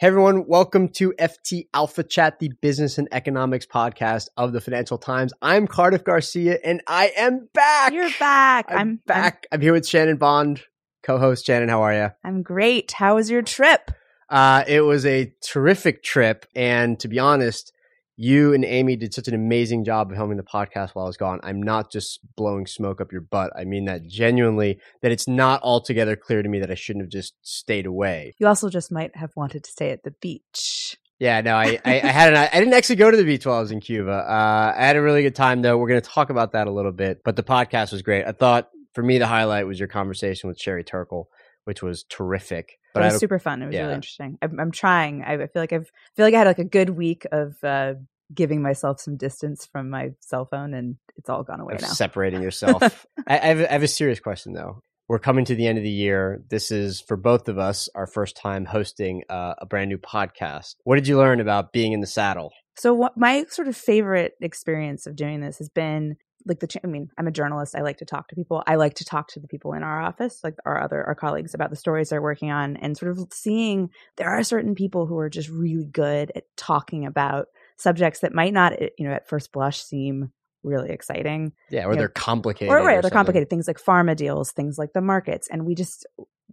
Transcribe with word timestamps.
Hey 0.00 0.06
everyone, 0.06 0.46
welcome 0.46 0.90
to 0.90 1.12
FT 1.18 1.66
Alpha 1.74 2.04
Chat, 2.04 2.38
the 2.38 2.52
business 2.60 2.98
and 2.98 3.08
economics 3.10 3.66
podcast 3.66 4.28
of 4.36 4.52
the 4.52 4.60
Financial 4.60 4.96
Times. 4.96 5.32
I'm 5.42 5.66
Cardiff 5.66 6.04
Garcia 6.04 6.56
and 6.64 6.80
I 6.86 7.10
am 7.16 7.48
back. 7.52 7.92
You're 7.92 8.08
back. 8.20 8.66
I'm, 8.68 8.78
I'm 8.78 9.00
back. 9.08 9.48
I'm, 9.50 9.60
here 9.60 9.72
with 9.72 9.88
Shannon 9.88 10.16
Bond, 10.16 10.62
co-host. 11.02 11.44
Shannon, 11.44 11.68
how 11.68 11.82
are 11.82 11.92
you? 11.92 12.10
I'm 12.22 12.44
great. 12.44 12.92
How 12.92 13.16
was 13.16 13.28
your 13.28 13.42
trip? 13.42 13.90
Uh, 14.28 14.62
it 14.68 14.82
was 14.82 15.04
a 15.04 15.34
terrific 15.42 16.04
trip, 16.04 16.46
and 16.54 17.00
to 17.00 17.08
be 17.08 17.18
honest, 17.18 17.72
you 18.20 18.52
and 18.52 18.64
Amy 18.64 18.96
did 18.96 19.14
such 19.14 19.28
an 19.28 19.34
amazing 19.34 19.84
job 19.84 20.10
of 20.10 20.18
helming 20.18 20.38
the 20.38 20.42
podcast 20.42 20.90
while 20.90 21.04
I 21.04 21.08
was 21.08 21.16
gone. 21.16 21.38
I'm 21.44 21.62
not 21.62 21.92
just 21.92 22.18
blowing 22.34 22.66
smoke 22.66 23.00
up 23.00 23.12
your 23.12 23.20
butt. 23.20 23.52
I 23.56 23.64
mean 23.64 23.84
that 23.84 24.08
genuinely, 24.08 24.80
that 25.02 25.12
it's 25.12 25.28
not 25.28 25.62
altogether 25.62 26.16
clear 26.16 26.42
to 26.42 26.48
me 26.48 26.58
that 26.58 26.70
I 26.70 26.74
shouldn't 26.74 27.04
have 27.04 27.12
just 27.12 27.34
stayed 27.42 27.86
away. 27.86 28.34
You 28.38 28.48
also 28.48 28.68
just 28.70 28.90
might 28.90 29.14
have 29.16 29.30
wanted 29.36 29.62
to 29.62 29.70
stay 29.70 29.90
at 29.90 30.02
the 30.02 30.10
beach. 30.10 30.96
Yeah, 31.20 31.40
no, 31.42 31.54
I, 31.54 31.78
I, 31.84 32.00
I 32.00 32.06
had 32.06 32.32
an, 32.34 32.48
I 32.52 32.58
didn't 32.58 32.74
actually 32.74 32.96
go 32.96 33.08
to 33.08 33.16
the 33.16 33.24
beach 33.24 33.46
while 33.46 33.58
I 33.58 33.60
was 33.60 33.70
in 33.70 33.80
Cuba. 33.80 34.10
Uh, 34.10 34.74
I 34.76 34.84
had 34.84 34.96
a 34.96 35.02
really 35.02 35.22
good 35.22 35.36
time 35.36 35.62
though. 35.62 35.78
We're 35.78 35.88
going 35.88 36.00
to 36.00 36.08
talk 36.08 36.30
about 36.30 36.52
that 36.52 36.66
a 36.66 36.72
little 36.72 36.92
bit, 36.92 37.22
but 37.24 37.36
the 37.36 37.44
podcast 37.44 37.92
was 37.92 38.02
great. 38.02 38.24
I 38.26 38.32
thought 38.32 38.68
for 38.94 39.02
me, 39.04 39.18
the 39.18 39.28
highlight 39.28 39.68
was 39.68 39.78
your 39.78 39.86
conversation 39.86 40.48
with 40.48 40.58
Sherry 40.58 40.82
Turkle, 40.82 41.28
which 41.64 41.84
was 41.84 42.02
terrific. 42.02 42.77
But 42.94 43.02
it 43.02 43.06
was 43.06 43.18
super 43.18 43.38
fun. 43.38 43.62
It 43.62 43.66
was 43.66 43.74
yeah. 43.74 43.82
really 43.82 43.94
interesting. 43.94 44.38
I'm, 44.42 44.58
I'm 44.58 44.70
trying. 44.70 45.22
I 45.22 45.36
feel 45.36 45.62
like 45.62 45.72
I've 45.72 45.90
I 45.90 46.10
feel 46.16 46.26
like 46.26 46.34
I 46.34 46.38
had 46.38 46.46
like 46.46 46.58
a 46.58 46.64
good 46.64 46.90
week 46.90 47.26
of 47.30 47.62
uh, 47.62 47.94
giving 48.34 48.62
myself 48.62 49.00
some 49.00 49.16
distance 49.16 49.66
from 49.66 49.90
my 49.90 50.12
cell 50.20 50.46
phone, 50.46 50.74
and 50.74 50.96
it's 51.16 51.28
all 51.28 51.42
gone 51.42 51.60
away 51.60 51.76
now. 51.80 51.88
Separating 51.88 52.42
yourself. 52.48 53.06
I, 53.26 53.38
I, 53.38 53.46
have, 53.46 53.60
I 53.60 53.72
have 53.72 53.82
a 53.82 53.88
serious 53.88 54.20
question 54.20 54.52
though. 54.52 54.82
We're 55.08 55.18
coming 55.18 55.46
to 55.46 55.54
the 55.54 55.66
end 55.66 55.78
of 55.78 55.84
the 55.84 55.90
year. 55.90 56.42
This 56.50 56.70
is 56.70 57.00
for 57.00 57.16
both 57.16 57.48
of 57.48 57.58
us 57.58 57.88
our 57.94 58.06
first 58.06 58.36
time 58.36 58.66
hosting 58.66 59.22
uh, 59.30 59.54
a 59.56 59.64
brand 59.64 59.88
new 59.88 59.96
podcast. 59.96 60.74
What 60.84 60.96
did 60.96 61.08
you 61.08 61.16
learn 61.16 61.40
about 61.40 61.72
being 61.72 61.92
in 61.92 62.00
the 62.00 62.06
saddle? 62.06 62.52
So, 62.76 62.92
what 62.92 63.16
my 63.16 63.44
sort 63.48 63.68
of 63.68 63.76
favorite 63.76 64.34
experience 64.40 65.06
of 65.06 65.16
doing 65.16 65.40
this 65.40 65.58
has 65.58 65.70
been 65.70 66.16
like 66.46 66.60
the. 66.60 66.80
I 66.82 66.86
mean, 66.86 67.10
I'm 67.18 67.26
a 67.26 67.32
journalist. 67.32 67.74
I 67.74 67.82
like 67.82 67.98
to 67.98 68.04
talk 68.04 68.28
to 68.28 68.34
people. 68.34 68.62
I 68.66 68.76
like 68.76 68.94
to 68.94 69.04
talk 69.04 69.28
to 69.28 69.40
the 69.40 69.48
people 69.48 69.72
in 69.72 69.82
our 69.82 70.00
office, 70.00 70.40
like 70.42 70.54
our 70.64 70.82
other 70.82 71.04
our 71.04 71.14
colleagues, 71.14 71.54
about 71.54 71.70
the 71.70 71.76
stories 71.76 72.08
they're 72.08 72.22
working 72.22 72.50
on, 72.50 72.76
and 72.76 72.96
sort 72.96 73.12
of 73.12 73.26
seeing 73.32 73.90
there 74.16 74.28
are 74.28 74.42
certain 74.42 74.74
people 74.74 75.06
who 75.06 75.18
are 75.18 75.30
just 75.30 75.48
really 75.48 75.86
good 75.86 76.32
at 76.34 76.44
talking 76.56 77.06
about 77.06 77.48
subjects 77.76 78.20
that 78.20 78.34
might 78.34 78.52
not, 78.52 78.80
you 78.98 79.06
know, 79.06 79.12
at 79.12 79.28
first 79.28 79.52
blush 79.52 79.82
seem 79.82 80.32
really 80.62 80.90
exciting. 80.90 81.52
Yeah, 81.70 81.84
or 81.84 81.92
you 81.92 81.98
they're 81.98 82.08
know, 82.08 82.12
complicated. 82.14 82.72
Or, 82.72 82.84
right, 82.84 82.98
or 82.98 83.02
they're 83.02 83.10
complicated. 83.10 83.50
Things 83.50 83.68
like 83.68 83.82
pharma 83.82 84.16
deals, 84.16 84.52
things 84.52 84.78
like 84.78 84.92
the 84.92 85.00
markets. 85.00 85.48
And 85.50 85.66
we 85.66 85.74
just 85.74 86.06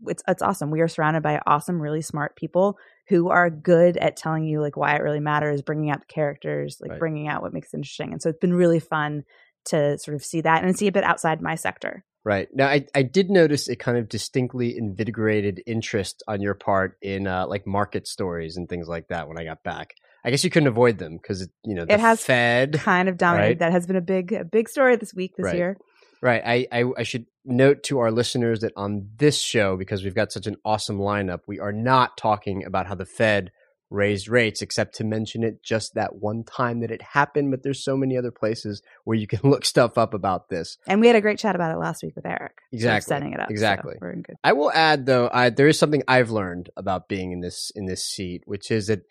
it's 0.08 0.24
it's 0.28 0.42
awesome. 0.42 0.72
We 0.72 0.82
are 0.82 0.88
surrounded 0.88 1.24
by 1.24 1.42
awesome, 1.46 1.82
really 1.82 2.02
smart 2.02 2.36
people 2.36 2.78
who 3.08 3.30
are 3.30 3.50
good 3.50 3.98
at 3.98 4.18
telling 4.18 4.44
you 4.44 4.62
like 4.62 4.78
why 4.78 4.96
it 4.96 5.02
really 5.02 5.20
matters, 5.20 5.62
bringing 5.62 5.90
out 5.90 6.00
the 6.00 6.06
characters, 6.14 6.78
like 6.82 6.92
right. 6.92 7.00
bringing 7.00 7.28
out 7.28 7.42
what 7.42 7.54
makes 7.54 7.74
it 7.74 7.78
interesting. 7.78 8.12
And 8.12 8.22
so 8.22 8.30
it's 8.30 8.40
been 8.40 8.54
really 8.54 8.80
fun 8.80 9.24
to 9.68 9.98
sort 9.98 10.16
of 10.16 10.24
see 10.24 10.42
that 10.42 10.64
and 10.64 10.78
see 10.78 10.88
a 10.88 10.92
bit 10.92 11.04
outside 11.04 11.42
my 11.42 11.56
sector. 11.56 12.04
Right. 12.24 12.48
Now, 12.54 12.68
I, 12.68 12.88
I 12.96 13.04
did 13.04 13.30
notice 13.30 13.70
a 13.70 13.76
kind 13.76 14.00
of 14.00 14.10
distinctly 14.10 14.76
invigorated 14.76 15.62
interest 15.68 16.24
on 16.28 16.42
your 16.42 16.56
part 16.56 16.98
in 17.02 17.28
uh, 17.28 17.46
like 17.46 17.68
market 17.68 18.08
stories 18.08 18.58
and 18.58 18.68
things 18.68 18.88
like 18.88 19.10
that 19.10 19.28
when 19.28 19.38
I 19.38 19.44
got 19.44 19.64
back. 19.64 19.94
I 20.24 20.32
guess 20.32 20.44
you 20.44 20.50
couldn't 20.50 20.68
avoid 20.68 20.98
them 20.98 21.18
because 21.18 21.48
you 21.64 21.76
know 21.76 21.86
the 21.86 21.94
it 21.94 22.00
has 22.00 22.24
Fed 22.24 22.80
kind 22.80 23.10
of 23.10 23.18
dominated. 23.18 23.48
Right? 23.48 23.60
That 23.60 23.72
has 23.74 23.86
been 23.86 23.96
a 23.96 24.02
big 24.02 24.34
a 24.34 24.44
big 24.44 24.70
story 24.70 24.96
this 24.96 25.14
week 25.14 25.34
this 25.38 25.46
right. 25.46 25.56
year. 25.56 25.78
Right. 26.20 26.42
I, 26.44 26.68
I, 26.72 26.92
I 26.98 27.04
should 27.04 27.28
note 27.44 27.84
to 27.84 28.00
our 28.00 28.10
listeners 28.10 28.62
that 28.62 28.74
on 28.76 29.10
this 29.18 29.40
show, 29.40 29.78
because 29.78 30.04
we've 30.04 30.16
got 30.16 30.32
such 30.32 30.48
an 30.48 30.56
awesome 30.66 30.98
lineup, 30.98 31.42
we 31.46 31.60
are 31.60 31.72
not 31.72 32.18
talking 32.18 32.66
about 32.66 32.88
how 32.88 32.96
the 32.96 33.06
Fed 33.06 33.52
raised 33.90 34.28
rates, 34.28 34.62
except 34.62 34.96
to 34.96 35.04
mention 35.04 35.44
it 35.44 35.64
just 35.64 35.94
that 35.94 36.16
one 36.16 36.44
time 36.44 36.82
that 36.82 36.92
it 36.92 37.02
happened. 37.02 37.52
But 37.52 37.64
there's 37.64 37.84
so 37.84 37.96
many 37.96 38.18
other 38.18 38.32
places 38.32 38.82
where 39.04 39.18
you 39.18 39.28
can 39.28 39.40
look 39.50 39.66
stuff 39.66 39.98
up 39.98 40.14
about 40.14 40.50
this. 40.50 40.78
And 40.88 41.02
we 41.02 41.08
had 41.08 41.16
a 41.16 41.22
great 41.22 41.40
chat 41.40 41.56
about 41.56 41.74
it 41.74 41.78
last 41.78 42.04
week 42.04 42.16
with 42.16 42.26
Eric. 42.26 42.54
Exactly, 42.72 43.08
setting 43.08 43.34
it 43.34 43.40
up. 43.40 43.50
Exactly. 43.50 43.94
So 43.94 44.00
we're 44.02 44.12
in 44.12 44.22
good. 44.22 44.36
I 44.44 44.54
will 44.54 44.72
add 44.72 45.06
though, 45.06 45.30
I, 45.32 45.50
there 45.50 45.68
is 45.68 45.80
something 45.80 46.04
I've 46.08 46.32
learned 46.32 46.70
about 46.76 47.08
being 47.08 47.32
in 47.32 47.42
this 47.42 47.72
in 47.76 47.86
this 47.86 48.04
seat, 48.04 48.44
which 48.46 48.72
is 48.72 48.88
that 48.88 49.04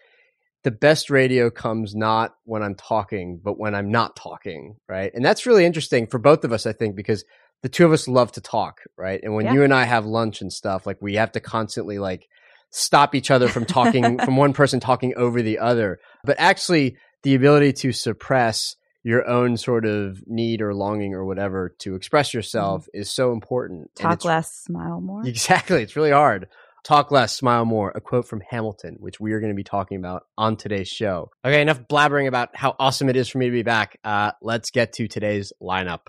the 0.65 0.71
best 0.71 1.11
radio 1.11 1.51
comes 1.51 1.95
not 1.95 2.35
when 2.45 2.63
I'm 2.63 2.75
talking, 2.75 3.39
but 3.43 3.59
when 3.59 3.75
I'm 3.75 3.91
not 3.91 4.17
talking, 4.17 4.77
right? 4.89 5.13
And 5.15 5.23
that's 5.23 5.45
really 5.45 5.67
interesting 5.67 6.07
for 6.07 6.19
both 6.19 6.43
of 6.43 6.53
us, 6.53 6.65
I 6.65 6.73
think, 6.73 6.97
because 6.97 7.23
the 7.63 7.69
two 7.69 7.85
of 7.85 7.93
us 7.93 8.09
love 8.09 8.33
to 8.33 8.41
talk, 8.41 8.81
right? 8.97 9.21
And 9.23 9.35
when 9.35 9.45
yeah. 9.47 9.53
you 9.53 9.63
and 9.63 9.75
I 9.75 9.85
have 9.85 10.07
lunch 10.07 10.41
and 10.41 10.53
stuff, 10.53 10.87
like 10.87 11.01
we 11.01 11.15
have 11.15 11.33
to 11.33 11.41
constantly 11.41 11.99
like 11.99 12.29
stop 12.75 13.15
each 13.15 13.31
other 13.31 13.49
from 13.49 13.65
talking, 13.65 14.19
from 14.25 14.37
one 14.37 14.53
person 14.53 14.81
talking 14.81 15.15
over 15.17 15.41
the 15.41 15.61
other. 15.61 16.01
But 16.25 16.37
actually, 16.39 16.97
the 17.23 17.35
ability 17.35 17.73
to 17.75 17.93
suppress 17.93 18.77
your 19.05 19.29
own 19.29 19.57
sort 19.57 19.87
of 19.87 20.23
need 20.27 20.61
or 20.61 20.75
longing 20.75 21.15
or 21.15 21.25
whatever 21.25 21.75
to 21.79 21.95
express 21.95 22.35
yourself 22.35 22.83
mm-hmm. 22.83 23.01
is 23.01 23.11
so 23.11 23.33
important. 23.33 23.95
Talk 23.95 24.25
less, 24.25 24.53
smile 24.53 25.01
more. 25.01 25.23
Exactly. 25.27 25.83
It's 25.83 25.97
really 25.97 26.11
hard. 26.11 26.49
Talk 26.83 27.11
less, 27.11 27.35
smile 27.35 27.65
more. 27.65 27.93
A 27.95 28.01
quote 28.01 28.27
from 28.27 28.43
Hamilton, 28.51 28.97
which 28.99 29.19
we 29.19 29.33
are 29.33 29.41
going 29.41 29.53
to 29.53 29.57
be 29.57 29.65
talking 29.65 29.97
about 29.97 30.25
on 30.37 30.57
today's 30.57 30.89
show. 30.89 31.31
Okay, 31.45 31.63
enough 31.63 31.81
blabbering 31.89 32.27
about 32.27 32.55
how 32.55 32.77
awesome 32.79 33.09
it 33.09 33.17
is 33.17 33.29
for 33.29 33.39
me 33.39 33.47
to 33.47 33.53
be 33.53 33.63
back. 33.63 33.99
Uh, 34.05 34.33
let's 34.43 34.71
get 34.71 34.93
to 34.95 35.09
today's 35.09 35.53
lineup. 35.63 36.09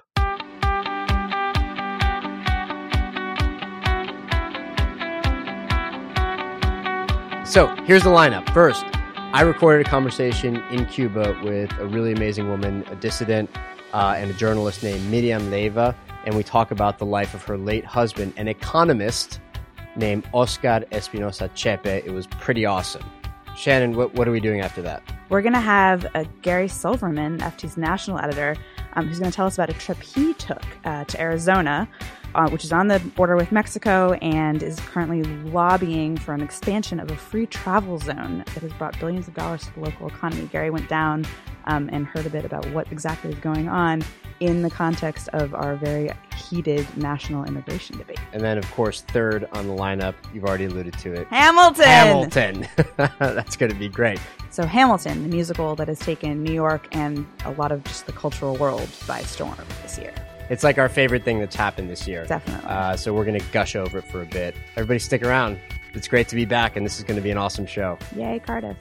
So 7.56 7.74
here's 7.86 8.04
the 8.04 8.10
lineup. 8.10 8.54
First, 8.54 8.84
I 9.16 9.40
recorded 9.40 9.88
a 9.88 9.90
conversation 9.90 10.58
in 10.72 10.86
Cuba 10.88 11.40
with 11.42 11.72
a 11.80 11.86
really 11.86 12.12
amazing 12.12 12.50
woman, 12.50 12.84
a 12.90 12.98
dissident, 12.98 13.50
uh, 13.94 14.16
and 14.18 14.30
a 14.30 14.34
journalist 14.34 14.84
named 14.84 15.10
Miriam 15.10 15.50
Leiva, 15.50 15.96
and 16.26 16.36
we 16.36 16.44
talk 16.44 16.72
about 16.72 16.98
the 16.98 17.06
life 17.06 17.34
of 17.34 17.42
her 17.44 17.58
late 17.58 17.86
husband, 17.86 18.34
an 18.36 18.50
economist 18.50 19.40
named 19.96 20.28
Oscar 20.34 20.84
Espinosa 20.92 21.48
Chepe. 21.56 21.86
It 22.06 22.12
was 22.12 22.28
pretty 22.28 22.66
awesome. 22.66 23.10
Shannon, 23.56 23.96
what, 23.96 24.14
what 24.16 24.28
are 24.28 24.32
we 24.32 24.42
doing 24.42 24.60
after 24.60 24.82
that? 24.82 25.02
We're 25.30 25.42
going 25.42 25.54
to 25.54 25.62
have 25.62 26.06
uh, 26.14 26.26
Gary 26.42 26.68
Silverman, 26.68 27.40
FT's 27.40 27.78
national 27.78 28.20
editor, 28.20 28.58
um, 28.96 29.08
who's 29.08 29.20
going 29.20 29.32
to 29.32 29.36
tell 29.36 29.48
us 29.48 29.54
about 29.54 29.70
a 29.70 29.74
trip 29.74 30.04
he 30.04 30.34
took 30.34 30.62
uh, 30.84 31.06
to 31.06 31.22
Arizona, 31.22 31.88
uh, 32.36 32.50
which 32.50 32.64
is 32.64 32.74
on 32.74 32.88
the 32.88 33.00
border 33.16 33.36
with 33.36 33.52
Mexico 33.52 34.14
and 34.22 34.62
is 34.62 34.80
currently 34.82 35.24
lobbying 35.24 36.18
for 36.18 36.34
an 36.34 36.42
expansion 36.42 37.00
of 37.00 37.10
a 37.10 37.16
free 37.16 37.46
travel 37.46 37.98
zone 37.98 38.44
that 38.54 38.62
has 38.62 38.74
brought 38.74 39.00
billions 39.00 39.28
of 39.28 39.34
dollars 39.34 39.64
to 39.66 39.74
the 39.74 39.80
local 39.80 40.08
economy. 40.08 40.48
Gary 40.52 40.70
went 40.70 40.88
down 40.90 41.26
um, 41.66 41.90
and 41.92 42.06
heard 42.06 42.26
a 42.26 42.30
bit 42.30 42.46
about 42.46 42.70
what 42.72 42.92
exactly 42.92 43.32
is 43.32 43.40
going 43.40 43.70
on 43.70 44.04
in 44.42 44.62
the 44.62 44.70
context 44.70 45.30
of 45.30 45.56
our 45.56 45.78
very 45.78 46.12
heated 46.36 46.86
national 46.98 47.46
immigration 47.46 47.98
debate. 47.98 48.20
And 48.34 48.44
then, 48.44 48.58
of 48.58 48.70
course, 48.72 49.02
third 49.02 49.48
on 49.54 49.68
the 49.68 49.74
lineup, 49.74 50.16
you've 50.34 50.44
already 50.44 50.66
alluded 50.66 50.98
to 51.00 51.14
it 51.14 51.28
Hamilton! 51.28 51.86
Hamilton. 51.86 52.68
That's 53.20 53.56
going 53.56 53.72
to 53.72 53.78
be 53.78 53.88
great. 53.88 54.20
So, 54.50 54.66
Hamilton, 54.66 55.24
the 55.24 55.30
musical 55.30 55.76
that 55.76 55.88
has 55.88 56.00
taken 56.00 56.44
New 56.44 56.54
York 56.54 56.88
and 56.92 57.26
a 57.46 57.52
lot 57.52 57.72
of 57.72 57.84
just 57.86 58.06
the 58.06 58.14
cultural 58.14 58.58
world 58.58 58.90
by 59.08 59.22
storm 59.22 59.56
this 59.82 59.98
year. 59.98 60.14
It's 60.50 60.64
like 60.64 60.78
our 60.78 60.90
favorite 60.90 61.24
thing 61.24 61.40
that's 61.40 61.56
happened 61.56 61.90
this 61.90 62.08
year. 62.08 62.26
Definitely. 62.26 62.70
Uh, 62.70 62.96
so, 62.96 63.14
we're 63.14 63.26
going 63.26 63.40
to 63.40 63.46
gush 63.52 63.76
over 63.76 63.98
it 63.98 64.06
for 64.12 64.22
a 64.22 64.28
bit. 64.28 64.56
Everybody, 64.76 65.00
stick 65.00 65.24
around. 65.24 65.60
It's 65.94 66.08
great 66.08 66.28
to 66.28 66.36
be 66.36 66.46
back, 66.46 66.76
and 66.76 66.86
this 66.86 66.98
is 66.98 67.04
going 67.04 67.16
to 67.16 67.24
be 67.24 67.32
an 67.32 67.38
awesome 67.38 67.66
show. 67.66 67.98
Yay, 68.16 68.40
Cardiff. 68.46 68.78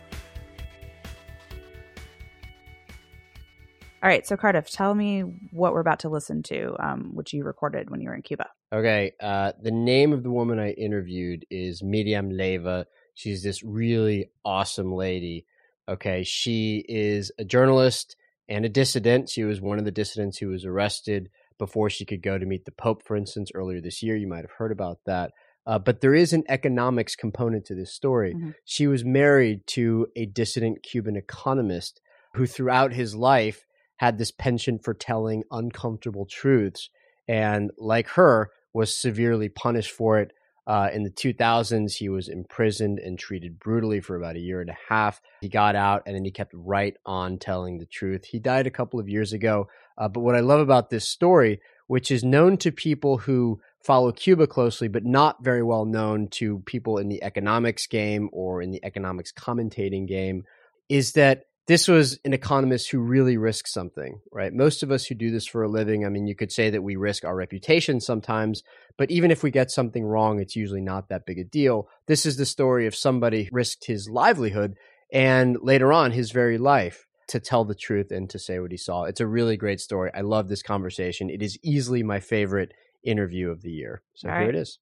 All 4.03 4.11
right, 4.11 4.27
so 4.27 4.37
Cardiff, 4.37 4.71
tell 4.71 4.95
me 4.95 5.21
what 5.53 5.73
we're 5.73 5.81
about 5.81 6.01
to 6.01 6.11
listen 6.11 6.43
to, 6.43 6.77
um, 6.79 7.13
which 7.15 7.33
you 7.33 7.43
recorded 7.45 7.89
when 7.89 8.03
you 8.03 8.11
were 8.11 8.15
in 8.15 8.21
Cuba. 8.21 8.51
Okay, 8.71 9.13
uh, 9.19 9.53
the 9.63 9.71
name 9.71 10.13
of 10.13 10.23
the 10.23 10.31
woman 10.31 10.59
I 10.59 10.73
interviewed 10.73 11.47
is 11.49 11.83
Miriam 11.83 12.29
Leiva. 12.29 12.87
She's 13.15 13.43
this 13.43 13.63
really 13.63 14.29
awesome 14.45 14.93
lady. 14.93 15.47
Okay, 15.89 16.23
she 16.25 16.85
is 16.87 17.33
a 17.39 17.45
journalist 17.47 18.17
and 18.47 18.67
a 18.67 18.69
dissident. 18.69 19.31
She 19.31 19.45
was 19.45 19.63
one 19.63 19.79
of 19.79 19.87
the 19.87 19.91
dissidents 19.91 20.37
who 20.37 20.49
was 20.49 20.67
arrested 20.67 21.31
before 21.59 21.91
she 21.91 22.05
could 22.05 22.23
go 22.23 22.39
to 22.39 22.47
meet 22.47 22.65
the 22.65 22.73
Pope, 22.73 23.03
for 23.05 23.17
instance, 23.17 23.51
earlier 23.55 23.81
this 23.81 24.03
year. 24.03 24.17
You 24.17 24.29
might 24.29 24.45
have 24.45 24.53
heard 24.59 24.73
about 24.73 24.99
that. 25.07 25.33
Uh, 25.67 25.79
but 25.79 26.01
there 26.01 26.15
is 26.15 26.33
an 26.33 26.45
economics 26.49 27.17
component 27.17 27.65
to 27.67 27.75
this 27.75 27.93
story. 27.93 28.35
Mm-hmm. 28.35 28.51
She 28.65 28.87
was 28.87 29.05
married 29.05 29.67
to 29.69 30.07
a 30.15 30.27
dissident 30.27 30.83
Cuban 30.83 31.17
economist 31.17 32.01
who, 32.35 32.47
throughout 32.47 32.93
his 32.93 33.15
life, 33.15 33.65
had 33.97 34.19
this 34.19 34.31
penchant 34.31 34.85
for 34.85 34.93
telling 34.93 35.45
uncomfortable 35.51 36.27
truths. 36.27 36.91
And 37.27 37.71
like 37.79 38.09
her, 38.09 38.51
was 38.75 38.95
severely 38.95 39.49
punished 39.49 39.93
for 39.93 40.19
it. 40.19 40.33
Uh, 40.67 40.89
in 40.93 41.03
the 41.03 41.11
2000s, 41.11 41.93
he 41.95 42.09
was 42.09 42.29
imprisoned 42.29 42.99
and 42.99 43.19
treated 43.19 43.59
brutally 43.59 44.01
for 44.01 44.17
about 44.17 44.37
a 44.37 44.41
year 44.41 44.61
and 44.61 44.71
a 44.71 44.77
half. 44.89 45.21
He 45.43 45.49
got 45.49 45.77
out 45.77 46.03
and 46.07 46.17
then 46.17 46.25
he 46.25 46.31
kept 46.31 46.53
right 46.55 46.97
on 47.07 47.39
telling 47.39 47.79
the 47.79 47.87
truth. 47.87 48.25
He 48.25 48.39
died 48.39 48.67
a 48.67 48.71
couple 48.71 48.99
of 48.99 49.09
years 49.09 49.33
ago. 49.33 49.69
Uh, 49.97 50.09
but 50.09 50.21
what 50.21 50.35
I 50.35 50.41
love 50.41 50.61
about 50.61 50.91
this 50.91 51.09
story, 51.09 51.61
which 51.87 52.11
is 52.11 52.25
known 52.25 52.57
to 52.59 52.73
people 52.73 53.19
who 53.19 53.61
follow 53.85 54.13
Cuba 54.13 54.47
closely, 54.47 54.89
but 54.89 55.05
not 55.05 55.45
very 55.45 55.63
well 55.63 55.85
known 55.85 56.29
to 56.29 56.61
people 56.61 56.99
in 56.99 57.09
the 57.09 57.23
economics 57.23 57.87
game 57.87 58.31
or 58.33 58.63
in 58.63 58.71
the 58.71 58.85
economics 58.85 59.33
commentating 59.33 60.09
game, 60.09 60.45
is 60.89 61.13
that 61.13 61.45
this 61.67 61.89
was 61.89 62.19
an 62.25 62.35
economist 62.35 62.91
who 62.91 62.99
really 62.99 63.39
risked 63.39 63.71
something, 63.71 64.21
right? 64.31 64.53
Most 64.53 64.83
of 64.83 64.91
us 64.91 65.07
who 65.07 65.15
do 65.15 65.31
this 65.31 65.47
for 65.47 65.63
a 65.63 65.69
living, 65.69 66.05
I 66.05 66.11
mean, 66.11 66.27
you 66.27 66.35
could 66.35 66.53
say 66.53 66.69
that 66.69 66.83
we 66.83 66.97
risk 66.97 67.25
our 67.25 67.35
reputation 67.35 68.01
sometimes, 68.01 68.63
but 68.99 69.11
even 69.11 69.31
if 69.31 69.43
we 69.43 69.51
get 69.51 69.71
something 69.71 70.05
wrong, 70.05 70.41
it's 70.41 70.57
usually 70.57 70.83
not 70.83 71.09
that 71.09 71.25
big 71.25 71.39
a 71.39 71.45
deal. 71.45 71.89
This 72.07 72.27
is 72.27 72.37
the 72.37 72.45
story 72.45 72.87
of 72.87 72.95
somebody 72.95 73.45
who 73.45 73.51
risked 73.53 73.87
his 73.87 74.11
livelihood 74.11 74.77
and 75.11 75.57
later 75.63 75.91
on 75.91 76.11
his 76.11 76.33
very 76.33 76.59
life 76.59 77.07
to 77.29 77.41
tell 77.41 77.65
the 77.65 77.75
truth 77.75 78.11
and 78.11 78.29
to 78.31 78.39
say 78.39 78.59
what 78.59 78.71
he 78.71 78.77
saw. 78.77 79.05
It's 79.05 79.21
a 79.21 79.27
really 79.27 79.57
great 79.57 79.81
story. 79.81 80.11
I 80.15 80.21
love 80.21 80.49
this 80.49 80.63
conversation. 80.63 81.31
It 81.31 81.43
is 81.43 81.59
easily 81.63 82.03
my 82.03 82.21
favorite 82.21 82.73
interview 83.03 83.51
of 83.51 83.63
the 83.63 83.71
year. 83.71 84.03
So 84.15 84.29
All 84.29 84.35
here 84.35 84.47
right. 84.47 84.55
it 84.55 84.59
is. 84.59 84.79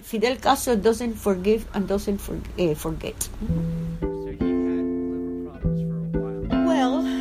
Fidel 0.00 0.36
Castro 0.36 0.76
doesn't 0.76 1.14
forgive 1.14 1.66
and 1.74 1.88
doesn't 1.88 2.18
for, 2.18 2.38
uh, 2.58 2.74
forget. 2.74 3.28
Well, 3.48 3.64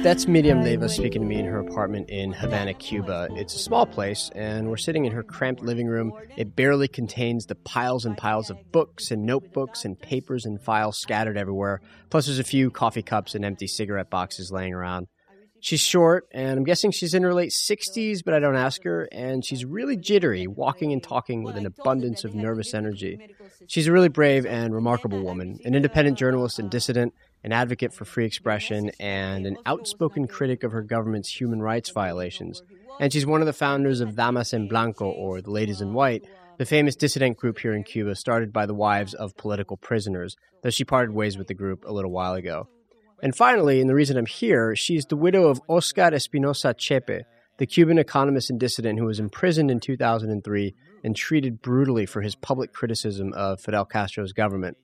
That's 0.08 0.26
Miriam 0.26 0.64
Leiva 0.64 0.88
speaking 0.88 1.22
to 1.22 1.28
me 1.28 1.38
in 1.38 1.44
her 1.48 1.60
apartment 1.60 2.10
in 2.10 2.32
Havana, 2.32 2.74
Cuba. 2.74 3.28
It's 3.32 3.54
a 3.56 3.60
small 3.60 3.86
place, 3.86 4.32
and 4.36 4.70
we're 4.70 4.78
sitting 4.78 5.04
in 5.04 5.12
her 5.12 5.22
cramped 5.22 5.62
living 5.62 5.86
room. 5.86 6.14
It 6.38 6.56
barely 6.56 6.88
contains 6.88 7.46
the 7.46 7.56
piles 7.56 8.06
and 8.06 8.18
piles 8.18 8.50
of 8.50 8.72
books 8.72 9.12
and 9.12 9.26
notebooks 9.26 9.84
and 9.84 10.00
papers 10.00 10.46
and 10.46 10.62
files 10.62 10.98
scattered 10.98 11.38
everywhere. 11.38 11.82
Plus, 12.10 12.26
there's 12.26 12.40
a 12.40 12.46
few 12.46 12.72
coffee 12.72 13.02
cups 13.02 13.36
and 13.36 13.44
empty 13.44 13.68
cigarette 13.68 14.10
boxes 14.10 14.50
laying 14.50 14.74
around. 14.74 15.08
She's 15.60 15.82
short, 15.82 16.26
and 16.32 16.58
I'm 16.58 16.64
guessing 16.64 16.92
she's 16.92 17.14
in 17.14 17.24
her 17.24 17.34
late 17.34 17.52
60s, 17.52 18.24
but 18.24 18.34
I 18.34 18.40
don't 18.40 18.56
ask 18.56 18.84
her. 18.84 19.10
And 19.12 19.44
she's 19.44 19.66
really 19.66 19.98
jittery, 19.98 20.48
walking 20.48 20.94
and 20.94 21.04
talking 21.04 21.44
with 21.44 21.58
an 21.58 21.66
abundance 21.66 22.24
of 22.24 22.34
nervous 22.34 22.74
energy. 22.74 23.20
She's 23.68 23.88
a 23.88 23.92
really 23.92 24.08
brave 24.08 24.46
and 24.46 24.74
remarkable 24.74 25.22
woman, 25.22 25.60
an 25.66 25.76
independent 25.76 26.18
journalist 26.18 26.60
and 26.60 26.70
dissident, 26.70 27.14
an 27.48 27.54
advocate 27.54 27.94
for 27.94 28.04
free 28.04 28.26
expression, 28.26 28.92
and 29.00 29.46
an 29.46 29.56
outspoken 29.66 30.28
critic 30.28 30.66
of 30.66 30.74
her 30.74 30.82
government's 30.82 31.30
human 31.30 31.62
rights 31.62 31.90
violations. 31.92 32.62
And 33.00 33.14
she's 33.14 33.26
one 33.26 33.40
of 33.40 33.46
the 33.46 33.54
founders 33.54 34.02
of 34.02 34.18
Damas 34.18 34.54
en 34.54 34.68
Blanco, 34.68 35.10
or 35.10 35.42
the 35.42 35.50
Ladies 35.50 35.80
in 35.80 35.94
White, 35.94 36.26
the 36.58 36.66
famous 36.66 36.98
dissident 36.98 37.38
group 37.38 37.60
here 37.60 37.74
in 37.74 37.86
Cuba 37.86 38.16
started 38.16 38.52
by 38.52 38.66
the 38.66 38.74
wives 38.74 39.14
of 39.14 39.38
political 39.38 39.78
prisoners, 39.78 40.36
though 40.62 40.70
she 40.70 40.84
parted 40.84 41.16
ways 41.16 41.38
with 41.38 41.48
the 41.48 41.54
group 41.54 41.86
a 41.86 41.94
little 41.94 42.12
while 42.12 42.34
ago. 42.34 42.68
And 43.24 43.34
finally, 43.34 43.80
and 43.80 43.90
the 43.90 43.96
reason 43.96 44.18
I'm 44.18 44.26
here, 44.26 44.76
she's 44.76 45.06
the 45.06 45.16
widow 45.16 45.48
of 45.48 45.62
Oscar 45.70 46.14
Espinosa 46.14 46.74
Chepe, 46.74 47.24
the 47.60 47.66
Cuban 47.66 47.98
economist 47.98 48.50
and 48.50 48.60
dissident 48.60 49.00
who 49.00 49.06
was 49.06 49.22
imprisoned 49.22 49.72
in 49.72 49.80
2003 49.80 50.76
and 51.02 51.16
treated 51.16 51.62
brutally 51.62 52.06
for 52.06 52.22
his 52.22 52.36
public 52.36 52.74
criticism 52.74 53.32
of 53.32 53.62
Fidel 53.62 53.86
Castro's 53.86 54.34
government. 54.34 54.76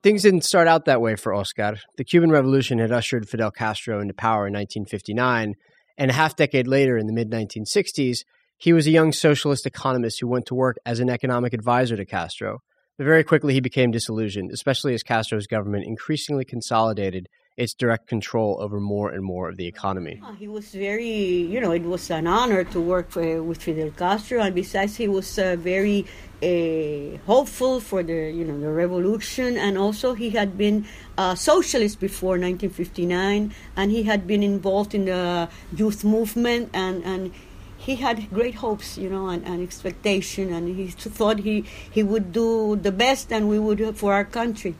Things 0.00 0.22
didn't 0.22 0.44
start 0.44 0.68
out 0.68 0.84
that 0.84 1.00
way 1.00 1.16
for 1.16 1.34
Oscar. 1.34 1.78
The 1.96 2.04
Cuban 2.04 2.30
Revolution 2.30 2.78
had 2.78 2.92
ushered 2.92 3.28
Fidel 3.28 3.50
Castro 3.50 4.00
into 4.00 4.14
power 4.14 4.46
in 4.46 4.52
1959, 4.52 5.54
and 5.96 6.10
a 6.10 6.14
half 6.14 6.36
decade 6.36 6.68
later, 6.68 6.96
in 6.96 7.08
the 7.08 7.12
mid 7.12 7.30
1960s, 7.30 8.18
he 8.56 8.72
was 8.72 8.86
a 8.86 8.92
young 8.92 9.12
socialist 9.12 9.66
economist 9.66 10.20
who 10.20 10.28
went 10.28 10.46
to 10.46 10.54
work 10.54 10.76
as 10.86 11.00
an 11.00 11.10
economic 11.10 11.52
advisor 11.52 11.96
to 11.96 12.04
Castro. 12.04 12.60
But 12.96 13.04
very 13.04 13.24
quickly, 13.24 13.54
he 13.54 13.60
became 13.60 13.90
disillusioned, 13.90 14.52
especially 14.52 14.94
as 14.94 15.02
Castro's 15.02 15.48
government 15.48 15.84
increasingly 15.84 16.44
consolidated 16.44 17.28
its 17.58 17.74
direct 17.74 18.06
control 18.06 18.56
over 18.60 18.78
more 18.78 19.10
and 19.10 19.22
more 19.24 19.48
of 19.48 19.56
the 19.56 19.66
economy. 19.66 20.22
he 20.38 20.46
was 20.46 20.66
very, 20.70 21.18
you 21.52 21.60
know, 21.60 21.72
it 21.72 21.82
was 21.82 22.08
an 22.08 22.28
honor 22.28 22.62
to 22.62 22.80
work 22.80 23.10
for, 23.10 23.42
with 23.42 23.60
Fidel 23.60 23.90
Castro, 23.90 24.40
and 24.40 24.54
besides, 24.54 24.96
he 24.96 25.08
was 25.08 25.38
uh, 25.40 25.56
very 25.58 26.06
uh, 26.40 27.18
hopeful 27.26 27.80
for 27.80 28.04
the, 28.04 28.30
you 28.30 28.44
know, 28.44 28.58
the 28.60 28.70
revolution, 28.70 29.58
and 29.58 29.76
also 29.76 30.14
he 30.14 30.30
had 30.30 30.56
been 30.56 30.86
a 31.18 31.36
socialist 31.36 31.98
before 31.98 32.38
1959, 32.38 33.52
and 33.76 33.90
he 33.90 34.04
had 34.04 34.24
been 34.28 34.44
involved 34.44 34.94
in 34.94 35.06
the 35.06 35.48
youth 35.74 36.04
movement, 36.04 36.70
and 36.72 37.04
and 37.04 37.32
he 37.76 37.96
had 37.96 38.30
great 38.30 38.54
hopes, 38.54 38.96
you 38.96 39.10
know, 39.10 39.28
and, 39.28 39.44
and 39.44 39.62
expectation, 39.62 40.52
and 40.52 40.76
he 40.76 40.86
thought 40.88 41.40
he 41.40 41.64
he 41.90 42.04
would 42.04 42.30
do 42.32 42.76
the 42.76 42.92
best, 42.92 43.32
and 43.32 43.48
we 43.48 43.58
would 43.58 43.96
for 43.96 44.14
our 44.14 44.24
country. 44.24 44.76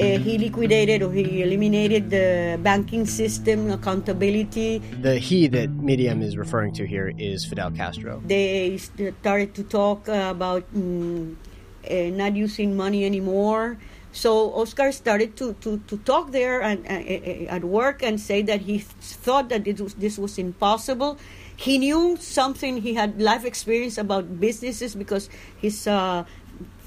Uh, 0.00 0.18
he 0.18 0.38
liquidated 0.38 1.02
or 1.02 1.12
he 1.12 1.42
eliminated 1.42 2.08
the 2.08 2.58
banking 2.62 3.04
system, 3.04 3.70
accountability. 3.70 4.78
The 4.78 5.18
he 5.18 5.46
that 5.48 5.68
Miriam 5.70 6.22
is 6.22 6.36
referring 6.36 6.72
to 6.74 6.86
here 6.86 7.12
is 7.18 7.44
Fidel 7.44 7.70
Castro. 7.70 8.22
They 8.24 8.78
started 8.78 9.54
to 9.54 9.62
talk 9.62 10.08
uh, 10.08 10.32
about 10.32 10.64
mm, 10.74 11.36
uh, 11.84 11.94
not 12.16 12.34
using 12.34 12.76
money 12.76 13.04
anymore. 13.04 13.76
So 14.12 14.52
Oscar 14.54 14.90
started 14.90 15.36
to, 15.36 15.52
to, 15.60 15.78
to 15.86 15.96
talk 15.98 16.32
there 16.32 16.62
and, 16.62 16.84
uh, 16.86 17.52
at 17.52 17.62
work 17.62 18.02
and 18.02 18.18
say 18.18 18.42
that 18.42 18.62
he 18.62 18.78
thought 18.78 19.50
that 19.50 19.64
this 19.64 19.80
was, 19.80 19.94
this 19.94 20.18
was 20.18 20.38
impossible. 20.38 21.18
He 21.56 21.78
knew 21.78 22.16
something. 22.18 22.78
He 22.78 22.94
had 22.94 23.20
life 23.20 23.44
experience 23.44 23.98
about 23.98 24.40
businesses 24.40 24.94
because 24.94 25.28
his 25.60 25.86
uh, 25.86 26.24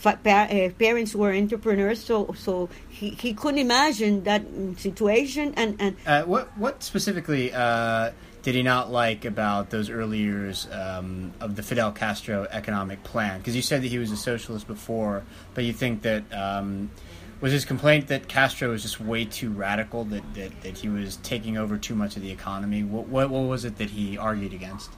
fa- 0.04 0.20
pa- 0.24 0.48
uh, 0.52 0.70
parents 0.78 1.16
were 1.16 1.32
entrepreneurs. 1.34 2.04
So 2.04 2.34
so 2.38 2.70
he, 2.90 3.12
he 3.12 3.34
couldn't 3.34 3.60
imagine 3.60 4.24
that 4.24 4.44
situation. 4.78 5.54
And 5.56 5.76
and 5.80 5.96
Uh, 6.06 6.24
what 6.24 6.46
what 6.58 6.84
specifically 6.84 7.54
uh, 7.54 8.12
did 8.44 8.56
he 8.56 8.64
not 8.64 8.92
like 8.92 9.24
about 9.26 9.70
those 9.70 9.90
early 9.90 10.20
years 10.20 10.68
um, 10.72 11.32
of 11.40 11.56
the 11.56 11.64
Fidel 11.64 11.92
Castro 11.92 12.46
economic 12.52 13.04
plan? 13.04 13.40
Because 13.40 13.56
you 13.56 13.62
said 13.62 13.82
that 13.84 13.88
he 13.88 13.98
was 13.98 14.12
a 14.12 14.18
socialist 14.18 14.68
before, 14.68 15.24
but 15.54 15.64
you 15.64 15.74
think 15.74 16.02
that 16.02 16.24
um, 16.34 16.92
was 17.40 17.54
his 17.54 17.66
complaint 17.66 18.08
that 18.08 18.28
Castro 18.28 18.70
was 18.70 18.82
just 18.82 19.00
way 19.00 19.24
too 19.26 19.50
radical, 19.52 20.04
that, 20.06 20.24
that, 20.36 20.52
that 20.62 20.78
he 20.78 20.90
was 20.90 21.18
taking 21.18 21.58
over 21.58 21.78
too 21.78 21.96
much 21.96 22.18
of 22.18 22.22
the 22.22 22.32
economy. 22.32 22.84
What, 22.84 23.08
what 23.08 23.30
what 23.30 23.44
was 23.44 23.64
it 23.64 23.78
that 23.78 23.92
he 23.92 24.18
argued 24.18 24.54
against? 24.54 24.92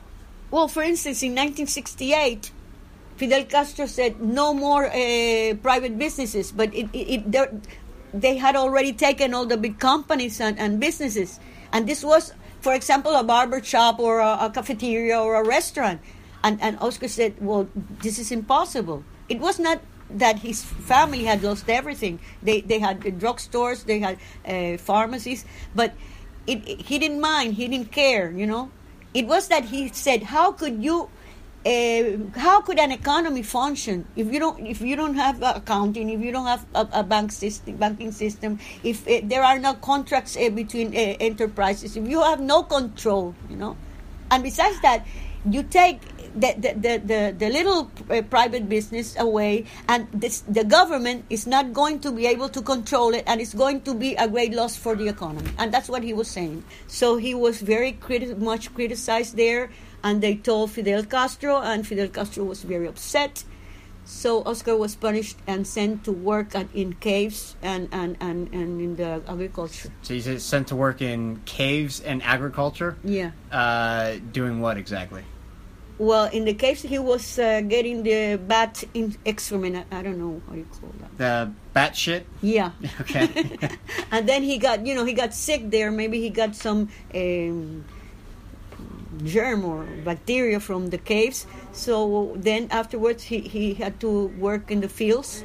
Well, 0.52 0.68
for 0.68 0.84
instance, 0.84 1.22
in 1.24 1.32
1968, 1.32 2.52
Fidel 3.18 3.46
Castro 3.46 3.86
said 3.86 4.22
no 4.22 4.54
more 4.54 4.88
uh, 4.88 5.56
private 5.62 5.98
businesses, 5.98 6.52
but 6.52 6.74
it, 6.74 6.90
it, 6.94 7.24
it 7.34 7.68
they 8.14 8.38
had 8.38 8.56
already 8.56 8.94
taken 8.94 9.34
all 9.34 9.46
the 9.46 9.58
big 9.58 9.80
companies 9.80 10.40
and, 10.40 10.58
and 10.60 10.80
businesses. 10.80 11.40
And 11.72 11.88
this 11.88 12.04
was, 12.04 12.34
for 12.62 12.74
example, 12.74 13.16
a 13.16 13.24
barber 13.24 13.62
shop 13.64 14.00
or 14.00 14.20
a, 14.20 14.38
a 14.42 14.52
cafeteria 14.54 15.20
or 15.20 15.36
a 15.36 15.46
restaurant. 15.46 16.02
And, 16.44 16.62
and 16.62 16.78
Oscar 16.80 17.08
said, 17.08 17.36
well, 17.42 17.68
this 18.02 18.20
is 18.20 18.32
impossible. 18.32 19.04
It 19.28 19.40
was 19.40 19.60
not 19.60 19.82
that 20.10 20.40
his 20.40 20.64
family 20.64 21.24
had 21.24 21.42
lost 21.42 21.70
everything. 21.70 22.20
They, 22.44 22.62
they 22.62 22.80
had 22.80 23.02
the 23.02 23.12
drugstores, 23.12 23.86
they 23.86 24.00
had 24.00 24.18
uh, 24.48 24.78
pharmacies, 24.78 25.46
but 25.74 25.94
it, 26.46 26.64
he 26.82 27.00
didn't 27.00 27.20
mind, 27.20 27.56
he 27.56 27.68
didn't 27.68 27.92
care, 27.92 28.32
you 28.32 28.46
know. 28.46 28.72
It 29.14 29.28
was 29.28 29.48
that 29.48 29.66
he 29.66 29.88
said, 29.90 30.24
"How 30.24 30.52
could 30.52 30.84
you, 30.84 31.10
uh, 31.66 32.40
how 32.40 32.62
could 32.62 32.78
an 32.78 32.92
economy 32.92 33.42
function 33.42 34.06
if 34.16 34.32
you 34.32 34.40
don't 34.40 34.66
if 34.68 34.82
you 34.82 34.96
don't 34.96 35.16
have 35.16 35.42
accounting, 35.42 36.10
if 36.10 36.22
you 36.22 36.32
don't 36.32 36.46
have 36.46 36.66
a, 36.76 36.88
a 36.94 37.04
bank 37.04 37.32
system, 37.32 37.76
banking 37.78 38.12
system, 38.12 38.60
if 38.84 39.08
uh, 39.08 39.22
there 39.24 39.44
are 39.44 39.58
no 39.58 39.74
contracts 39.74 40.38
uh, 40.38 40.50
between 40.50 40.90
uh, 40.90 41.18
enterprises, 41.20 41.98
if 41.98 42.08
you 42.08 42.22
have 42.22 42.40
no 42.40 42.64
control, 42.64 43.34
you 43.50 43.56
know, 43.56 43.76
and 44.30 44.44
besides 44.44 44.80
that, 44.82 45.06
you 45.50 45.64
take." 45.64 46.00
The, 46.36 46.54
the, 46.58 46.74
the, 46.74 46.98
the, 47.00 47.36
the 47.38 47.50
little 47.50 47.86
private 48.30 48.68
business 48.68 49.18
away, 49.18 49.68
and 49.88 50.06
this, 50.12 50.42
the 50.42 50.66
government 50.66 51.24
is 51.30 51.48
not 51.48 51.72
going 51.72 52.02
to 52.02 52.12
be 52.12 52.28
able 52.28 52.50
to 52.50 52.62
control 52.62 53.14
it, 53.14 53.24
and 53.26 53.40
it's 53.40 53.54
going 53.54 53.80
to 53.88 53.94
be 53.94 54.16
a 54.16 54.28
great 54.28 54.54
loss 54.54 54.76
for 54.76 54.98
the 54.98 55.08
economy. 55.08 55.50
And 55.58 55.74
that's 55.74 55.88
what 55.88 56.04
he 56.04 56.12
was 56.12 56.28
saying. 56.28 56.66
So 56.88 57.16
he 57.16 57.34
was 57.34 57.62
very 57.62 57.94
criti- 57.94 58.38
much 58.38 58.74
criticized 58.76 59.38
there, 59.38 59.70
and 60.06 60.22
they 60.22 60.36
told 60.36 60.70
Fidel 60.70 61.04
Castro, 61.04 61.60
and 61.62 61.86
Fidel 61.86 62.08
Castro 62.10 62.44
was 62.46 62.62
very 62.62 62.88
upset. 62.88 63.44
So 64.06 64.44
Oscar 64.44 64.78
was 64.78 64.96
punished 64.96 65.38
and 65.48 65.66
sent 65.66 66.04
to 66.04 66.12
work 66.12 66.54
at, 66.54 66.68
in 66.76 66.94
caves 66.94 67.56
and, 67.64 67.90
and, 67.92 68.16
and, 68.22 68.54
and 68.54 68.80
in 68.80 68.96
the 68.98 69.24
agriculture. 69.28 69.90
So 70.04 70.14
he's 70.14 70.44
sent 70.44 70.68
to 70.68 70.76
work 70.76 71.02
in 71.02 71.42
caves 71.46 72.02
and 72.02 72.22
agriculture. 72.22 72.98
Yeah. 73.04 73.32
Uh, 73.52 74.18
doing 74.32 74.62
what 74.62 74.78
exactly? 74.78 75.24
Well, 75.98 76.26
in 76.26 76.46
the 76.46 76.54
case 76.54 76.84
he 76.84 77.00
was 77.00 77.40
uh, 77.40 77.62
getting 77.62 78.04
the 78.04 78.36
bat 78.36 78.84
in 78.94 79.16
excrement. 79.26 79.88
I, 79.92 80.00
I 80.00 80.02
don't 80.04 80.20
know 80.20 80.40
how 80.48 80.54
you 80.54 80.68
call 80.70 80.94
that. 81.00 81.18
The 81.18 81.52
bat 81.74 81.96
shit. 81.98 82.28
Yeah. 82.44 82.72
Okay. 83.02 83.58
and 84.12 84.30
then 84.30 84.44
he 84.44 84.60
got, 84.60 84.86
you 84.86 84.94
know, 84.94 85.04
he 85.04 85.14
got 85.14 85.34
sick 85.34 85.72
there. 85.72 85.90
Maybe 85.90 86.22
he 86.22 86.30
got 86.30 86.56
some 86.56 86.90
um, 87.16 87.86
germ 89.26 89.66
or 89.66 89.84
bacteria 90.04 90.60
from 90.60 90.90
the 90.90 90.98
caves. 90.98 91.46
So 91.74 92.34
then 92.38 92.68
afterwards, 92.72 93.24
he, 93.24 93.40
he 93.42 93.74
had 93.74 94.00
to 94.00 94.28
work 94.40 94.72
in 94.72 94.82
the 94.82 94.90
fields. 94.90 95.44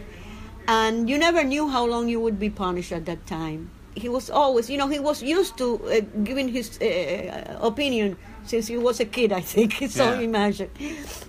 And 0.69 1.09
you 1.11 1.19
never 1.19 1.43
knew 1.43 1.69
how 1.69 1.85
long 1.87 2.09
you 2.09 2.21
would 2.21 2.39
be 2.39 2.51
punished 2.51 2.93
at 2.93 3.07
that 3.07 3.27
time. 3.27 3.71
He 3.97 4.09
was 4.09 4.31
always, 4.31 4.71
you 4.71 4.79
know, 4.79 4.87
he 4.87 5.01
was 5.01 5.23
used 5.23 5.59
to 5.59 5.81
uh, 5.89 6.01
giving 6.23 6.49
his 6.49 6.81
uh, 6.81 7.59
opinion 7.61 8.17
since 8.45 8.69
he 8.69 8.79
was 8.79 9.01
a 9.01 9.05
kid, 9.05 9.33
I 9.33 9.41
think. 9.41 9.73
so 9.91 10.13
Yeah. 10.13 10.21
imagine. 10.21 10.71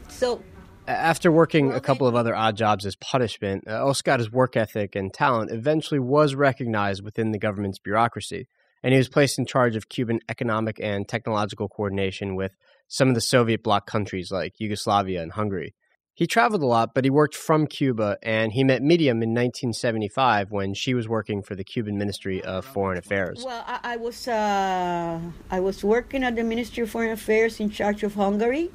So 0.10 0.42
After 0.88 1.32
working 1.32 1.72
a 1.72 1.80
couple 1.80 2.08
of 2.08 2.16
other 2.16 2.36
odd 2.36 2.56
jobs 2.56 2.86
as 2.86 2.96
punishment, 2.96 3.64
uh, 3.68 3.88
Oscar's 3.88 4.32
work 4.32 4.56
ethic 4.56 4.96
and 4.96 5.12
talent 5.14 5.52
eventually 5.52 6.00
was 6.00 6.36
recognized 6.36 7.04
within 7.04 7.32
the 7.32 7.40
government's 7.40 7.80
bureaucracy, 7.80 8.48
and 8.84 8.94
he 8.94 8.98
was 8.98 9.10
placed 9.10 9.38
in 9.38 9.46
charge 9.46 9.76
of 9.76 9.90
Cuban 9.90 10.20
economic 10.30 10.80
and 10.82 11.08
technological 11.08 11.68
coordination 11.68 12.36
with 12.36 12.56
some 12.88 13.10
of 13.10 13.16
the 13.16 13.22
Soviet 13.22 13.64
bloc 13.64 13.88
countries 13.88 14.32
like 14.32 14.60
Yugoslavia 14.60 15.22
and 15.22 15.32
Hungary. 15.34 15.74
He 16.14 16.28
traveled 16.28 16.62
a 16.62 16.66
lot, 16.66 16.94
but 16.94 17.06
he 17.06 17.10
worked 17.10 17.36
from 17.36 17.66
Cuba, 17.66 18.18
and 18.22 18.52
he 18.52 18.64
met 18.64 18.84
Miriam 18.84 19.24
in 19.24 19.30
1975 19.30 20.52
when 20.52 20.74
she 20.74 20.94
was 20.94 21.08
working 21.08 21.42
for 21.42 21.56
the 21.56 21.64
Cuban 21.64 21.98
Ministry 21.98 22.44
of 22.44 22.66
Foreign 22.66 22.98
Affairs. 22.98 23.44
Well, 23.46 23.64
I, 23.66 23.80
I 23.94 23.96
was 23.96 24.28
uh, 24.28 25.20
I 25.50 25.60
was 25.62 25.84
working 25.84 26.24
at 26.24 26.36
the 26.36 26.44
Ministry 26.44 26.84
of 26.84 26.90
Foreign 26.92 27.12
Affairs 27.12 27.60
in 27.60 27.70
charge 27.70 28.04
of 28.04 28.16
Hungary, 28.16 28.72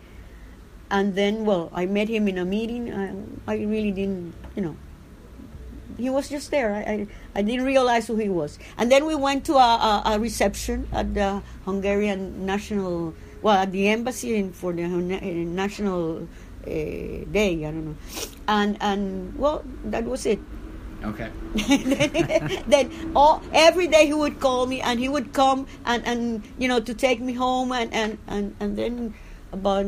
and 0.91 1.15
then 1.15 1.45
well, 1.45 1.71
I 1.75 1.85
met 1.85 2.09
him 2.09 2.27
in 2.27 2.39
a 2.39 2.45
meeting. 2.45 2.93
I, 2.93 3.53
I 3.53 3.57
really 3.59 3.93
didn't, 3.93 4.35
you 4.57 4.63
know. 4.63 4.77
He 5.97 6.11
was 6.11 6.29
just 6.29 6.51
there. 6.51 6.75
I, 6.75 6.81
I, 6.81 7.07
I 7.35 7.43
didn't 7.43 7.65
realize 7.65 8.07
who 8.07 8.17
he 8.17 8.29
was. 8.29 8.59
And 8.79 8.91
then 8.91 9.07
we 9.07 9.15
went 9.15 9.45
to 9.47 9.55
a, 9.55 10.03
a, 10.05 10.15
a 10.15 10.19
reception 10.19 10.89
at 10.93 11.15
the 11.15 11.43
Hungarian 11.65 12.45
National, 12.47 13.15
well, 13.43 13.57
at 13.57 13.73
the 13.73 13.89
embassy 13.89 14.37
in, 14.37 14.53
for 14.53 14.73
the 14.73 14.85
uh, 14.85 14.89
National 14.89 16.23
uh, 16.23 16.67
Day. 16.67 17.65
I 17.65 17.71
don't 17.71 17.87
know, 17.87 17.97
and 18.49 18.77
and 18.81 19.39
well, 19.39 19.65
that 19.85 20.05
was 20.05 20.27
it 20.27 20.41
okay. 21.05 21.31
then 22.67 22.91
all 23.15 23.43
every 23.53 23.87
day 23.87 24.07
he 24.07 24.15
would 24.15 24.41
call 24.41 24.67
me 24.67 24.81
and 24.81 24.99
he 24.99 25.09
would 25.09 25.33
come 25.33 25.67
and 25.85 26.05
and 26.07 26.43
you 26.59 26.69
know 26.69 26.81
to 26.81 26.95
take 26.95 27.21
me 27.21 27.33
home 27.33 27.73
and 27.73 27.93
and 27.93 28.19
and, 28.27 28.57
and 28.61 28.77
then 28.77 29.15
about 29.53 29.87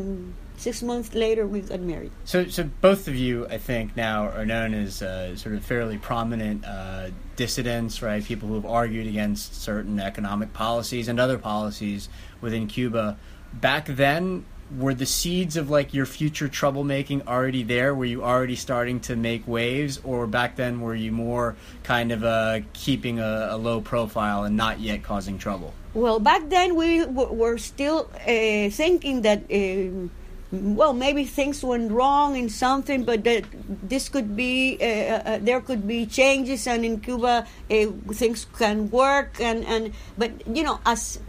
six 0.58 0.82
months 0.82 1.14
later 1.14 1.46
we 1.46 1.60
got 1.60 1.80
married 1.80 2.10
So, 2.24 2.46
so 2.48 2.68
both 2.80 3.08
of 3.08 3.14
you, 3.14 3.46
I 3.46 3.58
think, 3.58 3.96
now 3.96 4.28
are 4.28 4.44
known 4.44 4.74
as 4.74 5.02
uh, 5.02 5.36
sort 5.36 5.54
of 5.54 5.64
fairly 5.64 5.98
prominent 5.98 6.64
uh, 6.64 7.10
dissidents, 7.36 8.02
right? 8.02 8.24
People 8.24 8.48
who 8.48 8.54
have 8.54 8.66
argued 8.66 9.06
against 9.06 9.62
certain 9.62 10.00
economic 10.00 10.52
policies 10.52 11.08
and 11.08 11.18
other 11.20 11.38
policies 11.38 12.08
within 12.40 12.66
Cuba. 12.66 13.16
Back 13.52 13.86
then, 13.86 14.44
were 14.76 14.92
the 14.92 15.06
seeds 15.06 15.56
of 15.56 15.70
like 15.70 15.94
your 15.94 16.04
future 16.04 16.48
troublemaking 16.48 17.26
already 17.26 17.62
there? 17.62 17.94
Were 17.94 18.04
you 18.04 18.22
already 18.22 18.56
starting 18.56 19.00
to 19.00 19.16
make 19.16 19.48
waves, 19.48 20.00
or 20.04 20.26
back 20.26 20.56
then 20.56 20.80
were 20.80 20.94
you 20.94 21.12
more 21.12 21.56
kind 21.84 22.12
of 22.12 22.22
uh, 22.22 22.60
keeping 22.74 23.18
a, 23.18 23.48
a 23.50 23.56
low 23.56 23.80
profile 23.80 24.44
and 24.44 24.56
not 24.56 24.80
yet 24.80 25.02
causing 25.02 25.38
trouble? 25.38 25.72
well 25.94 26.20
back 26.20 26.48
then 26.50 26.76
we 26.76 27.00
w- 27.00 27.32
were 27.32 27.56
still 27.58 28.10
uh, 28.20 28.68
thinking 28.70 29.22
that 29.22 29.42
uh, 29.50 30.08
well 30.50 30.94
maybe 30.94 31.24
things 31.24 31.62
went 31.62 31.92
wrong 31.92 32.36
in 32.36 32.48
something 32.48 33.04
but 33.04 33.24
that 33.24 33.44
this 33.82 34.08
could 34.08 34.34
be 34.34 34.78
uh, 34.80 34.84
uh, 34.84 35.38
there 35.42 35.60
could 35.60 35.86
be 35.86 36.06
changes 36.06 36.66
and 36.66 36.84
in 36.84 37.00
cuba 37.00 37.46
uh, 37.70 37.86
things 38.12 38.46
can 38.56 38.90
work 38.90 39.38
and 39.40 39.64
and 39.66 39.92
but 40.16 40.30
you 40.48 40.62
know 40.62 40.80
as 40.86 41.20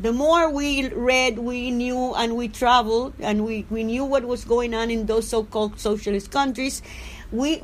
the 0.00 0.12
more 0.12 0.50
we 0.50 0.88
read 0.88 1.38
we 1.38 1.70
knew 1.70 2.12
and 2.14 2.36
we 2.36 2.48
traveled 2.48 3.14
and 3.20 3.44
we, 3.44 3.64
we 3.70 3.84
knew 3.84 4.04
what 4.04 4.24
was 4.24 4.44
going 4.44 4.74
on 4.74 4.90
in 4.90 5.06
those 5.06 5.28
so-called 5.28 5.78
socialist 5.78 6.32
countries 6.32 6.82
we 7.34 7.60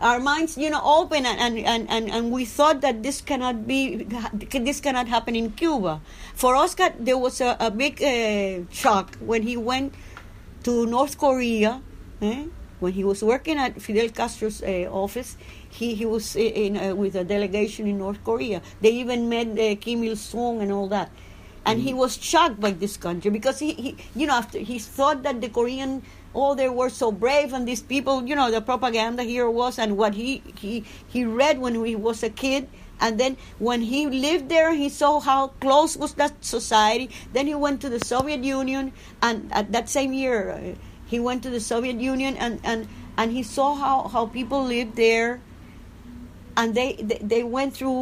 our 0.00 0.20
minds 0.20 0.56
you 0.56 0.70
know 0.70 0.80
open 0.82 1.26
and, 1.26 1.58
and, 1.58 1.90
and, 1.90 2.10
and 2.10 2.30
we 2.30 2.44
thought 2.44 2.80
that 2.80 3.02
this 3.02 3.20
cannot 3.20 3.66
be 3.66 4.06
this 4.52 4.80
cannot 4.80 5.08
happen 5.08 5.34
in 5.34 5.50
cuba. 5.50 6.00
For 6.34 6.54
oscar 6.54 6.94
there 6.98 7.18
was 7.18 7.40
a, 7.40 7.56
a 7.58 7.70
big 7.70 8.00
uh, 8.02 8.70
shock 8.72 9.16
when 9.16 9.42
he 9.42 9.56
went 9.56 9.94
to 10.62 10.86
north 10.86 11.18
korea 11.18 11.82
eh? 12.22 12.44
when 12.78 12.92
he 12.92 13.02
was 13.02 13.22
working 13.22 13.58
at 13.58 13.82
fidel 13.82 14.08
castro's 14.10 14.62
uh, 14.62 14.86
office 14.92 15.36
he, 15.68 15.94
he 15.94 16.06
was 16.06 16.36
in, 16.36 16.76
uh, 16.76 16.94
with 16.94 17.16
a 17.16 17.24
delegation 17.24 17.86
in 17.86 17.98
north 17.98 18.22
korea. 18.24 18.62
They 18.80 18.90
even 18.90 19.28
met 19.28 19.58
uh, 19.58 19.74
kim 19.80 20.04
il-sung 20.04 20.62
and 20.62 20.72
all 20.72 20.88
that. 20.88 21.10
And 21.66 21.82
he 21.82 21.92
was 21.92 22.16
shocked 22.16 22.60
by 22.60 22.70
this 22.70 22.96
country 22.96 23.30
because 23.30 23.58
he, 23.58 23.74
he 23.74 23.96
you 24.14 24.26
know 24.26 24.34
after 24.34 24.58
he 24.58 24.78
thought 24.78 25.22
that 25.24 25.40
the 25.40 25.50
korean 25.50 26.02
oh 26.34 26.54
they 26.54 26.68
were 26.68 26.90
so 26.90 27.10
brave 27.10 27.52
and 27.52 27.66
these 27.66 27.82
people 27.82 28.26
you 28.26 28.34
know 28.34 28.50
the 28.50 28.60
propaganda 28.60 29.22
here 29.22 29.48
was 29.50 29.78
and 29.78 29.96
what 29.96 30.14
he 30.14 30.42
he 30.56 30.84
he 31.06 31.24
read 31.24 31.58
when 31.58 31.84
he 31.84 31.96
was 31.96 32.22
a 32.22 32.30
kid. 32.30 32.68
And 33.00 33.14
then 33.14 33.36
when 33.60 33.82
he 33.82 34.08
lived 34.08 34.48
there 34.48 34.74
he 34.74 34.88
saw 34.88 35.20
how 35.20 35.54
close 35.62 35.96
was 35.96 36.14
that 36.14 36.44
society. 36.44 37.10
Then 37.32 37.46
he 37.46 37.54
went 37.54 37.80
to 37.82 37.88
the 37.88 38.00
soviet 38.00 38.42
union 38.42 38.92
and 39.22 39.52
at 39.52 39.70
that 39.70 39.88
same 39.88 40.12
year 40.12 40.50
uh, 40.50 40.74
he 41.06 41.20
went 41.20 41.44
to 41.44 41.50
the 41.50 41.60
soviet 41.60 42.00
union 42.00 42.36
and 42.36 42.58
and 42.64 42.88
and 43.16 43.30
he 43.30 43.42
saw 43.42 43.74
how 43.74 44.08
how 44.08 44.26
people 44.26 44.64
lived 44.64 44.96
there 44.96 45.40
and 46.58 46.74
they 46.74 46.90
they, 47.10 47.18
they 47.32 47.42
went 47.56 47.70
through 47.74 47.96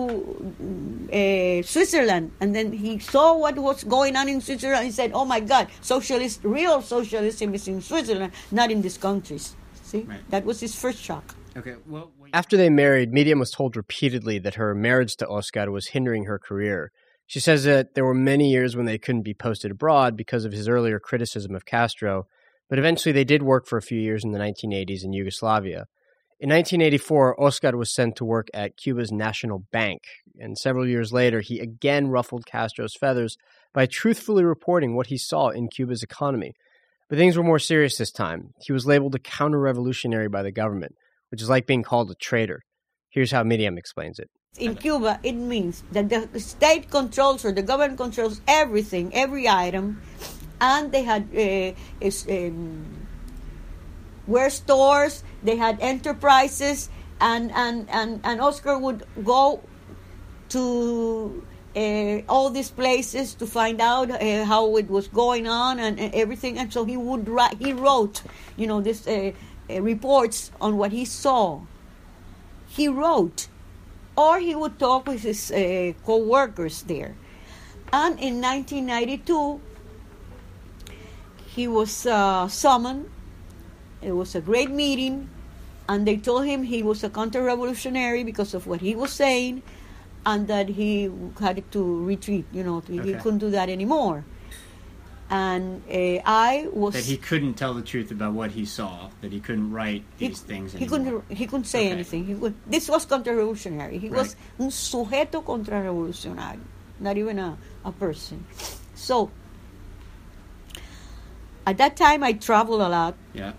uh, 1.12 1.62
Switzerland, 1.62 2.32
and 2.40 2.54
then 2.56 2.72
he 2.72 2.98
saw 2.98 3.36
what 3.36 3.56
was 3.58 3.84
going 3.84 4.16
on 4.16 4.28
in 4.28 4.40
Switzerland. 4.40 4.84
He 4.86 4.90
said, 5.00 5.10
"Oh 5.14 5.24
my 5.24 5.40
God, 5.40 5.68
socialist, 5.80 6.40
real 6.42 6.80
socialism 6.82 7.54
is 7.54 7.68
in 7.68 7.80
Switzerland, 7.80 8.32
not 8.50 8.70
in 8.70 8.80
these 8.82 8.98
countries." 8.98 9.54
See, 9.82 10.02
Right. 10.08 10.28
that 10.30 10.44
was 10.44 10.58
his 10.60 10.74
first 10.74 10.98
shock. 10.98 11.34
Okay. 11.56 11.76
Well, 11.86 12.10
After 12.32 12.56
they 12.56 12.70
married, 12.70 13.12
Miriam 13.12 13.38
was 13.38 13.50
told 13.50 13.76
repeatedly 13.76 14.38
that 14.40 14.54
her 14.56 14.74
marriage 14.74 15.16
to 15.18 15.26
Oscar 15.28 15.70
was 15.70 15.88
hindering 15.94 16.24
her 16.24 16.38
career. 16.38 16.90
She 17.26 17.40
says 17.40 17.64
that 17.64 17.94
there 17.94 18.04
were 18.04 18.14
many 18.32 18.50
years 18.50 18.76
when 18.76 18.86
they 18.86 18.98
couldn't 18.98 19.22
be 19.22 19.34
posted 19.34 19.70
abroad 19.70 20.16
because 20.16 20.44
of 20.44 20.52
his 20.52 20.68
earlier 20.68 20.98
criticism 20.98 21.54
of 21.54 21.64
Castro, 21.64 22.26
but 22.68 22.78
eventually 22.78 23.12
they 23.12 23.24
did 23.24 23.42
work 23.42 23.66
for 23.66 23.76
a 23.78 23.82
few 23.90 24.00
years 24.08 24.24
in 24.24 24.32
the 24.32 24.38
1980s 24.38 25.04
in 25.04 25.12
Yugoslavia. 25.12 25.86
In 26.38 26.50
1984, 26.50 27.42
Oscar 27.42 27.78
was 27.78 27.94
sent 27.94 28.16
to 28.16 28.24
work 28.26 28.48
at 28.52 28.76
Cuba's 28.76 29.10
National 29.10 29.60
Bank, 29.72 30.02
and 30.38 30.58
several 30.58 30.86
years 30.86 31.10
later, 31.10 31.40
he 31.40 31.60
again 31.60 32.08
ruffled 32.08 32.44
Castro's 32.44 32.94
feathers 32.94 33.38
by 33.72 33.86
truthfully 33.86 34.44
reporting 34.44 34.94
what 34.94 35.06
he 35.06 35.16
saw 35.16 35.48
in 35.48 35.68
Cuba's 35.68 36.02
economy. 36.02 36.52
But 37.08 37.16
things 37.16 37.38
were 37.38 37.42
more 37.42 37.58
serious 37.58 37.96
this 37.96 38.12
time. 38.12 38.52
He 38.60 38.72
was 38.74 38.86
labeled 38.86 39.14
a 39.14 39.18
counter 39.18 39.58
revolutionary 39.58 40.28
by 40.28 40.42
the 40.42 40.52
government, 40.52 40.96
which 41.30 41.40
is 41.40 41.48
like 41.48 41.66
being 41.66 41.82
called 41.82 42.10
a 42.10 42.14
traitor. 42.14 42.60
Here's 43.08 43.32
how 43.32 43.42
Miriam 43.42 43.78
explains 43.78 44.18
it. 44.18 44.28
In 44.58 44.74
Cuba, 44.74 45.18
it 45.22 45.32
means 45.32 45.84
that 45.92 46.10
the 46.10 46.40
state 46.40 46.90
controls 46.90 47.46
or 47.46 47.52
the 47.52 47.62
government 47.62 47.96
controls 47.96 48.42
everything, 48.46 49.14
every 49.14 49.48
item, 49.48 50.02
and 50.60 50.92
they 50.92 51.02
had 51.02 51.22
uh, 51.34 51.72
were 54.26 54.50
stores, 54.50 55.22
they 55.42 55.56
had 55.56 55.78
enterprises, 55.80 56.88
and 57.20 57.52
and 57.52 57.88
and 57.90 58.20
and 58.24 58.40
Oscar 58.40 58.78
would 58.78 59.04
go 59.24 59.62
to 60.50 61.44
uh, 61.74 62.22
all 62.28 62.50
these 62.50 62.70
places 62.70 63.34
to 63.34 63.46
find 63.46 63.80
out 63.80 64.10
uh, 64.10 64.44
how 64.44 64.76
it 64.76 64.88
was 64.88 65.08
going 65.08 65.46
on 65.46 65.78
and, 65.78 66.00
and 66.00 66.14
everything. 66.14 66.58
And 66.58 66.72
so 66.72 66.84
he 66.84 66.96
would 66.96 67.28
write, 67.28 67.58
he 67.58 67.72
wrote, 67.72 68.22
you 68.56 68.66
know, 68.66 68.80
this 68.80 69.06
uh, 69.06 69.32
reports 69.68 70.50
on 70.60 70.78
what 70.78 70.92
he 70.92 71.04
saw. 71.04 71.60
He 72.68 72.88
wrote, 72.88 73.48
or 74.16 74.38
he 74.38 74.54
would 74.54 74.78
talk 74.78 75.06
with 75.06 75.22
his 75.22 75.52
co-workers 76.04 76.82
there. 76.82 77.14
And 77.92 78.18
in 78.18 78.40
1992, 78.40 79.60
he 81.46 81.68
was 81.68 82.06
uh, 82.06 82.48
summoned. 82.48 83.10
It 84.06 84.14
was 84.14 84.36
a 84.36 84.40
great 84.40 84.70
meeting, 84.70 85.28
and 85.88 86.06
they 86.06 86.16
told 86.16 86.46
him 86.46 86.62
he 86.62 86.80
was 86.84 87.02
a 87.02 87.10
counter-revolutionary 87.10 88.22
because 88.22 88.54
of 88.54 88.68
what 88.68 88.80
he 88.80 88.94
was 88.94 89.10
saying, 89.10 89.62
and 90.24 90.46
that 90.46 90.68
he 90.68 91.10
had 91.40 91.58
to 91.72 91.82
retreat. 92.06 92.46
You 92.52 92.62
know, 92.62 92.80
he 92.86 93.14
couldn't 93.14 93.40
do 93.42 93.50
that 93.50 93.68
anymore. 93.68 94.22
And 95.28 95.82
uh, 95.90 96.22
I 96.24 96.68
was 96.72 96.94
that 96.94 97.02
he 97.02 97.16
couldn't 97.16 97.54
tell 97.54 97.74
the 97.74 97.82
truth 97.82 98.12
about 98.12 98.32
what 98.34 98.52
he 98.52 98.64
saw. 98.64 99.10
That 99.22 99.32
he 99.32 99.40
couldn't 99.40 99.72
write 99.72 100.04
he, 100.18 100.28
these 100.28 100.38
things. 100.38 100.72
he 100.72 100.86
couldn't 100.86 101.24
he 101.28 101.46
couldn't 101.50 101.66
say 101.66 101.86
Okay. 101.90 101.90
anything. 101.98 102.26
He 102.26 102.34
could, 102.36 102.54
this 102.70 102.88
was 102.88 103.04
counter-revolutionary. 103.06 103.98
He 103.98 104.08
was 104.08 104.36
Right. 104.38 104.66
un 104.66 104.70
sujeto 104.70 105.42
contra-revolucionario, 105.42 106.62
not 107.00 107.18
even 107.18 107.40
a, 107.40 107.58
a 107.84 107.90
person. 107.90 108.46
So 108.94 109.30
At 111.66 111.78
that 111.78 111.96
time, 111.96 112.22
I 112.22 112.32
traveled 112.34 112.80
a 112.80 112.88
lot, 112.88 113.16
Yeah. 113.34 113.52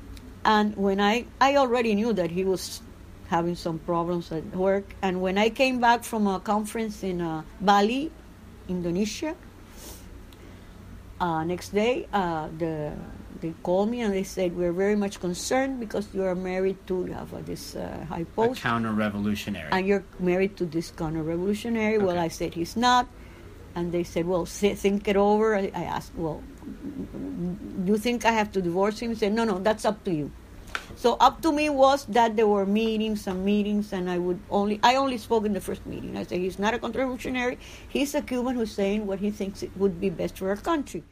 And 0.47 0.73
when 0.79 0.99
I 1.03 1.27
I 1.43 1.59
already 1.59 1.93
knew 1.93 2.13
that 2.15 2.31
he 2.31 2.47
was 2.47 2.81
having 3.27 3.55
some 3.59 3.77
problems 3.83 4.31
at 4.31 4.47
work, 4.55 4.95
and 5.03 5.21
when 5.21 5.37
I 5.37 5.51
came 5.51 5.83
back 5.83 6.07
from 6.07 6.25
a 6.25 6.39
conference 6.39 7.03
in 7.03 7.19
uh, 7.19 7.43
Bali, 7.59 8.09
Indonesia, 8.71 9.35
uh, 11.19 11.43
next 11.43 11.75
day 11.75 12.07
uh, 12.13 12.47
the 12.57 12.95
they 13.41 13.53
called 13.61 13.89
me 13.91 14.01
and 14.01 14.13
they 14.13 14.23
said 14.23 14.55
we're 14.57 14.73
very 14.73 14.95
much 14.95 15.19
concerned 15.19 15.79
because 15.79 16.07
you 16.13 16.23
are 16.23 16.33
married 16.33 16.77
to 16.87 17.05
you 17.05 17.13
have 17.13 17.29
uh, 17.33 17.41
this 17.45 17.75
uh, 17.75 18.05
high 18.09 18.23
post 18.33 18.61
counter 18.61 18.91
revolutionary. 18.93 19.69
and 19.71 19.85
you're 19.85 20.03
married 20.17 20.57
to 20.57 20.65
this 20.65 20.89
counter 20.89 21.21
revolutionary. 21.21 21.99
Well, 21.99 22.17
I 22.17 22.29
said 22.29 22.55
he's 22.55 22.75
not, 22.75 23.05
and 23.75 23.91
they 23.91 24.03
said, 24.03 24.25
well, 24.25 24.45
thi- 24.45 24.73
think 24.73 25.07
it 25.07 25.17
over. 25.17 25.55
I, 25.55 25.69
I 25.75 25.83
asked, 25.83 26.15
well, 26.15 26.41
you 27.85 27.97
think 27.97 28.25
I 28.25 28.31
have 28.31 28.51
to 28.53 28.61
divorce 28.61 28.99
him? 28.99 29.09
He 29.11 29.15
said, 29.15 29.33
no, 29.33 29.43
no, 29.43 29.59
that's 29.59 29.85
up 29.85 30.03
to 30.05 30.13
you. 30.13 30.31
So 30.95 31.13
up 31.19 31.41
to 31.41 31.51
me 31.51 31.69
was 31.69 32.05
that 32.05 32.35
there 32.35 32.47
were 32.47 32.65
meetings 32.65 33.27
and 33.27 33.45
meetings, 33.45 33.93
and 33.93 34.09
I 34.09 34.17
would 34.17 34.39
only 34.49 34.79
I 34.83 34.95
only 34.95 35.17
spoke 35.17 35.45
in 35.45 35.53
the 35.53 35.61
first 35.61 35.85
meeting. 35.85 36.17
I 36.17 36.23
said 36.23 36.39
he's 36.39 36.59
not 36.59 36.73
a 36.73 36.79
counter 36.79 36.99
revolutionary. 36.99 37.59
He's 37.87 38.15
a 38.15 38.21
Cuban 38.21 38.55
who's 38.55 38.71
saying 38.71 39.05
what 39.05 39.19
he 39.19 39.29
thinks 39.29 39.63
it 39.63 39.71
would 39.77 39.99
be 39.99 40.09
best 40.09 40.37
for 40.37 40.49
our 40.49 40.55
country. 40.55 41.03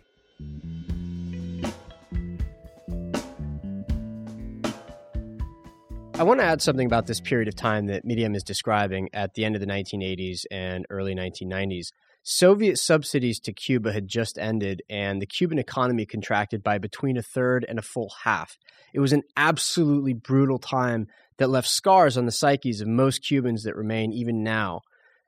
I 6.17 6.23
want 6.23 6.39
to 6.39 6.45
add 6.45 6.61
something 6.61 6.85
about 6.85 7.07
this 7.07 7.19
period 7.19 7.49
of 7.49 7.55
time 7.55 7.87
that 7.87 8.05
Miriam 8.05 8.35
is 8.35 8.43
describing 8.43 9.09
at 9.13 9.33
the 9.33 9.43
end 9.43 9.55
of 9.55 9.61
the 9.61 9.67
1980s 9.67 10.45
and 10.49 10.85
early 10.89 11.13
1990s. 11.13 11.91
Soviet 12.27 12.79
subsidies 12.79 13.39
to 13.41 13.53
Cuba 13.53 13.93
had 13.93 14.07
just 14.07 14.39
ended, 14.39 14.81
and 14.89 15.21
the 15.21 15.27
Cuban 15.27 15.59
economy 15.59 16.07
contracted 16.07 16.63
by 16.63 16.79
between 16.79 17.17
a 17.17 17.21
third 17.21 17.63
and 17.69 17.77
a 17.77 17.83
full 17.83 18.11
half. 18.23 18.57
It 18.93 18.99
was 18.99 19.13
an 19.13 19.21
absolutely 19.37 20.13
brutal 20.13 20.57
time 20.57 21.05
that 21.37 21.51
left 21.51 21.67
scars 21.67 22.17
on 22.17 22.25
the 22.25 22.31
psyches 22.31 22.81
of 22.81 22.87
most 22.87 23.19
Cubans 23.19 23.61
that 23.65 23.75
remain 23.75 24.11
even 24.11 24.41
now. 24.41 24.81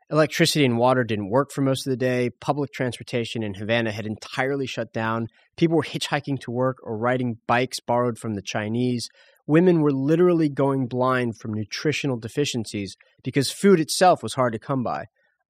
Electricity 0.09 0.65
and 0.65 0.79
water 0.79 1.03
didn't 1.03 1.29
work 1.29 1.51
for 1.51 1.61
most 1.61 1.85
of 1.85 1.91
the 1.91 1.97
day. 1.97 2.31
Public 2.31 2.73
transportation 2.73 3.43
in 3.43 3.53
Havana 3.53 3.91
had 3.91 4.07
entirely 4.07 4.65
shut 4.65 4.91
down. 4.91 5.27
People 5.55 5.77
were 5.77 5.83
hitchhiking 5.83 6.39
to 6.39 6.51
work 6.51 6.77
or 6.81 6.97
riding 6.97 7.37
bikes 7.45 7.79
borrowed 7.79 8.17
from 8.17 8.33
the 8.33 8.41
Chinese. 8.41 9.07
Women 9.45 9.81
were 9.81 9.91
literally 9.91 10.49
going 10.49 10.87
blind 10.87 11.37
from 11.37 11.53
nutritional 11.53 12.17
deficiencies 12.17 12.97
because 13.21 13.51
food 13.51 13.79
itself 13.79 14.23
was 14.23 14.33
hard 14.33 14.53
to 14.53 14.59
come 14.59 14.81
by. 14.81 15.05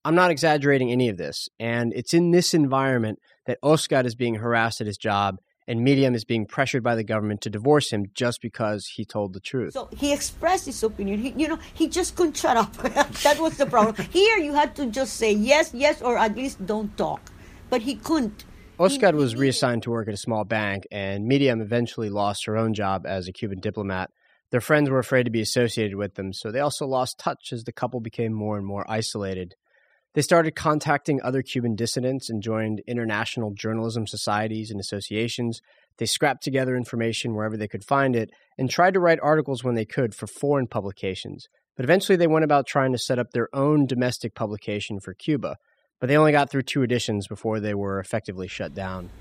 I'm 0.05 0.15
not 0.15 0.31
exaggerating 0.31 0.91
any 0.91 1.09
of 1.09 1.17
this, 1.17 1.49
and 1.59 1.93
it's 1.93 2.13
in 2.13 2.31
this 2.31 2.53
environment 2.53 3.19
that 3.45 3.59
Oscar 3.61 4.05
is 4.05 4.15
being 4.15 4.35
harassed 4.35 4.79
at 4.81 4.87
his 4.87 4.97
job 4.97 5.37
and 5.67 5.83
Miriam 5.83 6.15
is 6.15 6.23
being 6.23 6.45
pressured 6.45 6.81
by 6.81 6.95
the 6.95 7.03
government 7.03 7.41
to 7.41 7.49
divorce 7.49 7.91
him 7.91 8.05
just 8.13 8.41
because 8.41 8.87
he 8.95 9.03
told 9.03 9.33
the 9.33 9.39
truth. 9.39 9.73
So 9.73 9.89
he 9.95 10.13
expressed 10.13 10.65
his 10.65 10.81
opinion. 10.81 11.19
He, 11.19 11.33
you 11.35 11.47
know, 11.47 11.59
he 11.73 11.89
just 11.89 12.15
couldn't 12.15 12.37
shut 12.37 12.55
up. 12.55 12.73
that 13.23 13.37
was 13.39 13.57
the 13.57 13.65
problem. 13.65 13.95
Here, 14.11 14.37
you 14.37 14.53
had 14.53 14.75
to 14.77 14.85
just 14.85 15.17
say 15.17 15.33
yes, 15.33 15.71
yes, 15.73 16.01
or 16.01 16.17
at 16.17 16.35
least 16.35 16.65
don't 16.65 16.95
talk. 16.97 17.31
But 17.69 17.81
he 17.81 17.95
couldn't. 17.95 18.45
Oscar 18.79 19.11
was 19.11 19.35
reassigned 19.35 19.83
to 19.83 19.89
work 19.89 20.07
at 20.07 20.13
a 20.13 20.17
small 20.17 20.45
bank, 20.45 20.85
and 20.91 21.25
Miriam 21.25 21.61
eventually 21.61 22.09
lost 22.09 22.45
her 22.45 22.55
own 22.55 22.73
job 22.73 23.05
as 23.05 23.27
a 23.27 23.33
Cuban 23.33 23.59
diplomat. 23.59 24.09
Their 24.51 24.61
friends 24.61 24.89
were 24.89 24.99
afraid 24.99 25.23
to 25.23 25.31
be 25.31 25.41
associated 25.41 25.97
with 25.97 26.13
them, 26.13 26.31
so 26.31 26.51
they 26.51 26.59
also 26.59 26.85
lost 26.85 27.19
touch 27.19 27.51
as 27.51 27.63
the 27.63 27.73
couple 27.73 27.99
became 27.99 28.31
more 28.31 28.55
and 28.55 28.65
more 28.65 28.89
isolated. 28.89 29.55
They 30.17 30.23
started 30.23 30.55
contacting 30.55 31.21
other 31.21 31.43
Cuban 31.43 31.75
dissidents 31.75 32.27
and 32.27 32.41
joined 32.41 32.81
international 32.87 33.51
journalism 33.51 34.07
societies 34.07 34.71
and 34.71 34.79
associations. 34.79 35.61
They 35.99 36.07
scrapped 36.07 36.41
together 36.41 36.75
information 36.75 37.35
wherever 37.35 37.55
they 37.55 37.67
could 37.67 37.83
find 37.83 38.15
it 38.15 38.31
and 38.57 38.67
tried 38.67 38.95
to 38.95 38.99
write 38.99 39.19
articles 39.21 39.63
when 39.63 39.75
they 39.75 39.85
could 39.85 40.15
for 40.15 40.25
foreign 40.25 40.65
publications. 40.65 41.49
But 41.75 41.83
eventually 41.83 42.15
they 42.15 42.25
went 42.25 42.45
about 42.45 42.65
trying 42.65 42.93
to 42.93 42.97
set 42.97 43.19
up 43.19 43.29
their 43.29 43.47
own 43.53 43.85
domestic 43.85 44.33
publication 44.33 44.99
for 44.99 45.13
Cuba. 45.13 45.57
But 45.99 46.07
they 46.07 46.17
only 46.17 46.31
got 46.31 46.49
through 46.49 46.63
two 46.63 46.81
editions 46.81 47.27
before 47.27 47.59
they 47.59 47.75
were 47.75 47.99
effectively 47.99 48.47
shut 48.47 48.73
down. 48.73 49.11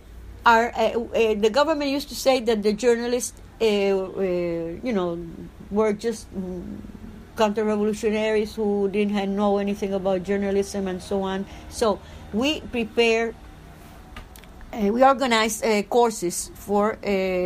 Our, 0.47 0.73
uh, 0.75 0.99
uh, 0.99 1.35
the 1.35 1.51
government 1.51 1.91
used 1.91 2.09
to 2.09 2.15
say 2.15 2.41
that 2.41 2.63
the 2.63 2.73
journalists, 2.73 3.39
uh, 3.61 3.65
uh, 3.65 4.23
you 4.83 4.95
know, 4.95 5.23
were 5.71 5.93
just 5.93 6.27
counter-revolutionaries 7.37 8.57
who 8.57 8.89
didn't 8.89 9.37
know 9.37 9.59
anything 9.59 9.93
about 9.93 10.25
journalism 10.25 10.89
and 10.89 11.03
so 11.03 11.23
on. 11.23 11.45
So 11.69 12.01
we 12.33 12.61
prepare, 12.61 13.35
uh, 14.73 14.89
we 14.89 15.05
organized 15.05 15.65
uh, 15.65 15.83
courses 15.85 16.51
for 16.55 16.95
uh, 16.95 16.99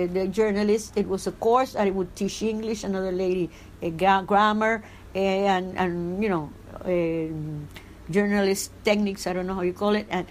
the 0.07 0.29
journalists. 0.31 0.93
It 0.97 1.09
was 1.09 1.27
a 1.27 1.33
course 1.33 1.75
that 1.75 1.93
would 1.93 2.15
teach 2.17 2.43
English, 2.43 2.85
another 2.85 3.13
lady 3.13 3.51
uh, 3.83 3.91
gra- 3.91 4.25
grammar, 4.27 4.83
uh, 5.15 5.19
and 5.19 5.77
and 5.77 6.23
you 6.23 6.29
know, 6.29 6.51
um 6.85 7.69
journalist 8.11 8.73
techniques. 8.83 9.27
I 9.27 9.33
don't 9.33 9.47
know 9.47 9.55
how 9.55 9.63
you 9.63 9.73
call 9.73 9.95
it, 9.95 10.07
and 10.11 10.27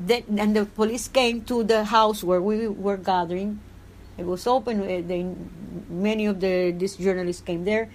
then 0.00 0.24
and 0.38 0.56
the 0.56 0.64
police 0.64 1.08
came 1.08 1.44
to 1.44 1.64
the 1.64 1.84
house 1.84 2.24
where 2.24 2.40
we 2.40 2.68
were 2.68 2.96
gathering. 2.96 3.60
It 4.16 4.24
was 4.24 4.46
open. 4.46 4.80
Uh, 4.80 5.02
they, 5.06 5.28
many 5.88 6.26
of 6.26 6.40
the 6.40 6.72
these 6.72 6.96
journalists 6.96 7.42
came 7.42 7.64
there, 7.64 7.90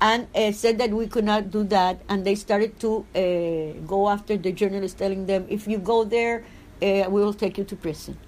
and 0.00 0.28
uh, 0.34 0.52
said 0.52 0.78
that 0.78 0.90
we 0.90 1.06
could 1.06 1.24
not 1.24 1.50
do 1.50 1.64
that. 1.64 2.00
And 2.08 2.24
they 2.24 2.34
started 2.34 2.78
to 2.80 3.04
uh, 3.14 3.80
go 3.86 4.08
after 4.08 4.36
the 4.36 4.52
journalists, 4.52 4.98
telling 4.98 5.26
them, 5.26 5.46
"If 5.48 5.66
you 5.66 5.78
go 5.78 6.04
there, 6.04 6.44
uh, 6.82 7.10
we 7.10 7.22
will 7.22 7.34
take 7.34 7.58
you 7.58 7.64
to 7.64 7.76
prison." 7.76 8.18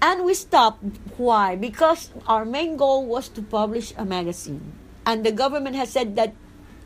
And 0.00 0.24
we 0.24 0.34
stopped. 0.34 0.84
Why? 1.16 1.56
Because 1.56 2.10
our 2.26 2.44
main 2.44 2.76
goal 2.76 3.06
was 3.06 3.28
to 3.36 3.42
publish 3.42 3.92
a 3.96 4.04
magazine, 4.04 4.72
and 5.06 5.24
the 5.24 5.32
government 5.32 5.76
has 5.76 5.90
said 5.90 6.16
that 6.16 6.34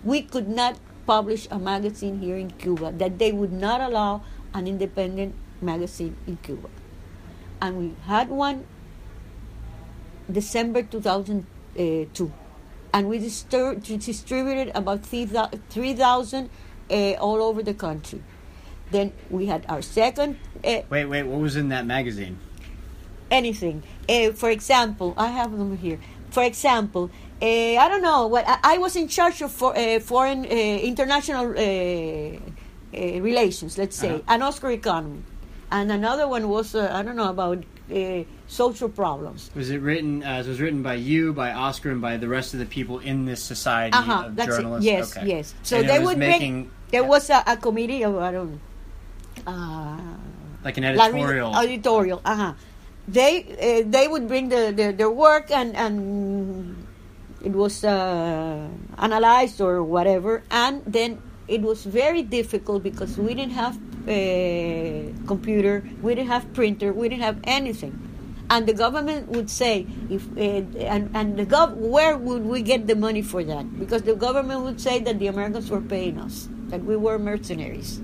we 0.04 0.22
could 0.22 0.48
not 0.48 0.78
publish 1.06 1.48
a 1.50 1.58
magazine 1.58 2.20
here 2.20 2.36
in 2.36 2.50
Cuba. 2.50 2.92
That 2.92 3.18
they 3.18 3.32
would 3.32 3.52
not 3.52 3.80
allow 3.80 4.22
an 4.54 4.66
independent 4.66 5.34
magazine 5.60 6.14
in 6.26 6.38
Cuba, 6.42 6.70
and 7.60 7.78
we 7.78 7.86
had 8.06 8.30
one 8.30 8.66
December 10.30 10.82
2002. 10.82 12.32
And 12.98 13.08
we 13.08 13.20
distur- 13.20 13.80
distributed 14.04 14.72
about 14.74 15.04
3,000 15.06 16.50
uh, 16.90 16.94
all 17.20 17.40
over 17.48 17.62
the 17.62 17.74
country. 17.74 18.20
Then 18.90 19.12
we 19.30 19.46
had 19.46 19.64
our 19.68 19.82
second 19.82 20.36
uh, 20.64 20.80
Wait, 20.90 21.04
wait. 21.04 21.22
What 21.22 21.40
was 21.40 21.54
in 21.54 21.68
that 21.68 21.86
magazine? 21.86 22.40
anything. 23.30 23.82
Uh, 24.08 24.32
for 24.32 24.50
example, 24.50 25.14
I 25.16 25.28
have 25.28 25.52
them 25.56 25.76
here. 25.76 26.00
For 26.30 26.42
example, 26.42 27.08
uh, 27.40 27.46
I 27.84 27.86
don't 27.88 28.02
know 28.02 28.26
what 28.26 28.44
I, 28.48 28.58
I 28.74 28.78
was 28.78 28.96
in 28.96 29.06
charge 29.06 29.42
of 29.42 29.52
for, 29.52 29.78
uh, 29.78 30.00
foreign 30.00 30.44
uh, 30.46 30.48
international 30.48 31.44
uh, 31.50 31.60
uh, 31.60 33.20
relations, 33.20 33.78
let's 33.78 33.96
say, 33.96 34.08
Uh-huh. 34.14 34.34
an 34.34 34.42
Oscar 34.42 34.70
economy, 34.72 35.22
and 35.70 35.92
another 35.92 36.26
one 36.26 36.48
was 36.48 36.74
uh, 36.74 36.90
I 36.90 37.02
don't 37.04 37.16
know 37.16 37.30
about 37.30 37.58
uh, 37.92 38.24
social 38.46 38.88
problems. 38.88 39.50
Was 39.54 39.70
it 39.70 39.80
written? 39.80 40.22
Uh, 40.22 40.40
it 40.44 40.46
was 40.46 40.60
written 40.60 40.82
by 40.82 40.94
you, 40.94 41.32
by 41.32 41.52
Oscar, 41.52 41.90
and 41.90 42.00
by 42.00 42.16
the 42.16 42.28
rest 42.28 42.52
of 42.54 42.60
the 42.60 42.66
people 42.66 42.98
in 43.00 43.24
this 43.24 43.42
society 43.42 43.96
Uh-huh, 43.96 44.26
of 44.26 44.36
that's 44.36 44.48
it. 44.48 44.60
journalists. 44.60 44.84
Yes, 44.86 45.16
Okay. 45.16 45.26
yes. 45.26 45.54
So 45.62 45.78
And 45.78 45.88
they 45.88 45.98
would 45.98 46.18
making 46.18 46.64
bring. 46.64 46.70
There 46.90 47.04
was 47.04 47.28
a, 47.30 47.42
a 47.46 47.56
committee 47.56 48.02
of 48.04 48.16
I 48.16 48.32
don't 48.32 48.52
know. 48.52 48.60
Uh, 49.46 49.98
like 50.64 50.76
an 50.76 50.84
editorial. 50.84 51.54
editorial. 51.56 52.20
Uh-huh. 52.24 52.52
They 53.08 53.44
uh, 53.56 53.88
they 53.88 54.08
would 54.08 54.28
bring 54.28 54.48
the, 54.48 54.72
the 54.74 54.92
their 54.92 55.10
work 55.10 55.50
and 55.50 55.76
and 55.76 56.76
it 57.44 57.52
was 57.52 57.84
uh, 57.84 58.68
analyzed 58.98 59.60
or 59.60 59.82
whatever, 59.82 60.42
and 60.50 60.82
then 60.84 61.22
it 61.48 61.62
was 61.62 61.84
very 61.84 62.22
difficult 62.22 62.82
because 62.82 63.16
we 63.18 63.34
didn't 63.34 63.52
have 63.52 63.78
a 64.06 65.12
computer, 65.26 65.82
we 66.02 66.14
didn't 66.14 66.28
have 66.28 66.52
printer, 66.54 66.92
we 66.92 67.08
didn't 67.08 67.22
have 67.22 67.40
anything. 67.44 68.04
And 68.50 68.66
the 68.66 68.72
government 68.72 69.28
would 69.28 69.50
say, 69.50 69.86
if 70.08 70.26
uh, 70.36 70.40
and 70.40 71.10
and 71.14 71.36
the 71.36 71.44
gov, 71.44 71.74
where 71.74 72.16
would 72.16 72.46
we 72.46 72.62
get 72.62 72.86
the 72.86 72.96
money 72.96 73.20
for 73.20 73.44
that? 73.44 73.78
Because 73.78 74.02
the 74.02 74.14
government 74.14 74.62
would 74.62 74.80
say 74.80 75.00
that 75.00 75.18
the 75.18 75.26
Americans 75.26 75.70
were 75.70 75.82
paying 75.82 76.18
us, 76.18 76.48
that 76.68 76.82
we 76.82 76.96
were 76.96 77.18
mercenaries. 77.18 78.00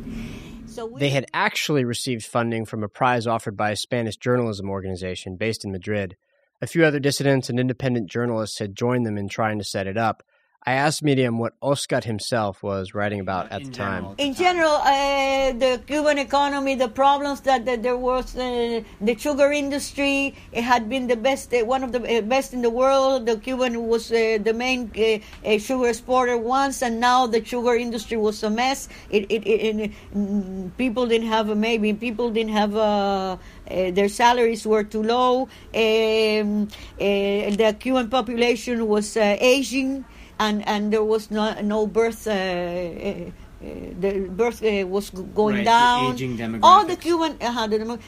So 0.67 0.85
we, 0.87 1.01
They 1.01 1.11
had 1.11 1.27
actually 1.33 1.85
received 1.85 2.27
funding 2.27 2.67
from 2.67 2.83
a 2.83 2.89
prize 2.89 3.27
offered 3.27 3.57
by 3.57 3.71
a 3.71 3.77
Spanish 3.77 4.17
journalism 4.17 4.69
organization 4.69 5.37
based 5.37 5.65
in 5.65 5.73
Madrid. 5.73 6.17
A 6.61 6.67
few 6.67 6.85
other 6.85 7.01
dissidents 7.01 7.49
and 7.49 7.59
independent 7.59 8.11
journalists 8.11 8.59
had 8.59 8.77
joined 8.77 9.07
them 9.07 9.17
in 9.17 9.29
trying 9.29 9.59
to 9.59 9.65
set 9.65 9.87
it 9.87 9.97
up. 9.97 10.23
I 10.67 10.73
asked 10.73 11.03
Miriam 11.03 11.37
what 11.39 11.53
Oscar 11.61 12.01
himself 12.01 12.63
was 12.63 12.95
writing 12.95 13.21
about 13.21 13.53
at 13.53 13.61
In 13.61 13.71
the 13.71 13.77
time. 13.77 14.03
general. 14.03 14.15
in 14.17 14.35
general, 14.35 14.73
uh, 14.73 15.53
the 15.53 15.83
Cuban 15.87 16.17
economy, 16.19 16.75
the 16.75 16.89
problems 16.89 17.43
that, 17.43 17.67
that 17.67 17.83
there 17.83 17.99
was, 17.99 18.35
uh, 18.35 18.81
the 18.99 19.15
sugar 19.19 19.53
industry, 19.53 20.35
it 20.53 20.63
had 20.65 20.89
been 20.89 21.07
the 21.07 21.17
best, 21.17 21.53
uh, 21.53 21.67
one 21.67 21.85
of 21.85 21.93
the 21.93 22.01
uh, 22.01 22.23
best 22.23 22.55
in 22.55 22.63
the 22.63 22.71
world. 22.71 23.27
The 23.27 23.37
Cuban 23.37 23.87
was 23.87 24.11
uh, 24.11 24.39
the 24.43 24.55
main 24.55 24.91
uh, 24.97 25.19
uh, 25.47 25.59
sugar 25.59 25.89
exporter 25.89 26.39
once, 26.39 26.81
and 26.81 26.99
now 26.99 27.27
the 27.27 27.45
sugar 27.45 27.75
industry 27.75 28.17
was 28.17 28.43
a 28.43 28.49
mess. 28.49 28.89
It, 29.11 29.25
it, 29.31 29.47
it, 29.47 29.81
it 29.81 29.93
mm, 30.17 30.71
people 30.79 31.07
didn't 31.07 31.29
have 31.29 31.51
a 31.51 31.55
maybe 31.55 31.93
people 31.93 32.31
didn't 32.31 32.53
have 32.53 32.75
a. 32.75 33.39
Uh, 33.71 33.91
their 33.91 34.09
salaries 34.09 34.67
were 34.67 34.85
too 34.85 35.03
low. 35.03 35.49
Um, 35.75 36.69
uh, 37.01 37.53
the 37.61 37.77
Cuban 37.79 38.09
population 38.09 38.87
was 38.87 39.17
uh, 39.17 39.37
aging, 39.41 40.05
and, 40.39 40.67
and 40.67 40.93
there 40.93 41.05
was 41.05 41.31
no, 41.31 41.55
no 41.61 41.87
birth. 41.87 42.27
Uh, 42.27 42.31
uh, 42.31 42.35
uh, 42.35 43.67
the 44.01 44.29
birth 44.31 44.63
uh, 44.63 44.87
was 44.87 45.11
going 45.11 45.57
Right, 45.57 45.65
the 45.65 45.71
down. 45.71 46.15
aging 46.15 46.61
All 46.63 46.85
the. 46.85 46.97
Cuban, 46.97 47.37
uh, 47.41 47.67
the 47.67 47.79
demo- 47.79 47.99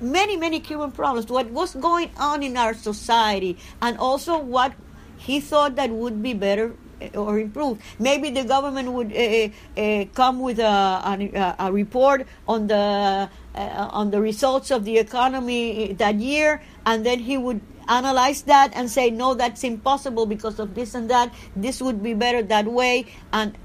many 0.00 0.36
many 0.36 0.60
Cuban 0.60 0.90
problems. 0.92 1.26
What 1.30 1.50
was 1.50 1.74
going 1.74 2.10
on 2.18 2.42
in 2.42 2.56
our 2.56 2.74
society, 2.74 3.56
and 3.80 3.96
also 3.98 4.38
what 4.38 4.72
he 5.16 5.40
thought 5.40 5.76
that 5.76 5.90
would 5.90 6.22
be 6.22 6.34
better 6.34 6.72
or 7.14 7.38
improved. 7.38 7.80
Maybe 7.98 8.30
the 8.30 8.44
government 8.44 8.92
would 8.92 9.12
uh, 9.16 9.48
uh, 9.80 10.04
come 10.14 10.40
with 10.40 10.58
a, 10.58 11.00
a, 11.04 11.56
a 11.68 11.72
report 11.72 12.26
on 12.46 12.66
the 12.66 13.28
uh, 13.54 13.88
on 13.90 14.10
the 14.10 14.20
results 14.20 14.70
of 14.70 14.84
the 14.84 14.98
economy 14.98 15.92
that 15.94 16.16
year, 16.16 16.60
and 16.84 17.04
then 17.06 17.20
he 17.20 17.38
would 17.38 17.60
analyze 18.00 18.42
that 18.42 18.72
and 18.74 18.88
say, 18.90 19.10
no, 19.10 19.34
that's 19.34 19.64
impossible 19.64 20.24
because 20.24 20.58
of 20.58 20.74
this 20.74 20.94
and 20.94 21.10
that. 21.10 21.34
This 21.56 21.82
would 21.82 22.02
be 22.02 22.14
better 22.14 22.42
that 22.44 22.66
way, 22.66 23.06
and 23.32 23.58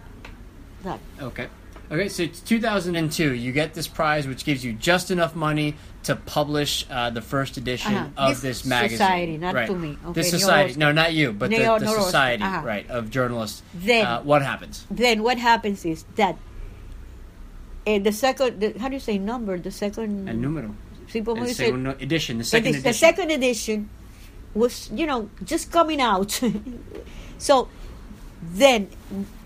that. 0.83 0.99
Okay. 1.21 1.47
Okay, 1.91 2.09
so 2.09 2.23
it's 2.23 2.41
2002. 2.41 3.35
You 3.35 3.51
get 3.51 3.75
this 3.75 3.87
prize, 3.87 4.27
which 4.27 4.43
gives 4.43 4.65
you 4.65 4.73
just 4.73 5.11
enough 5.11 5.35
money 5.35 5.75
to 6.01 6.15
publish 6.15 6.83
uh, 6.89 7.11
the 7.11 7.21
first 7.21 7.57
edition 7.57 7.93
Uh-huh. 7.93 8.09
of 8.29 8.41
This 8.41 8.61
this, 8.63 8.65
magazine. 8.65 8.97
society, 8.97 9.37
not 9.37 9.53
right. 9.53 9.67
to 9.67 9.75
me. 9.75 9.97
Okay, 10.03 10.13
This 10.21 10.31
society, 10.31 10.73
no, 10.77 10.91
not 10.91 11.13
you, 11.13 11.31
but 11.31 11.51
the, 11.51 11.57
the 11.57 11.87
society, 11.87 12.41
Uh-huh. 12.43 12.65
right, 12.65 12.89
of 12.89 13.11
journalists. 13.11 13.61
Then- 13.75 14.05
uh, 14.05 14.21
what 14.21 14.41
happens? 14.41 14.85
then 14.89 15.21
what 15.21 15.37
happens 15.37 15.85
is 15.85 16.05
that 16.15 16.37
uh, 17.85 17.99
the 17.99 18.11
second, 18.11 18.59
the, 18.59 18.73
how 18.79 18.87
do 18.89 18.95
you 18.95 18.99
say 18.99 19.17
number? 19.19 19.57
The 19.59 19.71
second. 19.71 20.27
El 20.27 20.35
número. 20.37 20.73
Podemos 21.13 21.47
El 21.49 21.53
segundo 21.53 21.91
edition, 22.01 22.37
the 22.39 22.43
the, 22.43 22.49
second 22.49 22.71
the 22.73 22.79
edition. 22.79 22.93
second 22.93 23.29
edition 23.31 23.89
was, 24.55 24.89
you 24.93 25.05
know, 25.05 25.29
just 25.43 25.71
coming 25.71 26.01
out. 26.01 26.41
so 27.37 27.67
then, 28.41 28.89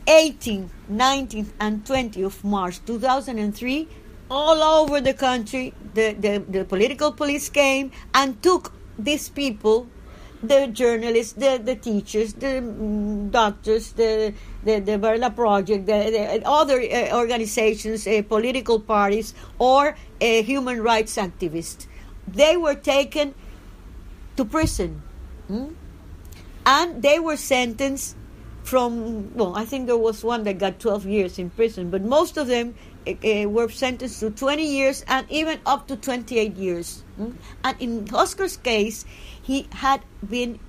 18, 0.07 0.69
19th, 0.91 1.49
and 1.59 1.83
20th 1.83 2.25
of 2.25 2.43
March 2.43 2.79
2003, 2.85 3.87
all 4.31 4.63
over 4.63 5.01
the 5.01 5.13
country, 5.13 5.73
the, 5.93 6.13
the, 6.13 6.43
the 6.47 6.65
political 6.65 7.11
police 7.11 7.49
came 7.49 7.91
and 8.13 8.41
took 8.41 8.71
these 8.97 9.29
people 9.29 9.87
the 10.41 10.67
journalists, 10.67 11.33
the, 11.33 11.59
the 11.61 11.75
teachers, 11.75 12.33
the 12.33 12.61
mm, 12.61 13.29
doctors, 13.29 13.91
the 13.93 14.33
the, 14.63 14.79
the 14.79 14.97
Varela 14.97 15.29
Project, 15.29 15.85
the, 15.85 16.09
the 16.11 16.47
other 16.47 16.81
uh, 16.81 17.17
organizations, 17.17 18.07
uh, 18.07 18.21
political 18.27 18.79
parties, 18.79 19.33
or 19.57 19.95
uh, 20.21 20.25
human 20.43 20.81
rights 20.81 21.17
activists. 21.17 21.87
They 22.27 22.57
were 22.57 22.75
taken 22.75 23.35
to 24.39 24.45
prison. 24.45 25.01
hmm? 25.47 25.67
And 26.65 27.01
they 27.01 27.19
were 27.19 27.35
sentenced 27.35 28.15
from, 28.63 29.35
well, 29.35 29.55
I 29.55 29.65
think 29.65 29.87
there 29.87 29.97
was 29.97 30.23
one 30.23 30.43
that 30.43 30.59
got 30.59 30.79
12 30.79 31.05
years 31.05 31.39
in 31.39 31.49
prison, 31.49 31.89
but 31.89 32.01
most 32.01 32.37
of 32.37 32.47
them 32.47 32.75
uh, 33.05 33.49
were 33.49 33.67
sentenced 33.69 34.21
to 34.21 34.31
20 34.31 34.63
years 34.63 35.03
and 35.07 35.25
even 35.29 35.59
up 35.65 35.87
to 35.87 35.97
28 35.97 36.55
years. 36.55 37.03
hmm? 37.17 37.31
And 37.63 37.75
in 37.81 38.07
Oscar's 38.13 38.55
case, 38.55 39.03
he 39.41 39.67
had 39.71 40.01
been 40.23 40.59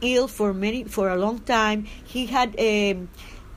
ill 0.00 0.28
for 0.28 0.54
many 0.54 0.84
for 0.84 1.10
a 1.10 1.16
long 1.16 1.40
time. 1.40 1.84
He 2.04 2.24
had 2.24 2.58
um, 2.58 3.10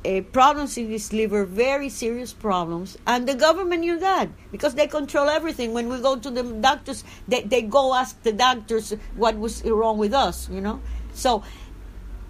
uh, 0.05 0.21
problems 0.31 0.77
in 0.77 0.89
his 0.89 1.13
liver, 1.13 1.45
very 1.45 1.89
serious 1.89 2.33
problems, 2.33 2.97
and 3.07 3.27
the 3.27 3.35
government 3.35 3.81
knew 3.81 3.99
that 3.99 4.29
because 4.51 4.75
they 4.75 4.87
control 4.87 5.29
everything. 5.29 5.73
When 5.73 5.89
we 5.89 6.01
go 6.01 6.17
to 6.17 6.29
the 6.29 6.43
doctors, 6.43 7.03
they, 7.27 7.41
they 7.41 7.61
go 7.61 7.93
ask 7.93 8.21
the 8.23 8.33
doctors 8.33 8.93
what 9.15 9.37
was 9.37 9.63
wrong 9.63 9.97
with 9.97 10.13
us, 10.13 10.49
you 10.49 10.61
know. 10.61 10.81
So 11.13 11.43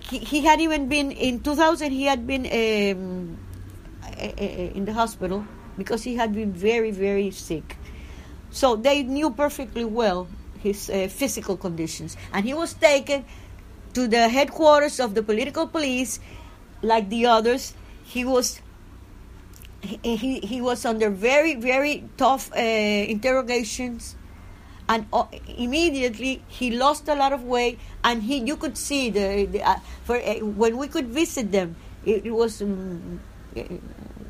he, 0.09 0.19
he 0.19 0.41
had 0.41 0.61
even 0.61 0.87
been 0.87 1.11
in 1.11 1.39
2000. 1.39 1.91
He 1.91 2.03
had 2.03 2.27
been 2.27 2.45
um, 2.45 3.37
in 4.19 4.85
the 4.85 4.93
hospital 4.93 5.45
because 5.77 6.03
he 6.03 6.15
had 6.15 6.33
been 6.33 6.53
very 6.53 6.91
very 6.91 7.31
sick. 7.31 7.77
So 8.51 8.75
they 8.75 9.01
knew 9.01 9.31
perfectly 9.31 9.83
well 9.83 10.27
his 10.59 10.89
uh, 10.89 11.07
physical 11.09 11.57
conditions, 11.57 12.15
and 12.31 12.45
he 12.45 12.53
was 12.53 12.73
taken 12.73 13.25
to 13.93 14.07
the 14.07 14.29
headquarters 14.29 14.99
of 14.99 15.13
the 15.13 15.23
political 15.23 15.67
police, 15.67 16.19
like 16.83 17.09
the 17.09 17.25
others. 17.25 17.73
He 18.03 18.23
was 18.25 18.61
he 19.81 20.39
he, 20.39 20.61
was 20.61 20.85
under 20.85 21.09
very 21.09 21.55
very 21.55 22.03
tough 22.17 22.51
uh, 22.53 22.59
interrogations, 22.59 24.15
and 24.87 25.07
uh, 25.11 25.25
immediately 25.57 26.43
he 26.47 26.71
lost 26.71 27.07
a 27.07 27.15
lot 27.15 27.33
of 27.33 27.43
weight, 27.43 27.79
and 28.03 28.23
he 28.23 28.37
you 28.37 28.55
could 28.55 28.77
see 28.77 29.09
the, 29.09 29.45
the 29.45 29.63
uh, 29.63 29.79
for 30.03 30.17
uh, 30.17 30.39
when 30.39 30.77
we 30.77 30.87
could 30.87 31.07
visit 31.07 31.51
them, 31.51 31.75
it, 32.05 32.27
it 32.27 32.31
was. 32.31 32.61
Um, 32.61 33.19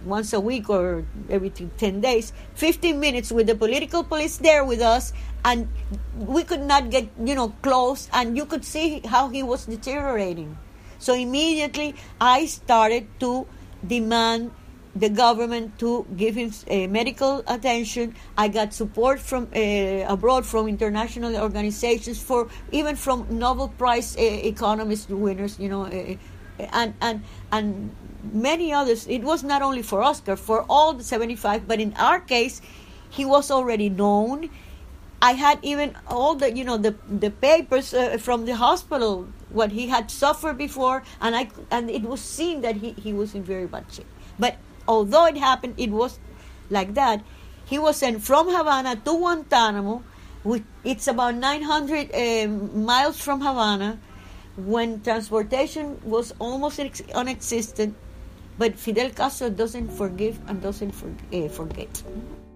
once 0.05 0.33
a 0.33 0.39
week 0.39 0.69
or 0.69 1.05
every 1.29 1.49
10 1.49 2.01
days 2.01 2.33
15 2.55 2.99
minutes 2.99 3.31
with 3.31 3.47
the 3.47 3.55
political 3.55 4.03
police 4.03 4.35
there 4.35 4.65
with 4.65 4.81
us 4.81 5.13
and 5.45 5.69
we 6.17 6.43
could 6.43 6.59
not 6.59 6.89
get 6.89 7.07
you 7.23 7.33
know 7.33 7.55
close 7.61 8.09
and 8.11 8.35
you 8.35 8.45
could 8.45 8.65
see 8.65 8.99
how 9.07 9.29
he 9.29 9.41
was 9.41 9.65
deteriorating 9.65 10.57
so 11.03 11.13
immediately 11.13 11.93
i 12.21 12.45
started 12.45 13.07
to 13.19 13.31
demand 13.85 14.51
the 14.95 15.09
government 15.09 15.77
to 15.79 16.05
give 16.15 16.35
him 16.35 16.51
uh, 16.69 16.87
medical 16.87 17.43
attention 17.47 18.13
i 18.37 18.47
got 18.47 18.73
support 18.73 19.19
from 19.19 19.47
uh, 19.55 20.13
abroad 20.15 20.45
from 20.45 20.67
international 20.67 21.35
organizations 21.47 22.21
for 22.21 22.47
even 22.71 22.95
from 22.95 23.25
nobel 23.29 23.69
prize 23.69 24.15
uh, 24.17 24.21
economist 24.53 25.09
winners 25.09 25.59
you 25.59 25.69
know 25.69 25.85
and 26.59 26.93
and 27.01 27.23
and 27.51 27.95
many 28.31 28.71
others. 28.71 29.07
It 29.07 29.23
was 29.23 29.43
not 29.43 29.61
only 29.61 29.81
for 29.81 30.01
Oscar, 30.01 30.35
for 30.35 30.65
all 30.69 30.93
the 30.93 31.03
75, 31.03 31.67
but 31.67 31.79
in 31.79 31.93
our 31.95 32.19
case, 32.19 32.61
he 33.09 33.25
was 33.25 33.51
already 33.51 33.89
known. 33.89 34.49
I 35.21 35.33
had 35.33 35.59
even 35.61 35.95
all 36.07 36.35
the, 36.35 36.51
you 36.51 36.63
know, 36.63 36.77
the 36.77 36.95
the 37.07 37.31
papers 37.31 37.93
from 38.19 38.45
the 38.45 38.55
hospital, 38.55 39.27
what 39.53 39.71
he 39.71 39.87
had 39.87 40.11
suffered 40.11 40.57
before, 40.57 41.03
and 41.21 41.35
I 41.35 41.49
and 41.71 41.89
it 41.89 42.03
was 42.03 42.21
seen 42.21 42.61
that 42.61 42.77
he, 42.77 42.91
he 42.91 43.13
was 43.13 43.33
in 43.35 43.43
very 43.43 43.67
bad 43.67 43.85
shape. 43.91 44.07
But 44.37 44.57
although 44.87 45.25
it 45.25 45.37
happened, 45.37 45.75
it 45.77 45.91
was 45.91 46.19
like 46.69 46.93
that. 46.95 47.23
He 47.65 47.79
was 47.79 47.97
sent 47.97 48.23
from 48.23 48.49
Havana 48.49 48.95
to 48.97 49.17
Guantanamo. 49.17 50.03
Which, 50.43 50.63
it's 50.83 51.07
about 51.07 51.35
900 51.35 52.13
um, 52.13 52.83
miles 52.83 53.17
from 53.17 53.39
Havana 53.39 53.97
when 54.57 55.01
transportation 55.01 56.01
was 56.03 56.33
almost 56.37 56.81
ex- 56.81 57.01
non-existent 57.13 57.95
but 58.57 58.77
Fidel 58.77 59.09
Castro 59.09 59.49
doesn't 59.49 59.89
forgive 59.89 60.39
and 60.47 60.61
doesn't 60.61 60.91
for, 60.91 61.09
uh, 61.33 61.47
forget. 61.47 62.03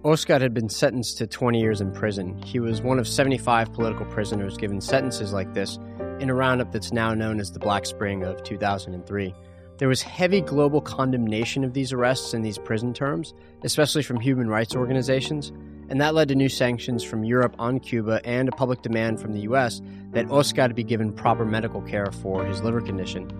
Oscar 0.04 0.38
had 0.38 0.54
been 0.54 0.68
sentenced 0.68 1.18
to 1.18 1.26
20 1.26 1.60
years 1.60 1.80
in 1.80 1.90
prison. 1.92 2.40
He 2.42 2.60
was 2.60 2.80
one 2.80 2.98
of 2.98 3.08
75 3.08 3.72
political 3.72 4.06
prisoners 4.06 4.56
given 4.56 4.80
sentences 4.80 5.32
like 5.32 5.52
this 5.54 5.78
in 6.20 6.30
a 6.30 6.34
roundup 6.34 6.72
that's 6.72 6.92
now 6.92 7.14
known 7.14 7.40
as 7.40 7.52
the 7.52 7.58
Black 7.58 7.86
Spring 7.86 8.24
of 8.24 8.42
2003. 8.42 9.34
There 9.78 9.88
was 9.88 10.02
heavy 10.02 10.40
global 10.40 10.80
condemnation 10.80 11.62
of 11.62 11.72
these 11.72 11.92
arrests 11.92 12.34
and 12.34 12.44
these 12.44 12.58
prison 12.58 12.92
terms, 12.92 13.32
especially 13.62 14.02
from 14.02 14.18
human 14.18 14.48
rights 14.48 14.74
organizations, 14.74 15.52
and 15.88 16.00
that 16.00 16.14
led 16.14 16.28
to 16.28 16.34
new 16.34 16.48
sanctions 16.48 17.04
from 17.04 17.24
Europe 17.24 17.54
on 17.58 17.78
Cuba 17.78 18.20
and 18.24 18.48
a 18.48 18.52
public 18.52 18.82
demand 18.82 19.20
from 19.20 19.32
the 19.32 19.40
US 19.40 19.80
that 20.10 20.30
Oscar 20.30 20.68
be 20.70 20.82
given 20.82 21.12
proper 21.12 21.44
medical 21.44 21.80
care 21.82 22.10
for 22.10 22.44
his 22.44 22.60
liver 22.62 22.80
condition. 22.80 23.30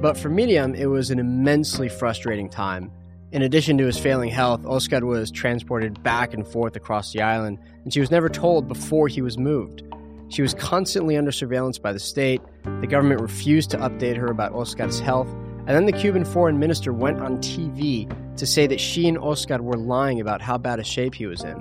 But 0.00 0.16
for 0.16 0.28
Miriam, 0.28 0.74
it 0.74 0.86
was 0.86 1.10
an 1.10 1.18
immensely 1.18 1.88
frustrating 1.88 2.48
time. 2.48 2.92
In 3.32 3.42
addition 3.42 3.76
to 3.78 3.86
his 3.86 3.98
failing 3.98 4.30
health, 4.30 4.64
Oscar 4.64 5.04
was 5.04 5.30
transported 5.30 6.02
back 6.02 6.34
and 6.34 6.46
forth 6.46 6.74
across 6.74 7.12
the 7.12 7.22
island, 7.22 7.58
and 7.84 7.92
she 7.92 8.00
was 8.00 8.10
never 8.10 8.28
told 8.28 8.66
before 8.66 9.08
he 9.08 9.22
was 9.22 9.38
moved. 9.38 9.82
She 10.30 10.42
was 10.42 10.54
constantly 10.54 11.16
under 11.16 11.32
surveillance 11.32 11.78
by 11.78 11.92
the 11.92 11.98
state. 11.98 12.40
The 12.80 12.86
government 12.86 13.20
refused 13.20 13.70
to 13.70 13.78
update 13.78 14.16
her 14.16 14.28
about 14.28 14.52
Oscar's 14.52 15.00
health, 15.00 15.28
and 15.66 15.70
then 15.70 15.86
the 15.86 15.92
Cuban 15.92 16.24
foreign 16.24 16.58
minister 16.58 16.92
went 16.92 17.20
on 17.20 17.38
TV 17.38 18.08
to 18.36 18.46
say 18.46 18.68
that 18.68 18.80
she 18.80 19.08
and 19.08 19.18
Oscar 19.18 19.60
were 19.60 19.76
lying 19.76 20.20
about 20.20 20.40
how 20.40 20.56
bad 20.56 20.78
a 20.78 20.84
shape 20.84 21.16
he 21.16 21.26
was 21.26 21.42
in. 21.42 21.60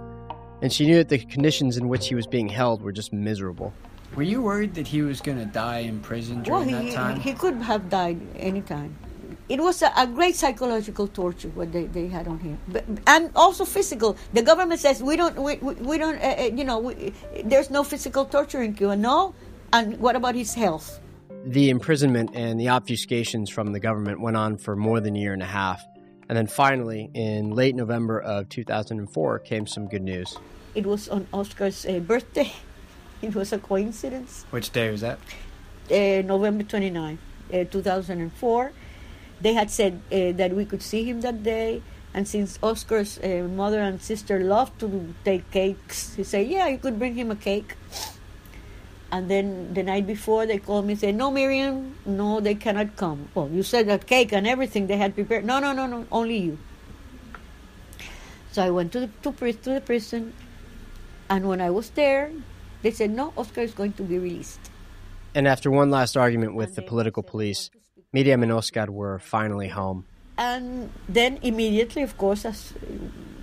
And 0.61 0.71
she 0.71 0.85
knew 0.85 0.97
that 0.97 1.09
the 1.09 1.17
conditions 1.17 1.77
in 1.77 1.87
which 1.89 2.07
he 2.07 2.15
was 2.15 2.27
being 2.27 2.47
held 2.47 2.83
were 2.83 2.91
just 2.91 3.11
miserable. 3.11 3.73
Were 4.15 4.23
you 4.23 4.41
worried 4.41 4.75
that 4.75 4.87
he 4.87 5.01
was 5.01 5.19
going 5.19 5.39
to 5.39 5.45
die 5.45 5.79
in 5.79 5.99
prison 6.01 6.43
Well, 6.43 6.63
during 6.63 6.83
he, 6.83 6.89
that 6.89 6.95
time? 6.95 7.19
he 7.19 7.33
could 7.33 7.55
have 7.55 7.89
died 7.89 8.19
anytime. 8.35 8.95
It 9.49 9.59
was 9.59 9.81
a, 9.81 9.91
a, 9.97 10.05
great 10.05 10.35
psychological 10.35 11.07
torture 11.07 11.49
what 11.49 11.73
they, 11.73 11.85
they 11.85 12.07
had 12.07 12.27
on 12.27 12.39
him, 12.39 12.59
but, 12.67 12.85
and 13.07 13.31
also 13.35 13.65
physical. 13.65 14.15
The 14.33 14.43
government 14.43 14.79
says 14.79 15.01
we 15.01 15.15
don't 15.15 15.35
we, 15.41 15.55
we, 15.55 15.73
we 15.73 15.97
don't 15.97 16.19
uh, 16.19 16.35
uh, 16.37 16.43
you 16.43 16.63
know 16.63 16.77
we, 16.77 17.13
there's 17.43 17.71
no 17.71 17.83
physical 17.83 18.25
torture 18.25 18.61
in 18.61 18.75
Cuba. 18.75 18.95
No, 18.95 19.33
and 19.73 19.99
what 19.99 20.15
about 20.15 20.35
his 20.35 20.53
health? 20.53 20.99
The 21.45 21.71
imprisonment 21.71 22.31
and 22.35 22.59
the 22.59 22.67
obfuscations 22.67 23.49
from 23.49 23.73
the 23.73 23.79
government 23.79 24.21
went 24.21 24.37
on 24.37 24.57
for 24.57 24.75
more 24.75 24.99
than 24.99 25.15
a 25.15 25.19
year 25.19 25.33
and 25.33 25.41
a 25.41 25.47
half, 25.47 25.81
and 26.29 26.37
then 26.37 26.47
finally, 26.47 27.09
in 27.15 27.49
late 27.49 27.75
November 27.75 28.19
of 28.19 28.49
2004, 28.49 29.39
came 29.39 29.65
some 29.65 29.87
good 29.87 30.03
news. 30.03 30.37
It 30.75 30.85
was 30.85 31.09
on 31.09 31.27
Oscar's 31.33 31.85
uh, 31.85 31.99
birthday. 31.99 32.51
It 33.21 33.35
was 33.35 33.51
a 33.51 33.57
coincidence. 33.57 34.45
Which 34.49 34.69
day 34.71 34.89
was 34.89 35.01
that? 35.01 35.19
Uh, 35.91 36.21
November 36.25 36.63
29, 36.63 37.17
uh, 37.53 37.63
2004 37.65 38.71
they 39.41 39.53
had 39.53 39.69
said 39.71 40.01
uh, 40.11 40.31
that 40.33 40.53
we 40.53 40.65
could 40.65 40.81
see 40.81 41.03
him 41.03 41.21
that 41.21 41.43
day. 41.43 41.81
And 42.13 42.27
since 42.27 42.57
Oscar's 42.63 43.19
uh, 43.19 43.47
mother 43.49 43.79
and 43.79 44.01
sister 44.01 44.39
loved 44.39 44.79
to 44.79 45.13
take 45.23 45.49
cakes, 45.51 46.15
he 46.15 46.23
said, 46.23 46.47
"Yeah, 46.47 46.67
you 46.67 46.77
could 46.77 46.97
bring 46.97 47.15
him 47.15 47.29
a 47.29 47.35
cake." 47.35 47.75
And 49.11 49.29
then 49.29 49.73
the 49.73 49.83
night 49.83 50.05
before, 50.05 50.45
they 50.45 50.57
called 50.57 50.85
me 50.85 50.93
and 50.93 50.99
said, 50.99 51.15
"No, 51.15 51.29
Miriam, 51.29 51.97
no, 52.05 52.39
they 52.39 52.55
cannot 52.55 52.95
come." 52.95 53.29
Well, 53.35 53.49
you 53.49 53.61
said 53.61 53.87
that 53.87 54.07
cake 54.07 54.33
and 54.33 54.47
everything 54.47 54.87
they 54.87 54.97
had 54.97 55.13
prepared. 55.13 55.45
No, 55.45 55.59
no, 55.59 55.71
no, 55.71 55.85
no, 55.85 56.05
only 56.11 56.37
you. 56.37 56.57
So 58.51 58.63
I 58.63 58.71
went 58.71 58.91
to 58.93 59.01
the 59.01 59.09
to, 59.23 59.31
to 59.31 59.69
the 59.77 59.81
prison, 59.81 60.33
and 61.29 61.47
when 61.47 61.61
I 61.61 61.69
was 61.69 61.91
there, 61.91 62.31
they 62.81 62.91
said, 62.91 63.11
"No, 63.11 63.33
Oscar 63.37 63.61
is 63.61 63.73
going 63.73 63.93
to 63.93 64.03
be 64.03 64.17
released." 64.17 64.59
And 65.35 65.47
after 65.47 65.69
one 65.69 65.91
last 65.91 66.17
argument 66.17 66.55
with 66.55 66.73
the 66.73 66.81
political 66.81 67.21
police, 67.21 67.69
Miriam 68.11 68.43
and 68.43 68.51
Oscar 68.51 68.91
were 68.91 69.19
finally 69.19 69.67
home. 69.67 70.05
And 70.37 70.89
then 71.07 71.37
immediately, 71.41 72.01
of 72.01 72.17
course, 72.17 72.45
as 72.45 72.73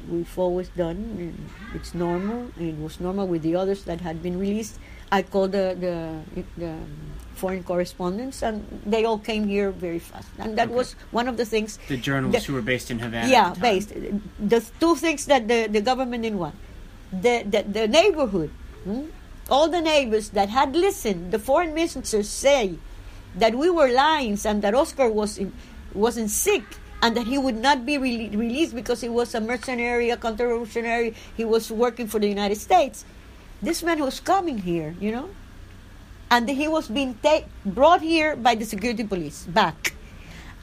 we've 0.08 0.38
always 0.38 0.68
done, 0.70 1.36
it's 1.74 1.94
normal. 1.94 2.50
It 2.58 2.76
was 2.78 2.98
normal 2.98 3.26
with 3.28 3.42
the 3.42 3.54
others 3.54 3.84
that 3.84 4.00
had 4.00 4.22
been 4.22 4.38
released. 4.38 4.78
I 5.12 5.22
called 5.22 5.52
the, 5.52 5.76
the, 5.78 6.42
the 6.58 6.74
foreign 7.34 7.62
correspondents, 7.62 8.42
and 8.42 8.64
they 8.84 9.04
all 9.04 9.18
came 9.18 9.46
here 9.46 9.70
very 9.70 10.00
fast. 10.00 10.28
And 10.38 10.58
that 10.58 10.68
okay. 10.68 10.76
was 10.76 10.96
one 11.10 11.28
of 11.28 11.36
the 11.36 11.44
things. 11.44 11.78
The 11.86 11.96
journalists 11.96 12.46
that, 12.46 12.50
who 12.50 12.54
were 12.54 12.62
based 12.62 12.90
in 12.90 12.98
Havana. 12.98 13.28
Yeah, 13.28 13.54
based. 13.60 13.92
The 14.40 14.64
two 14.80 14.96
things 14.96 15.26
that 15.26 15.46
the, 15.46 15.68
the 15.68 15.80
government 15.80 16.24
didn't 16.24 16.38
want 16.38 16.56
the, 17.12 17.44
the, 17.48 17.62
the 17.62 17.88
neighborhood, 17.88 18.50
hmm? 18.84 19.04
all 19.50 19.68
the 19.68 19.80
neighbors 19.80 20.30
that 20.30 20.48
had 20.48 20.74
listened, 20.74 21.32
the 21.32 21.38
foreign 21.38 21.74
ministers 21.74 22.28
say 22.28 22.78
that 23.36 23.54
we 23.54 23.70
were 23.70 23.88
lying 23.88 24.38
and 24.44 24.62
that 24.62 24.74
Oscar 24.74 25.10
was 25.10 25.38
in, 25.38 25.52
wasn't 25.94 26.30
sick 26.30 26.62
and 27.02 27.16
that 27.16 27.26
he 27.26 27.38
would 27.38 27.56
not 27.56 27.84
be 27.84 27.98
re- 27.98 28.28
released 28.30 28.74
because 28.74 29.00
he 29.00 29.08
was 29.08 29.34
a 29.34 29.40
mercenary, 29.40 30.10
a 30.10 30.16
counter-revolutionary. 30.16 31.14
He 31.36 31.44
was 31.44 31.70
working 31.70 32.06
for 32.06 32.18
the 32.18 32.28
United 32.28 32.56
States. 32.56 33.04
This 33.62 33.82
man 33.82 34.00
was 34.00 34.20
coming 34.20 34.58
here, 34.58 34.94
you 35.00 35.12
know, 35.12 35.30
and 36.30 36.48
he 36.48 36.68
was 36.68 36.88
being 36.88 37.14
ta- 37.22 37.44
brought 37.64 38.00
here 38.00 38.36
by 38.36 38.54
the 38.54 38.64
security 38.64 39.04
police 39.04 39.44
back. 39.44 39.94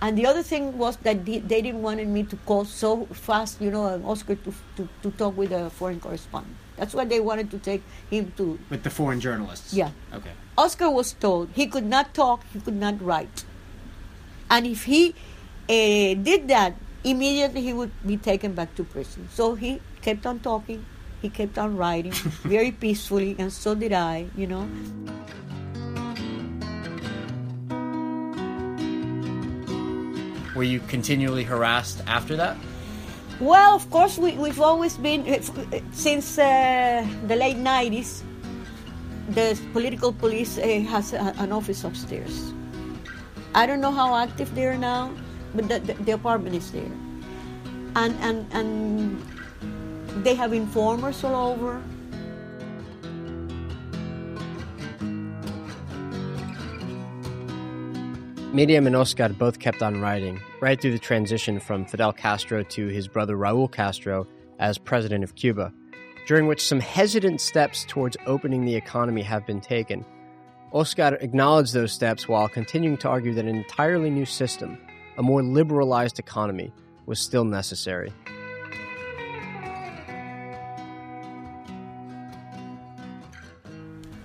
And 0.02 0.18
the 0.18 0.26
other 0.26 0.44
thing 0.44 0.78
was 0.78 0.98
that 0.98 1.24
they, 1.26 1.40
they 1.40 1.62
didn't 1.62 1.82
want 1.82 2.06
me 2.06 2.24
to 2.24 2.36
call 2.46 2.66
so 2.66 3.06
fast, 3.06 3.62
you 3.62 3.72
know, 3.72 4.02
Oscar 4.06 4.36
to, 4.36 4.54
to, 4.76 4.90
to 5.02 5.12
talk 5.12 5.38
with 5.38 5.54
a 5.54 5.70
foreign 5.70 6.00
correspondent. 6.00 6.58
That's 6.76 6.94
why 6.94 7.06
they 7.06 7.22
wanted 7.22 7.50
to 7.52 7.60
take 7.60 7.82
him 8.10 8.34
to. 8.36 8.60
With 8.70 8.84
the 8.84 8.90
foreign 8.90 9.22
journalists? 9.22 9.74
Yeah. 9.74 9.92
Okay. 10.14 10.32
Oscar 10.58 10.89
was 10.89 11.13
told 11.13 11.50
he 11.54 11.66
could 11.66 11.86
not 11.86 12.13
talk, 12.13 12.44
he 12.54 12.60
could 12.60 12.76
not 12.76 13.02
write. 13.02 13.44
And 14.50 14.68
if 14.68 14.84
he 14.84 15.16
uh, 15.68 16.13
did 16.22 16.48
that, 16.48 16.76
immediately 17.04 17.62
he 17.62 17.74
would 17.74 17.92
be 18.06 18.18
taken 18.18 18.54
back 18.54 18.76
to 18.76 18.84
prison. 18.84 19.28
So 19.34 19.56
he 19.56 19.82
kept 20.02 20.26
on 20.26 20.39
talking, 20.39 20.86
he 21.22 21.30
kept 21.30 21.58
on 21.58 21.76
writing 21.76 22.12
very 22.46 22.72
peacefully, 22.72 23.36
and 23.39 23.52
so 23.52 23.74
did 23.74 23.94
I, 23.94 24.28
you 24.38 24.48
know. 24.48 24.70
Were 30.56 30.63
you 30.63 30.82
continually 30.82 31.44
harassed 31.44 32.04
after 32.06 32.36
that? 32.36 32.58
Well, 33.39 33.74
of 33.74 33.89
course, 33.89 34.20
we, 34.20 34.34
we've 34.34 34.62
always 34.62 34.98
been, 34.98 35.26
eh, 35.26 35.42
eh, 35.72 35.82
since 35.92 36.38
uh, 36.38 37.06
the 37.26 37.36
late 37.36 37.58
90s, 37.58 38.22
the 39.30 39.60
political 39.72 40.12
police 40.12 40.58
uh, 40.58 40.82
has 40.90 41.14
a, 41.14 41.34
an 41.38 41.52
office 41.52 41.84
upstairs. 41.84 42.54
I 43.56 43.66
don't 43.66 43.82
know 43.82 43.92
how 43.92 44.16
active 44.16 44.54
they 44.56 44.66
are 44.66 44.78
now, 44.78 45.12
but 45.56 45.68
the, 45.70 45.80
the, 45.80 45.94
the 45.94 46.12
apartment 46.12 46.56
is 46.56 46.72
there. 46.72 46.92
And, 47.96 48.16
and, 48.22 48.46
and 48.52 50.24
they 50.24 50.36
have 50.36 50.54
informers 50.54 51.24
all 51.24 51.54
over. 51.54 51.82
Miriam 58.54 58.86
and 58.86 58.96
Oscar 58.96 59.30
both 59.30 59.58
kept 59.58 59.82
on 59.82 60.00
writing, 60.00 60.40
right 60.62 60.80
through 60.80 60.92
the 60.92 61.00
transition 61.00 61.60
from 61.60 61.86
Fidel 61.86 62.14
Castro 62.14 62.62
to 62.62 62.88
his 62.88 63.08
brother 63.08 63.36
Raul 63.36 63.72
Castro 63.72 64.28
as 64.60 64.78
president 64.78 65.24
of 65.24 65.34
Cuba, 65.34 65.74
during 66.28 66.48
which 66.48 66.66
some 66.66 66.80
hesitant 66.80 67.42
steps 67.42 67.86
towards 67.88 68.18
opening 68.26 68.66
the 68.66 68.76
economy 68.76 69.22
have 69.22 69.46
been 69.46 69.62
taken. 69.62 70.06
Oscar 70.72 71.18
acknowledged 71.22 71.74
those 71.74 71.92
steps 71.92 72.28
while 72.28 72.48
continuing 72.48 72.98
to 72.98 73.10
argue 73.10 73.34
that 73.34 73.46
an 73.46 73.56
entirely 73.56 74.10
new 74.10 74.26
system, 74.26 74.78
a 75.18 75.24
more 75.24 75.44
liberalized 75.44 76.20
economy, 76.20 76.72
was 77.06 77.20
still 77.20 77.46
necessary. 77.46 78.12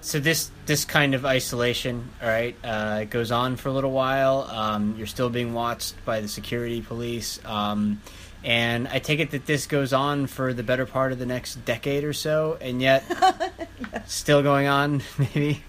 so 0.08 0.18
this 0.18 0.50
this 0.64 0.86
kind 0.86 1.14
of 1.14 1.26
isolation, 1.26 2.08
all 2.22 2.28
right, 2.28 2.56
uh, 2.64 3.04
goes 3.04 3.30
on 3.30 3.56
for 3.56 3.68
a 3.68 3.72
little 3.72 3.90
while. 3.90 4.48
Um, 4.50 4.94
you're 4.96 5.06
still 5.06 5.28
being 5.28 5.52
watched 5.52 6.02
by 6.06 6.22
the 6.22 6.28
security 6.28 6.80
police, 6.80 7.38
um, 7.44 8.00
and 8.44 8.88
I 8.88 8.98
take 8.98 9.20
it 9.20 9.32
that 9.32 9.46
this 9.46 9.66
goes 9.66 9.92
on 9.92 10.26
for 10.26 10.52
the 10.52 10.62
better 10.62 10.86
part 10.86 11.12
of 11.12 11.18
the 11.18 11.26
next 11.26 11.64
decade 11.64 12.04
or 12.04 12.12
so, 12.12 12.58
and 12.60 12.80
yet 12.80 13.04
still 14.06 14.42
going 14.42 14.66
on, 14.66 15.02
maybe. 15.18 15.62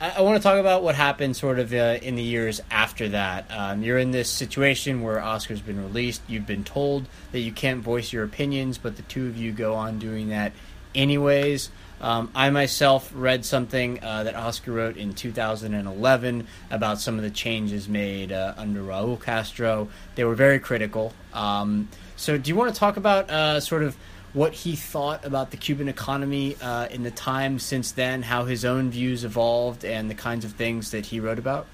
I, 0.00 0.14
I 0.18 0.20
want 0.22 0.36
to 0.36 0.42
talk 0.42 0.58
about 0.58 0.82
what 0.82 0.94
happened 0.94 1.36
sort 1.36 1.58
of 1.58 1.72
uh, 1.72 1.98
in 2.02 2.16
the 2.16 2.22
years 2.22 2.60
after 2.70 3.08
that. 3.10 3.46
Um, 3.50 3.82
you're 3.82 3.98
in 3.98 4.10
this 4.10 4.28
situation 4.28 5.02
where 5.02 5.22
Oscar's 5.22 5.60
been 5.60 5.82
released. 5.82 6.22
You've 6.28 6.46
been 6.46 6.64
told 6.64 7.06
that 7.32 7.40
you 7.40 7.52
can't 7.52 7.82
voice 7.82 8.12
your 8.12 8.24
opinions, 8.24 8.78
but 8.78 8.96
the 8.96 9.02
two 9.02 9.26
of 9.26 9.36
you 9.36 9.52
go 9.52 9.74
on 9.74 9.98
doing 9.98 10.30
that 10.30 10.52
anyways. 10.94 11.70
Um, 12.00 12.30
I 12.34 12.50
myself 12.50 13.10
read 13.14 13.44
something 13.44 14.02
uh, 14.02 14.24
that 14.24 14.34
Oscar 14.34 14.72
wrote 14.72 14.96
in 14.96 15.14
2011 15.14 16.46
about 16.70 17.00
some 17.00 17.16
of 17.16 17.22
the 17.22 17.30
changes 17.30 17.88
made 17.88 18.30
uh, 18.30 18.54
under 18.56 18.82
Raul 18.82 19.20
Castro. 19.20 19.88
They 20.14 20.24
were 20.24 20.36
very 20.36 20.60
critical. 20.60 21.12
Um, 21.32 21.88
so, 22.16 22.38
do 22.38 22.48
you 22.48 22.56
want 22.56 22.72
to 22.72 22.78
talk 22.78 22.96
about 22.96 23.30
uh, 23.30 23.60
sort 23.60 23.82
of 23.82 23.96
what 24.32 24.52
he 24.52 24.76
thought 24.76 25.24
about 25.24 25.50
the 25.50 25.56
Cuban 25.56 25.88
economy 25.88 26.56
uh, 26.60 26.86
in 26.88 27.02
the 27.02 27.10
time 27.10 27.58
since 27.58 27.92
then, 27.92 28.22
how 28.22 28.44
his 28.44 28.64
own 28.64 28.90
views 28.90 29.24
evolved, 29.24 29.84
and 29.84 30.10
the 30.10 30.14
kinds 30.14 30.44
of 30.44 30.52
things 30.52 30.90
that 30.92 31.06
he 31.06 31.18
wrote 31.18 31.38
about? 31.38 31.66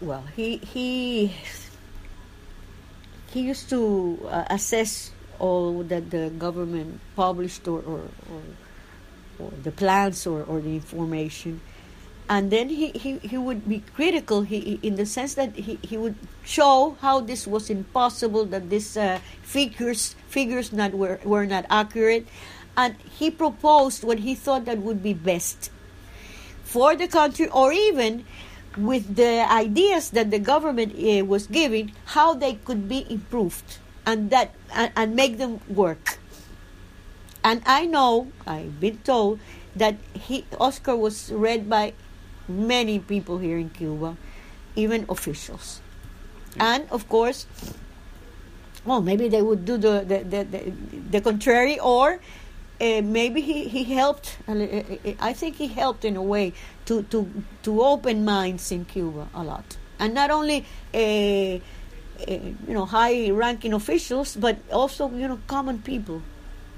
Well, 0.00 0.24
he 0.36 0.58
he 0.58 1.34
he 3.30 3.40
used 3.40 3.68
to 3.70 4.18
uh, 4.30 4.44
assess 4.50 5.10
all 5.38 5.82
that 5.84 6.10
the 6.10 6.30
government 6.38 7.00
published 7.16 7.66
or, 7.68 7.80
or, 7.80 8.00
or, 8.30 8.42
or 9.38 9.52
the 9.62 9.70
plans 9.70 10.26
or, 10.26 10.42
or 10.44 10.60
the 10.60 10.74
information. 10.74 11.60
And 12.30 12.50
then 12.50 12.68
he, 12.68 12.90
he, 12.90 13.18
he 13.18 13.38
would 13.38 13.66
be 13.66 13.82
critical 13.94 14.42
he, 14.42 14.78
in 14.82 14.96
the 14.96 15.06
sense 15.06 15.34
that 15.34 15.56
he, 15.56 15.78
he 15.80 15.96
would 15.96 16.16
show 16.44 16.96
how 17.00 17.20
this 17.20 17.46
was 17.46 17.70
impossible, 17.70 18.44
that 18.46 18.68
these 18.68 18.96
uh, 18.96 19.18
figures 19.42 20.14
figures 20.28 20.72
not 20.72 20.92
were, 20.92 21.20
were 21.24 21.46
not 21.46 21.64
accurate. 21.70 22.26
And 22.76 22.96
he 23.18 23.30
proposed 23.30 24.04
what 24.04 24.18
he 24.20 24.34
thought 24.34 24.66
that 24.66 24.78
would 24.78 25.02
be 25.02 25.14
best 25.14 25.70
for 26.64 26.94
the 26.94 27.08
country 27.08 27.48
or 27.48 27.72
even 27.72 28.26
with 28.76 29.16
the 29.16 29.50
ideas 29.50 30.10
that 30.10 30.30
the 30.30 30.38
government 30.38 30.92
uh, 30.94 31.24
was 31.24 31.46
giving, 31.46 31.92
how 32.04 32.34
they 32.34 32.54
could 32.54 32.88
be 32.88 33.06
improved 33.10 33.78
and 34.08 34.30
that 34.30 34.54
and, 34.72 34.90
and 34.96 35.14
make 35.14 35.36
them 35.36 35.60
work. 35.68 36.18
And 37.44 37.62
I 37.66 37.84
know 37.84 38.32
I've 38.46 38.80
been 38.80 38.98
told 39.04 39.38
that 39.76 39.96
he 40.14 40.44
Oscar 40.58 40.96
was 40.96 41.30
read 41.30 41.68
by 41.68 41.92
many 42.48 42.98
people 42.98 43.38
here 43.38 43.58
in 43.58 43.68
Cuba, 43.68 44.16
even 44.74 45.04
officials, 45.08 45.80
and 46.58 46.88
of 46.90 47.08
course, 47.08 47.46
well, 48.84 49.02
maybe 49.02 49.28
they 49.28 49.42
would 49.42 49.68
do 49.68 49.76
the 49.76 50.04
the 50.08 50.24
the, 50.24 50.40
the, 50.44 50.60
the 51.12 51.20
contrary, 51.20 51.78
or 51.78 52.18
uh, 52.80 53.02
maybe 53.04 53.42
he, 53.42 53.68
he 53.68 53.84
helped. 53.84 54.38
Uh, 54.48 54.82
I 55.20 55.32
think 55.36 55.56
he 55.56 55.68
helped 55.68 56.04
in 56.04 56.16
a 56.16 56.22
way 56.22 56.54
to, 56.86 57.02
to 57.12 57.28
to 57.62 57.82
open 57.82 58.24
minds 58.24 58.72
in 58.72 58.86
Cuba 58.86 59.28
a 59.34 59.44
lot. 59.44 59.76
and 59.98 60.14
not 60.14 60.30
only 60.30 60.64
uh, 60.94 60.98
uh, 60.98 61.58
you 62.26 62.56
know 62.68 62.84
high-ranking 62.84 63.72
officials, 63.72 64.36
but 64.36 64.58
also 64.72 65.10
you 65.10 65.28
know 65.28 65.40
common 65.46 65.80
people. 65.80 66.22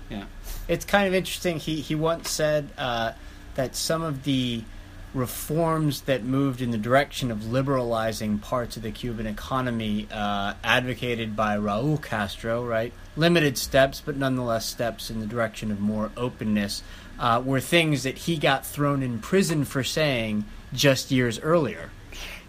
Yeah, 0.09 0.25
it's 0.69 0.85
kind 0.85 1.07
of 1.07 1.15
interesting. 1.15 1.59
He 1.59 1.81
he 1.81 1.95
once 1.95 2.31
said 2.31 2.71
uh, 2.77 3.13
that 3.55 3.77
some 3.77 4.03
of 4.03 4.25
the 4.25 4.65
reforms 5.13 6.03
that 6.03 6.23
moved 6.23 6.61
in 6.61 6.71
the 6.71 6.79
direction 6.79 7.31
of 7.31 7.51
liberalizing 7.51 8.39
parts 8.39 8.77
of 8.77 8.83
the 8.83 8.93
Cuban 8.93 9.27
economy, 9.27 10.07
uh, 10.13 10.55
advocated 10.63 11.35
by 11.35 11.57
Raul 11.57 12.01
Castro, 12.01 12.65
right? 12.65 12.93
Limited 13.17 13.59
steps, 13.59 14.01
but 14.05 14.17
nonetheless 14.17 14.67
steps 14.67 15.11
in 15.11 15.19
the 15.21 15.27
direction 15.27 15.73
of 15.73 15.81
more 15.81 16.13
openness, 16.17 16.83
uh, 17.19 17.43
were 17.45 17.61
things 17.61 18.05
that 18.05 18.19
he 18.19 18.37
got 18.37 18.65
thrown 18.65 19.03
in 19.03 19.19
prison 19.19 19.65
for 19.65 19.83
saying 19.83 20.45
just 20.73 21.11
years 21.11 21.41
earlier. 21.41 21.91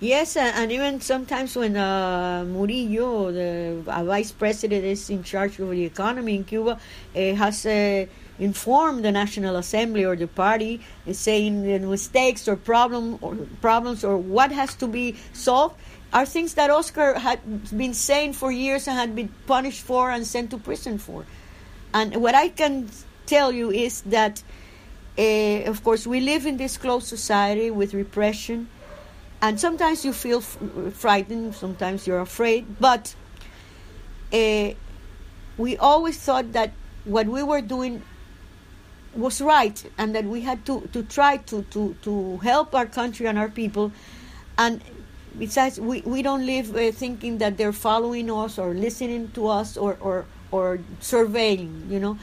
Yes, 0.01 0.35
uh, 0.35 0.51
and 0.55 0.71
even 0.71 0.99
sometimes 0.99 1.55
when 1.55 1.77
uh, 1.77 2.43
Murillo, 2.43 3.31
the 3.31 3.83
uh, 3.85 4.03
vice 4.03 4.31
president, 4.31 4.83
is 4.83 5.11
in 5.11 5.21
charge 5.21 5.59
of 5.59 5.69
the 5.69 5.85
economy 5.85 6.37
in 6.37 6.43
Cuba, 6.43 6.71
uh, 6.71 7.19
has 7.35 7.67
uh, 7.67 8.07
informed 8.39 9.05
the 9.05 9.11
National 9.11 9.57
Assembly 9.57 10.03
or 10.03 10.15
the 10.15 10.25
party, 10.25 10.81
uh, 11.07 11.13
saying 11.13 11.61
the 11.61 11.77
mistakes 11.85 12.47
or 12.47 12.55
problem 12.55 13.19
or 13.21 13.35
problems 13.61 14.03
or 14.03 14.17
what 14.17 14.51
has 14.51 14.73
to 14.73 14.87
be 14.87 15.17
solved 15.33 15.75
are 16.11 16.25
things 16.25 16.55
that 16.55 16.71
Oscar 16.71 17.19
had 17.19 17.39
been 17.69 17.93
saying 17.93 18.33
for 18.33 18.51
years 18.51 18.87
and 18.87 18.97
had 18.97 19.15
been 19.15 19.29
punished 19.45 19.83
for 19.83 20.09
and 20.09 20.25
sent 20.25 20.49
to 20.49 20.57
prison 20.57 20.97
for. 20.97 21.27
And 21.93 22.15
what 22.15 22.33
I 22.33 22.49
can 22.49 22.89
tell 23.27 23.51
you 23.51 23.69
is 23.69 24.01
that, 24.07 24.41
of 25.19 25.83
course, 25.83 26.07
we 26.07 26.21
live 26.21 26.47
in 26.47 26.57
this 26.57 26.75
closed 26.75 27.05
society 27.05 27.69
with 27.69 27.93
repression 27.93 28.67
and 29.41 29.59
sometimes 29.59 30.05
you 30.05 30.13
feel 30.13 30.39
f- 30.39 30.57
frightened 30.93 31.53
sometimes 31.55 32.05
you're 32.05 32.21
afraid 32.21 32.65
but 32.79 33.15
uh, 34.33 34.71
we 35.57 35.77
always 35.77 36.17
thought 36.17 36.51
that 36.53 36.71
what 37.05 37.27
we 37.27 37.43
were 37.43 37.61
doing 37.61 38.01
was 39.15 39.41
right 39.41 39.83
and 39.97 40.15
that 40.15 40.25
we 40.25 40.41
had 40.41 40.65
to, 40.65 40.87
to 40.93 41.03
try 41.03 41.37
to, 41.37 41.63
to, 41.63 41.95
to 42.01 42.37
help 42.37 42.73
our 42.73 42.85
country 42.85 43.27
and 43.27 43.37
our 43.37 43.49
people. 43.49 43.91
And 44.57 44.81
besides 45.37 45.79
we, 45.79 46.01
we 46.01 46.21
don't 46.21 46.45
live 46.45 46.75
uh, 46.75 46.91
thinking 46.91 47.37
that 47.39 47.57
they're 47.57 47.73
following 47.73 48.31
us 48.31 48.57
or 48.57 48.73
listening 48.73 49.31
to 49.31 49.47
us 49.47 49.77
or, 49.77 49.97
or, 49.99 50.25
or 50.51 50.79
surveying 50.99 51.87
you 51.89 51.99
know? 51.99 52.17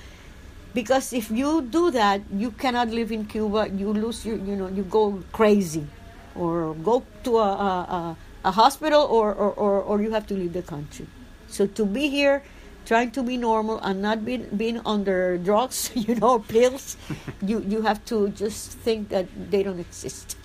Because 0.75 1.13
if 1.13 1.31
you 1.31 1.63
do 1.63 1.91
that 1.91 2.23
you 2.33 2.51
cannot 2.53 2.89
live 2.89 3.11
in 3.11 3.27
cuba. 3.27 3.69
You 3.69 3.93
lose 3.93 4.25
your 4.25 4.37
you 4.37 4.55
know 4.55 4.69
you 4.69 4.85
go 4.85 5.23
crazy 5.33 5.87
or 6.35 6.75
go 6.75 7.05
to 7.25 7.39
a, 7.39 7.51
a, 7.51 8.17
a 8.45 8.51
hospital 8.51 9.03
or, 9.03 9.33
or, 9.35 9.53
or, 9.53 9.83
or, 9.83 10.03
you 10.03 10.11
have 10.13 10.27
to 10.27 10.35
leave 10.35 10.53
the 10.53 10.63
country. 10.63 11.07
So 11.49 11.67
to 11.67 11.85
be 11.85 12.09
here, 12.09 12.43
trying 12.87 13.11
to 13.13 13.23
be 13.23 13.37
normal 13.37 13.79
and 13.81 14.01
not 14.01 14.25
being, 14.25 14.49
being 14.57 14.81
under 14.87 15.39
drugs, 15.39 15.91
you 15.95 16.15
know, 16.15 16.39
pills, 16.39 16.97
you, 17.43 17.61
you 17.61 17.83
have 17.83 18.05
to 18.07 18.31
just 18.31 18.73
think 18.73 19.09
that 19.11 19.27
they 19.51 19.63
don't 19.63 19.79
exist. 19.79 20.37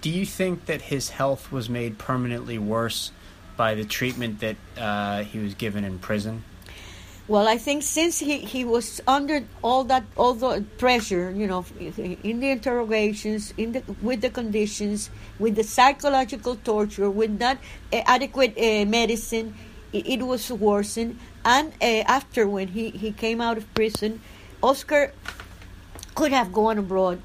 Do 0.00 0.10
you 0.10 0.26
think 0.26 0.66
that 0.66 0.82
his 0.82 1.10
health 1.10 1.50
was 1.50 1.70
made 1.70 1.98
permanently 1.98 2.58
worse 2.58 3.12
by 3.56 3.74
the 3.74 3.84
treatment 3.84 4.40
that 4.40 4.56
uh, 4.76 5.24
he 5.24 5.38
was 5.38 5.54
given 5.54 5.84
in 5.84 5.98
prison? 5.98 6.44
Well, 7.30 7.46
I 7.46 7.58
think 7.58 7.84
since 7.84 8.18
he, 8.18 8.38
he 8.38 8.64
was 8.64 9.00
under 9.06 9.46
all 9.62 9.84
that 9.84 10.02
all 10.16 10.34
the 10.34 10.64
pressure, 10.78 11.30
you 11.30 11.46
know, 11.46 11.64
in 11.78 12.40
the 12.40 12.50
interrogations, 12.50 13.54
in 13.56 13.70
the 13.70 13.84
with 14.02 14.20
the 14.20 14.30
conditions, 14.30 15.10
with 15.38 15.54
the 15.54 15.62
psychological 15.62 16.56
torture, 16.56 17.08
with 17.08 17.38
not 17.38 17.58
uh, 17.92 18.02
adequate 18.04 18.58
uh, 18.58 18.84
medicine, 18.84 19.54
it, 19.92 20.08
it, 20.08 20.22
was 20.26 20.50
worsened. 20.50 21.20
And 21.44 21.72
uh, 21.80 22.02
after 22.10 22.48
when 22.48 22.66
he, 22.66 22.90
he 22.90 23.12
came 23.12 23.40
out 23.40 23.58
of 23.58 23.72
prison, 23.74 24.20
Oscar 24.60 25.12
could 26.16 26.32
have 26.32 26.52
gone 26.52 26.78
abroad 26.78 27.22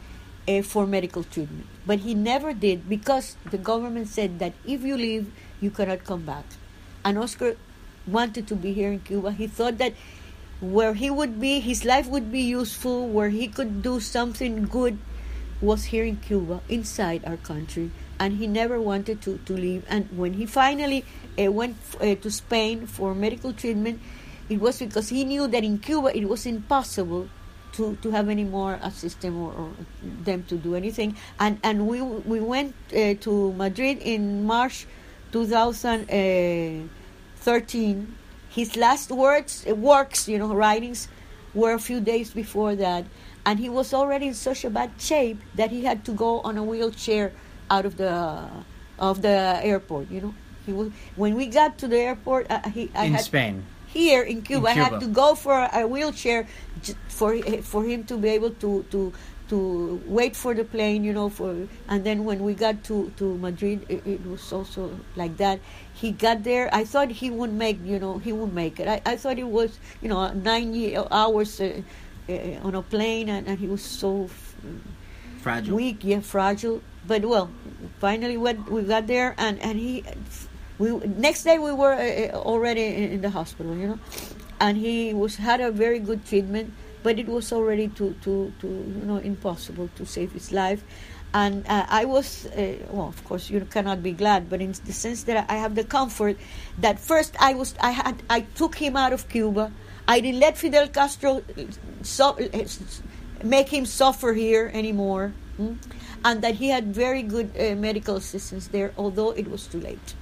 for 0.66 0.86
medical 0.86 1.24
treatment, 1.24 1.66
but 1.88 2.02
he 2.06 2.14
never 2.14 2.54
did 2.54 2.88
because 2.88 3.38
the 3.50 3.58
government 3.58 4.08
said 4.08 4.38
that 4.38 4.54
if 4.68 4.84
you 4.84 4.98
leave, 4.98 5.34
you 5.60 5.72
cannot 5.72 6.04
come 6.04 6.26
back. 6.26 6.46
And 7.04 7.18
Oscar 7.18 7.58
wanted 8.08 8.48
to 8.48 8.56
be 8.56 8.74
here 8.74 8.92
in 8.92 9.00
Cuba. 9.00 9.32
He 9.32 9.48
thought 9.48 9.78
that 9.78 9.94
where 10.62 10.94
he 10.94 11.10
would 11.10 11.40
be, 11.40 11.60
his 11.60 11.86
life 11.86 12.08
would 12.08 12.32
be 12.32 12.42
useful, 12.42 13.08
where 13.08 13.30
he 13.30 13.48
could 13.48 13.82
do 13.82 14.00
something 14.00 14.66
good 14.66 14.98
was 15.62 15.86
here 15.86 16.04
in 16.04 16.18
Cuba, 16.18 16.62
inside 16.70 17.24
our 17.26 17.38
country. 17.38 17.92
And 18.20 18.38
he 18.38 18.48
never 18.48 18.80
wanted 18.80 19.22
to, 19.24 19.40
to 19.46 19.54
leave. 19.54 19.86
And 19.90 20.08
when 20.18 20.34
he 20.34 20.46
finally 20.46 21.04
uh, 21.38 21.52
went 21.52 21.78
uh, 22.00 22.16
to 22.16 22.32
Spain 22.32 22.88
for 22.88 23.14
medical 23.14 23.52
treatment, 23.52 24.02
it 24.50 24.60
was 24.62 24.80
because 24.80 25.10
he 25.10 25.26
knew 25.26 25.48
that 25.48 25.64
in 25.64 25.80
Cuba 25.80 26.16
it 26.16 26.30
was 26.30 26.46
impossible 26.46 27.28
to, 27.74 27.98
to 28.02 28.12
have 28.12 28.30
any 28.30 28.44
more 28.44 28.80
a 28.82 28.92
system 28.92 29.42
or, 29.42 29.52
or, 29.52 29.70
them 30.24 30.44
to 30.44 30.56
do 30.56 30.76
anything. 30.76 31.18
And 31.40 31.60
and 31.64 31.88
we 31.88 32.02
we 32.02 32.40
went 32.40 32.74
uh, 32.96 33.16
to 33.22 33.54
Madrid 33.54 34.00
in 34.00 34.46
March 34.46 34.88
2000. 35.32 36.10
13. 37.46 38.18
His 38.50 38.76
last 38.76 39.12
words, 39.12 39.66
uh, 39.70 39.76
works, 39.76 40.28
you 40.28 40.40
know, 40.40 40.54
writings, 40.54 41.08
were 41.54 41.74
a 41.74 41.80
few 41.80 42.02
days 42.02 42.32
before 42.34 42.76
that, 42.76 43.06
and 43.46 43.60
he 43.60 43.70
was 43.70 43.94
already 43.94 44.28
in 44.28 44.34
such 44.34 44.66
a 44.66 44.70
bad 44.70 44.92
shape 44.98 45.40
that 45.54 45.70
he 45.70 45.86
had 45.86 46.04
to 46.06 46.12
go 46.12 46.42
on 46.42 46.58
a 46.58 46.64
wheelchair 46.64 47.32
out 47.70 47.86
of 47.86 47.98
the 47.98 48.50
of 48.98 49.22
the 49.22 49.60
airport. 49.62 50.10
You 50.10 50.22
know, 50.22 50.34
he 50.66 50.74
was 50.74 50.92
when 51.16 51.36
we 51.36 51.46
got 51.46 51.78
to 51.80 51.88
the 51.88 52.00
airport. 52.00 52.50
Uh, 52.50 52.68
he 52.70 52.90
I 52.96 53.06
in 53.06 53.14
had, 53.14 53.24
Spain. 53.24 53.64
Here 53.88 54.24
in 54.24 54.42
Cuba, 54.42 54.68
in 54.68 54.74
Cuba, 54.74 54.88
I 54.88 54.90
had 54.90 55.00
to 55.00 55.08
go 55.08 55.36
for 55.36 55.70
a 55.72 55.88
wheelchair 55.88 56.48
for 57.08 57.38
for 57.62 57.86
him 57.86 58.04
to 58.06 58.18
be 58.18 58.30
able 58.30 58.52
to 58.64 58.84
to 58.92 59.14
to 59.50 60.02
wait 60.06 60.36
for 60.36 60.54
the 60.54 60.64
plane, 60.64 61.04
you 61.04 61.14
know, 61.14 61.30
for 61.30 61.68
and 61.88 62.04
then 62.04 62.26
when 62.26 62.44
we 62.44 62.54
got 62.54 62.84
to 62.86 63.12
to 63.18 63.38
Madrid, 63.38 63.86
it, 63.90 64.06
it, 64.06 64.26
was 64.26 64.52
also 64.52 64.90
like 65.16 65.38
that. 65.38 65.60
He 65.94 66.12
got 66.12 66.44
there. 66.44 66.70
I 66.74 66.84
thought 66.84 67.12
he 67.12 67.30
would 67.30 67.54
make, 67.54 67.78
you 67.84 68.00
know, 68.00 68.18
he 68.18 68.34
would 68.34 68.54
make 68.54 68.80
it. 68.80 68.88
I, 68.88 69.02
I 69.06 69.16
thought 69.18 69.38
it 69.38 69.48
was, 69.48 69.80
you 70.02 70.10
know, 70.10 70.32
nine 70.34 70.74
year, 70.74 71.06
hours 71.12 71.62
uh, 71.62 71.82
uh, 72.28 72.34
on 72.64 72.76
a 72.76 72.82
plane, 72.82 73.30
and, 73.30 73.48
and 73.48 73.60
he 73.60 73.68
was 73.68 73.84
so 73.84 74.30
fragile, 75.42 75.76
weak, 75.76 76.00
yeah, 76.02 76.20
fragile. 76.20 76.82
But 77.08 77.26
well, 77.26 77.50
finally, 78.00 78.38
went, 78.38 78.70
we 78.70 78.82
got 78.84 79.06
there, 79.08 79.36
and 79.38 79.62
and 79.62 79.78
he, 79.78 80.04
we 80.80 80.98
next 81.06 81.44
day 81.44 81.60
we 81.60 81.72
were 81.72 81.94
uh, 81.94 82.36
already 82.36 82.84
in, 82.84 83.12
in 83.12 83.22
the 83.22 83.30
hospital, 83.30 83.76
you 83.76 83.88
know, 83.88 84.00
and 84.60 84.78
he 84.78 85.14
was 85.14 85.38
had 85.38 85.62
a 85.62 85.70
very 85.72 86.00
good 86.00 86.26
treatment 86.26 86.74
but 87.06 87.20
it 87.20 87.28
was 87.28 87.54
already 87.54 87.88
too, 87.88 88.16
too, 88.24 88.52
too 88.60 88.68
you 88.68 89.06
know, 89.06 89.18
impossible 89.18 89.88
to 89.96 90.08
save 90.08 90.32
his 90.32 90.52
life. 90.52 90.84
And 91.36 91.64
uh, 91.68 91.86
I 91.88 92.04
was, 92.06 92.48
uh, 92.48 92.78
well, 92.90 93.10
of 93.10 93.24
course, 93.26 93.48
you 93.48 93.62
cannot 93.70 94.02
be 94.02 94.12
glad, 94.12 94.50
but 94.50 94.60
in 94.60 94.72
the 94.72 94.92
sense 94.92 95.22
that 95.26 95.46
I 95.48 95.58
have 95.58 95.76
the 95.76 95.84
comfort 95.84 96.36
that 96.80 96.98
first 97.00 97.36
I 97.40 97.54
was, 97.54 97.76
I 97.80 97.92
had, 97.92 98.24
I 98.28 98.40
took 98.60 98.74
him 98.74 98.98
out 98.98 99.14
of 99.14 99.30
Cuba. 99.30 99.72
I 100.08 100.20
didn't 100.20 100.40
let 100.40 100.58
Fidel 100.58 100.88
Castro 100.88 101.44
so, 102.02 102.40
make 103.44 103.70
him 103.70 103.86
suffer 103.86 104.34
here 104.34 104.72
anymore, 104.74 105.34
hmm? 105.58 105.74
and 106.24 106.42
that 106.42 106.56
he 106.56 106.70
had 106.70 106.96
very 106.96 107.22
good 107.22 107.52
uh, 107.56 107.76
medical 107.76 108.16
assistance 108.16 108.70
there, 108.70 108.94
although 108.98 109.30
it 109.30 109.48
was 109.48 109.68
too 109.68 109.80
late. 109.80 110.16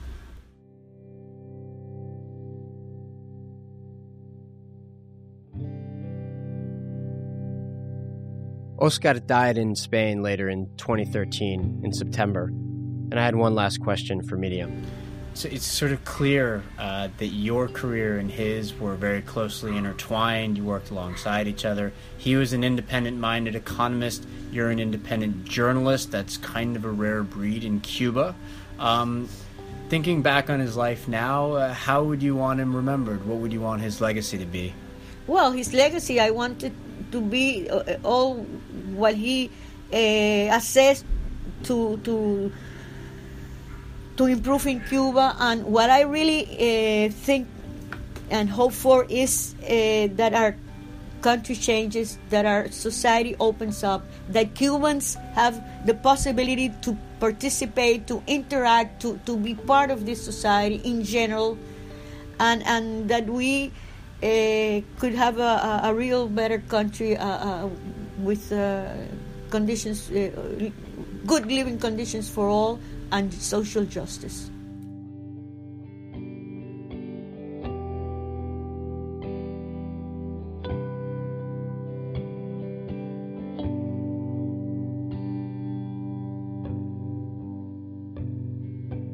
Oscar 8.84 9.13
died 9.13 9.58
in 9.58 9.78
Spain 9.78 10.22
later 10.22 10.50
in 10.50 10.67
2013, 10.76 11.84
in 11.86 11.93
September. 11.93 12.48
And 12.48 13.17
I 13.17 13.24
had 13.24 13.34
one 13.34 13.56
last 13.56 13.80
question 13.80 14.22
for 14.22 14.36
Miriam. 14.36 14.86
So 15.36 15.48
it's 15.48 15.65
sort 15.65 15.93
of 15.93 16.04
clear 16.04 16.62
uh, 16.78 17.08
that 17.17 17.28
your 17.28 17.69
career 17.69 18.17
and 18.17 18.30
his 18.30 18.78
were 18.78 18.96
very 18.96 19.22
closely 19.22 19.78
intertwined. 19.78 20.58
You 20.58 20.65
worked 20.65 20.91
alongside 20.91 21.48
each 21.48 21.63
other. 21.63 21.93
He 22.17 22.36
was 22.36 22.52
an 22.52 22.65
independent 22.65 23.17
minded 23.17 23.56
economist. 23.56 24.28
You're 24.52 24.69
an 24.69 24.82
independent 24.82 25.46
journalist. 25.46 26.12
That's 26.12 26.36
kind 26.36 26.76
of 26.76 26.84
a 26.84 26.91
rare 26.91 27.24
breed 27.24 27.63
in 27.63 27.80
Cuba. 27.80 28.36
Um, 28.80 29.30
thinking 29.88 30.22
back 30.22 30.50
on 30.50 30.60
his 30.60 30.76
life 30.76 31.08
now, 31.08 31.54
uh, 31.54 31.74
how 31.74 32.04
would 32.04 32.22
you 32.22 32.36
want 32.36 32.60
him 32.60 32.76
remembered? 32.76 33.26
What 33.26 33.38
would 33.38 33.54
you 33.54 33.62
want 33.62 33.82
his 33.82 34.02
legacy 34.02 34.38
to 34.39 34.46
be? 34.46 34.74
Well, 35.27 35.51
his 35.51 35.73
legacy, 35.73 36.19
I 36.19 36.31
wanted 36.31 36.73
to 37.12 37.21
be 37.21 37.69
uh, 37.69 37.98
all 38.04 38.43
what 38.95 39.15
he 39.15 39.50
uh, 39.93 40.58
assessed 40.58 41.06
to 41.63 41.98
to 42.04 42.52
to 44.17 44.25
improve 44.25 44.67
in 44.67 44.81
Cuba. 44.81 45.35
And 45.39 45.65
what 45.65 45.89
I 45.89 46.02
really 46.02 46.43
uh, 46.43 47.12
think 47.12 47.48
and 48.29 48.50
hope 48.50 48.73
for 48.73 49.06
is 49.10 49.56
uh, 49.63 50.12
that 50.15 50.33
our 50.33 50.56
country 51.21 51.56
changes, 51.56 52.17
that 52.29 52.45
our 52.45 52.69
society 52.69 53.35
opens 53.39 53.83
up, 53.83 54.04
that 54.29 54.56
Cubans 54.56 55.15
have 55.33 55.56
the 55.85 55.93
possibility 55.93 56.69
to 56.81 56.98
participate, 57.19 58.08
to 58.08 58.21
interact, 58.27 59.02
to, 59.02 59.17
to 59.25 59.37
be 59.37 59.56
part 59.56 59.89
of 59.89 60.06
this 60.06 60.21
society 60.21 60.81
in 60.83 61.04
general, 61.04 61.58
and 62.39 62.62
and 62.67 63.08
that 63.08 63.25
we 63.27 63.71
could 65.00 65.13
have 65.13 65.38
a, 65.40 65.82
a, 65.84 65.94
real 65.94 66.28
better 66.28 66.60
country 66.60 67.17
uh, 67.17 67.28
uh, 67.28 67.69
with 68.19 68.52
uh, 68.52 68.88
conditions, 69.50 70.10
uh, 70.12 70.69
good 71.26 71.46
living 71.46 71.78
conditions 71.78 72.30
for 72.30 72.48
all, 72.48 72.80
and 73.12 73.34
social 73.34 73.84
justice. 73.84 74.50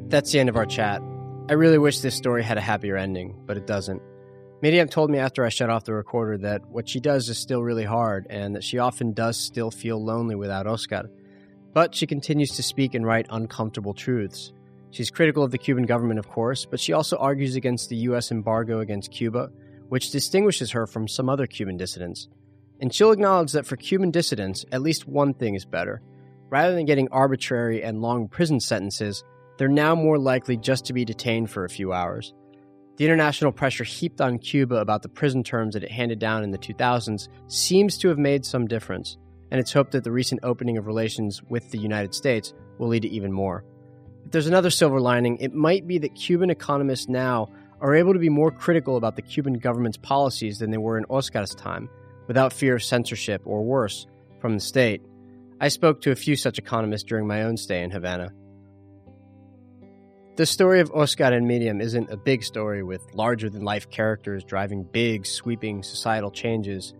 That's 0.08 0.32
the 0.32 0.40
end 0.40 0.48
of 0.48 0.56
our 0.56 0.66
chat. 0.66 1.02
I 1.48 1.54
really 1.54 1.78
wish 1.78 2.00
this 2.00 2.14
story 2.14 2.42
had 2.42 2.58
a 2.58 2.60
happier 2.60 2.96
ending, 2.96 3.34
but 3.46 3.56
it 3.56 3.66
doesn't. 3.66 4.02
Miriam 4.62 4.88
told 4.88 5.10
me 5.10 5.18
after 5.18 5.44
I 5.44 5.48
shut 5.48 5.70
off 5.70 5.84
the 5.84 5.94
recorder 5.94 6.36
that 6.38 6.66
what 6.66 6.86
she 6.86 7.00
does 7.00 7.30
is 7.30 7.38
still 7.38 7.62
really 7.62 7.84
hard 7.84 8.26
and 8.28 8.54
that 8.54 8.64
she 8.64 8.78
often 8.78 9.14
does 9.14 9.38
still 9.38 9.70
feel 9.70 10.04
lonely 10.04 10.34
without 10.34 10.66
Oscar. 10.66 11.08
But 11.72 11.94
she 11.94 12.06
continues 12.06 12.50
to 12.56 12.62
speak 12.62 12.94
and 12.94 13.06
write 13.06 13.26
uncomfortable 13.30 13.94
truths. 13.94 14.52
She's 14.90 15.10
critical 15.10 15.42
of 15.42 15.50
the 15.50 15.58
Cuban 15.58 15.86
government, 15.86 16.18
of 16.18 16.28
course, 16.28 16.66
but 16.66 16.78
she 16.78 16.92
also 16.92 17.16
argues 17.16 17.56
against 17.56 17.88
the 17.88 17.96
U.S. 17.96 18.30
embargo 18.30 18.80
against 18.80 19.12
Cuba, 19.12 19.50
which 19.88 20.10
distinguishes 20.10 20.70
her 20.72 20.86
from 20.86 21.08
some 21.08 21.30
other 21.30 21.46
Cuban 21.46 21.78
dissidents. 21.78 22.28
And 22.80 22.92
she'll 22.92 23.12
acknowledge 23.12 23.52
that 23.52 23.66
for 23.66 23.76
Cuban 23.76 24.10
dissidents, 24.10 24.66
at 24.72 24.82
least 24.82 25.08
one 25.08 25.32
thing 25.32 25.54
is 25.54 25.64
better. 25.64 26.02
Rather 26.50 26.74
than 26.74 26.86
getting 26.86 27.08
arbitrary 27.12 27.82
and 27.82 28.02
long 28.02 28.28
prison 28.28 28.60
sentences, 28.60 29.24
they're 29.56 29.68
now 29.68 29.94
more 29.94 30.18
likely 30.18 30.56
just 30.56 30.84
to 30.86 30.92
be 30.92 31.04
detained 31.04 31.50
for 31.50 31.64
a 31.64 31.70
few 31.70 31.92
hours. 31.92 32.34
The 33.00 33.06
international 33.06 33.50
pressure 33.50 33.82
heaped 33.82 34.20
on 34.20 34.38
Cuba 34.38 34.74
about 34.74 35.00
the 35.00 35.08
prison 35.08 35.42
terms 35.42 35.72
that 35.72 35.82
it 35.82 35.90
handed 35.90 36.18
down 36.18 36.44
in 36.44 36.50
the 36.50 36.58
2000s 36.58 37.28
seems 37.46 37.96
to 37.96 38.08
have 38.08 38.18
made 38.18 38.44
some 38.44 38.66
difference, 38.66 39.16
and 39.50 39.58
it's 39.58 39.72
hoped 39.72 39.92
that 39.92 40.04
the 40.04 40.12
recent 40.12 40.40
opening 40.42 40.76
of 40.76 40.86
relations 40.86 41.42
with 41.44 41.70
the 41.70 41.78
United 41.78 42.14
States 42.14 42.52
will 42.76 42.88
lead 42.88 43.00
to 43.00 43.08
even 43.08 43.32
more. 43.32 43.64
If 44.26 44.32
there's 44.32 44.48
another 44.48 44.68
silver 44.68 45.00
lining, 45.00 45.38
it 45.38 45.54
might 45.54 45.86
be 45.86 45.96
that 45.96 46.14
Cuban 46.14 46.50
economists 46.50 47.08
now 47.08 47.48
are 47.80 47.94
able 47.94 48.12
to 48.12 48.18
be 48.18 48.28
more 48.28 48.50
critical 48.50 48.98
about 48.98 49.16
the 49.16 49.22
Cuban 49.22 49.54
government's 49.54 49.96
policies 49.96 50.58
than 50.58 50.70
they 50.70 50.76
were 50.76 50.98
in 50.98 51.06
Oscar's 51.06 51.54
time, 51.54 51.88
without 52.28 52.52
fear 52.52 52.74
of 52.74 52.82
censorship 52.82 53.40
or 53.46 53.64
worse 53.64 54.06
from 54.42 54.52
the 54.52 54.60
state. 54.60 55.00
I 55.58 55.68
spoke 55.68 56.02
to 56.02 56.10
a 56.10 56.16
few 56.16 56.36
such 56.36 56.58
economists 56.58 57.04
during 57.04 57.26
my 57.26 57.44
own 57.44 57.56
stay 57.56 57.82
in 57.82 57.92
Havana. 57.92 58.34
The 60.36 60.46
story 60.46 60.80
of 60.80 60.92
Oscar 60.92 61.24
and 61.24 61.46
Miriam 61.46 61.80
isn't 61.80 62.10
a 62.10 62.16
big 62.16 62.44
story 62.44 62.82
with 62.82 63.02
larger 63.14 63.50
than 63.50 63.62
life 63.62 63.90
characters 63.90 64.44
driving 64.44 64.84
big, 64.84 65.26
sweeping 65.26 65.82
societal 65.82 66.30
changes. 66.30 66.94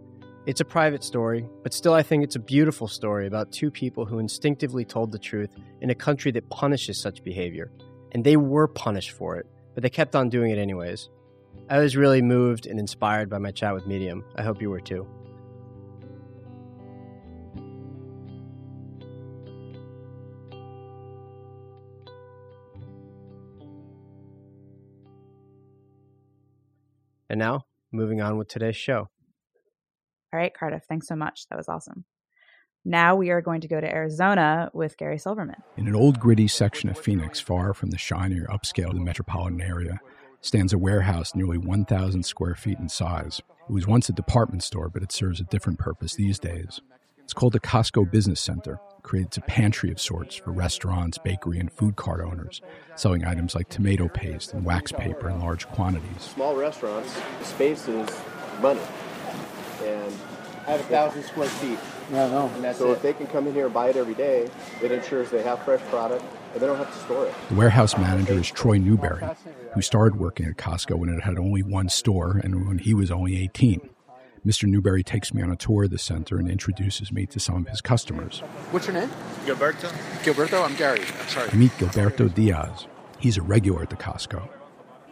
It's 0.46 0.60
a 0.60 0.64
private 0.64 1.04
story, 1.04 1.48
but 1.62 1.72
still, 1.72 1.94
I 1.94 2.02
think 2.02 2.24
it's 2.24 2.36
a 2.36 2.40
beautiful 2.40 2.88
story 2.88 3.26
about 3.26 3.52
two 3.52 3.70
people 3.70 4.04
who 4.04 4.18
instinctively 4.18 4.84
told 4.84 5.12
the 5.12 5.18
truth 5.18 5.54
in 5.80 5.90
a 5.90 5.94
country 5.94 6.32
that 6.32 6.50
punishes 6.50 7.00
such 7.00 7.22
behavior. 7.22 7.70
And 8.12 8.24
they 8.24 8.36
were 8.36 8.66
punished 8.66 9.12
for 9.12 9.36
it, 9.36 9.46
but 9.74 9.84
they 9.84 9.90
kept 9.90 10.16
on 10.16 10.28
doing 10.28 10.50
it 10.50 10.58
anyways. 10.58 11.08
I 11.70 11.78
was 11.78 11.96
really 11.96 12.20
moved 12.20 12.66
and 12.66 12.80
inspired 12.80 13.30
by 13.30 13.38
my 13.38 13.52
chat 13.52 13.72
with 13.74 13.86
Miriam. 13.86 14.24
I 14.34 14.42
hope 14.42 14.60
you 14.60 14.70
were 14.70 14.80
too. 14.80 15.06
And 27.30 27.38
now, 27.38 27.64
moving 27.92 28.20
on 28.20 28.38
with 28.38 28.48
today's 28.48 28.76
show. 28.76 29.08
All 30.32 30.38
right, 30.38 30.52
Cardiff, 30.52 30.82
thanks 30.88 31.06
so 31.06 31.14
much. 31.14 31.46
That 31.48 31.56
was 31.56 31.68
awesome. 31.68 32.04
Now 32.84 33.14
we 33.14 33.30
are 33.30 33.40
going 33.40 33.60
to 33.60 33.68
go 33.68 33.80
to 33.80 33.88
Arizona 33.88 34.68
with 34.72 34.96
Gary 34.96 35.16
Silverman. 35.16 35.62
In 35.76 35.86
an 35.86 35.94
old 35.94 36.18
gritty 36.18 36.48
section 36.48 36.88
of 36.88 36.98
Phoenix, 36.98 37.38
far 37.38 37.72
from 37.72 37.90
the 37.90 37.98
shinier 37.98 38.46
upscale 38.46 38.88
of 38.88 38.94
the 38.94 39.00
metropolitan 39.00 39.60
area, 39.60 40.00
stands 40.40 40.72
a 40.72 40.78
warehouse 40.78 41.36
nearly 41.36 41.58
1,000 41.58 42.24
square 42.24 42.56
feet 42.56 42.80
in 42.80 42.88
size. 42.88 43.40
It 43.68 43.72
was 43.72 43.86
once 43.86 44.08
a 44.08 44.12
department 44.12 44.64
store, 44.64 44.88
but 44.88 45.02
it 45.04 45.12
serves 45.12 45.38
a 45.38 45.44
different 45.44 45.78
purpose 45.78 46.16
these 46.16 46.40
days. 46.40 46.80
It's 47.30 47.34
called 47.38 47.52
the 47.52 47.60
Costco 47.60 48.10
Business 48.10 48.40
Center, 48.40 48.80
creates 49.04 49.36
a 49.36 49.40
pantry 49.42 49.92
of 49.92 50.00
sorts 50.00 50.34
for 50.34 50.50
restaurants, 50.50 51.16
bakery, 51.16 51.60
and 51.60 51.70
food 51.70 51.94
cart 51.94 52.20
owners, 52.20 52.60
selling 52.96 53.24
items 53.24 53.54
like 53.54 53.68
tomato 53.68 54.08
paste 54.08 54.52
and 54.52 54.64
wax 54.64 54.90
paper 54.90 55.30
in 55.30 55.38
large 55.38 55.68
quantities. 55.68 56.22
Small 56.22 56.56
restaurants, 56.56 57.16
space 57.44 57.86
is 57.86 58.08
money. 58.60 58.80
And 59.84 60.12
I 60.66 60.72
have 60.72 60.80
a 60.80 60.82
thousand 60.82 61.22
square 61.22 61.46
feet. 61.46 61.78
Yeah, 62.10 62.26
no. 62.30 62.50
And 62.56 62.64
that's 62.64 62.78
so 62.78 62.90
it. 62.90 62.94
if 62.94 63.02
they 63.02 63.12
can 63.12 63.28
come 63.28 63.46
in 63.46 63.54
here 63.54 63.66
and 63.66 63.72
buy 63.72 63.90
it 63.90 63.96
every 63.96 64.14
day, 64.14 64.50
it 64.82 64.90
ensures 64.90 65.30
they 65.30 65.44
have 65.44 65.62
fresh 65.62 65.82
product 65.82 66.24
and 66.52 66.60
they 66.60 66.66
don't 66.66 66.78
have 66.78 66.92
to 66.92 66.98
store 67.04 67.26
it. 67.26 67.34
The 67.50 67.54
warehouse 67.54 67.96
manager 67.96 68.32
is 68.32 68.50
Troy 68.50 68.78
Newberry, 68.78 69.24
who 69.74 69.82
started 69.82 70.18
working 70.18 70.46
at 70.46 70.56
Costco 70.56 70.96
when 70.96 71.08
it 71.10 71.22
had 71.22 71.38
only 71.38 71.62
one 71.62 71.90
store 71.90 72.40
and 72.42 72.66
when 72.66 72.78
he 72.78 72.92
was 72.92 73.12
only 73.12 73.40
18. 73.40 73.88
Mr. 74.44 74.64
Newberry 74.64 75.02
takes 75.02 75.34
me 75.34 75.42
on 75.42 75.50
a 75.50 75.56
tour 75.56 75.84
of 75.84 75.90
the 75.90 75.98
center 75.98 76.38
and 76.38 76.50
introduces 76.50 77.12
me 77.12 77.26
to 77.26 77.38
some 77.38 77.56
of 77.56 77.68
his 77.68 77.82
customers. 77.82 78.40
What's 78.70 78.86
your 78.86 78.94
name? 78.94 79.10
Gilberto. 79.44 79.90
Gilberto, 80.22 80.64
I'm 80.64 80.74
Gary. 80.76 81.00
I'm 81.00 81.28
sorry. 81.28 81.50
I 81.52 81.56
meet 81.56 81.72
Gilberto 81.72 82.32
Diaz. 82.34 82.86
He's 83.18 83.36
a 83.36 83.42
regular 83.42 83.82
at 83.82 83.90
the 83.90 83.96
Costco. 83.96 84.48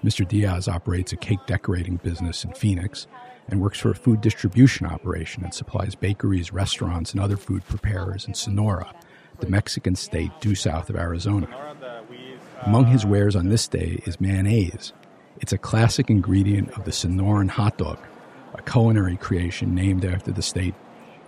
Mr. 0.02 0.26
Diaz 0.26 0.66
operates 0.66 1.12
a 1.12 1.16
cake 1.16 1.40
decorating 1.46 1.96
business 1.96 2.44
in 2.44 2.52
Phoenix 2.52 3.06
and 3.48 3.60
works 3.60 3.78
for 3.78 3.90
a 3.90 3.94
food 3.94 4.20
distribution 4.20 4.86
operation 4.86 5.42
that 5.42 5.54
supplies 5.54 5.94
bakeries, 5.94 6.52
restaurants, 6.52 7.12
and 7.12 7.20
other 7.20 7.36
food 7.36 7.64
preparers 7.66 8.26
in 8.26 8.32
Sonora, 8.34 8.94
the 9.40 9.48
Mexican 9.48 9.94
state 9.94 10.30
due 10.40 10.54
south 10.54 10.88
of 10.88 10.96
Arizona. 10.96 11.48
Among 12.62 12.86
his 12.86 13.04
wares 13.04 13.36
on 13.36 13.48
this 13.48 13.68
day 13.68 14.00
is 14.06 14.20
mayonnaise. 14.20 14.92
It's 15.40 15.52
a 15.52 15.58
classic 15.58 16.08
ingredient 16.10 16.70
of 16.78 16.84
the 16.84 16.90
Sonoran 16.90 17.50
hot 17.50 17.78
dog, 17.78 17.98
a 18.58 18.62
culinary 18.62 19.16
creation 19.16 19.74
named 19.74 20.04
after 20.04 20.32
the 20.32 20.42
state. 20.42 20.74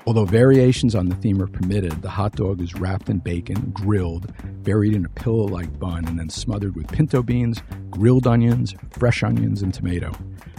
Although 0.06 0.24
variations 0.24 0.94
on 0.94 1.08
the 1.08 1.14
theme 1.16 1.42
are 1.42 1.46
permitted, 1.46 2.02
the 2.02 2.08
hot 2.08 2.34
dog 2.34 2.60
is 2.62 2.74
wrapped 2.74 3.10
in 3.10 3.18
bacon, 3.18 3.70
grilled, 3.70 4.32
buried 4.64 4.94
in 4.94 5.04
a 5.04 5.10
pillow 5.10 5.44
like 5.44 5.78
bun, 5.78 6.06
and 6.06 6.18
then 6.18 6.30
smothered 6.30 6.74
with 6.74 6.88
pinto 6.88 7.22
beans, 7.22 7.62
grilled 7.90 8.26
onions, 8.26 8.74
fresh 8.90 9.22
onions, 9.22 9.62
and 9.62 9.74
tomato. 9.74 10.12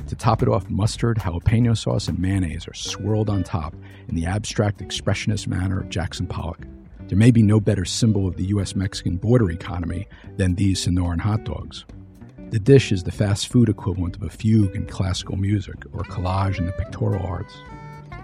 To 0.08 0.16
top 0.16 0.44
it 0.44 0.48
off, 0.48 0.70
mustard, 0.70 1.18
jalapeno 1.18 1.76
sauce, 1.76 2.08
and 2.08 2.20
mayonnaise 2.20 2.68
are 2.68 2.74
swirled 2.74 3.30
on 3.30 3.44
top 3.44 3.74
in 4.08 4.16
the 4.16 4.26
abstract 4.26 4.80
expressionist 4.80 5.48
manner 5.48 5.80
of 5.80 5.90
Jackson 5.90 6.28
Pollock. 6.28 6.68
There 7.08 7.18
may 7.18 7.32
be 7.32 7.42
no 7.42 7.60
better 7.60 7.84
symbol 7.84 8.28
of 8.28 8.38
the 8.38 8.46
U.S. 8.46 8.76
Mexican 8.76 9.18
border 9.18 9.50
economy 9.50 10.08
than 10.38 10.56
these 10.56 10.86
Sonoran 10.86 11.20
hot 11.20 11.44
dogs. 11.44 11.84
The 12.52 12.60
dish 12.60 12.92
is 12.92 13.04
the 13.04 13.14
fast 13.14 13.48
food 13.48 13.70
equivalent 13.70 14.18
of 14.18 14.24
a 14.24 14.30
fugue 14.30 14.76
in 14.76 14.86
classical 14.86 15.38
music 15.38 15.86
or 15.94 16.02
a 16.02 16.04
collage 16.04 16.58
in 16.58 16.66
the 16.66 16.74
pictorial 16.74 17.26
arts, 17.26 17.56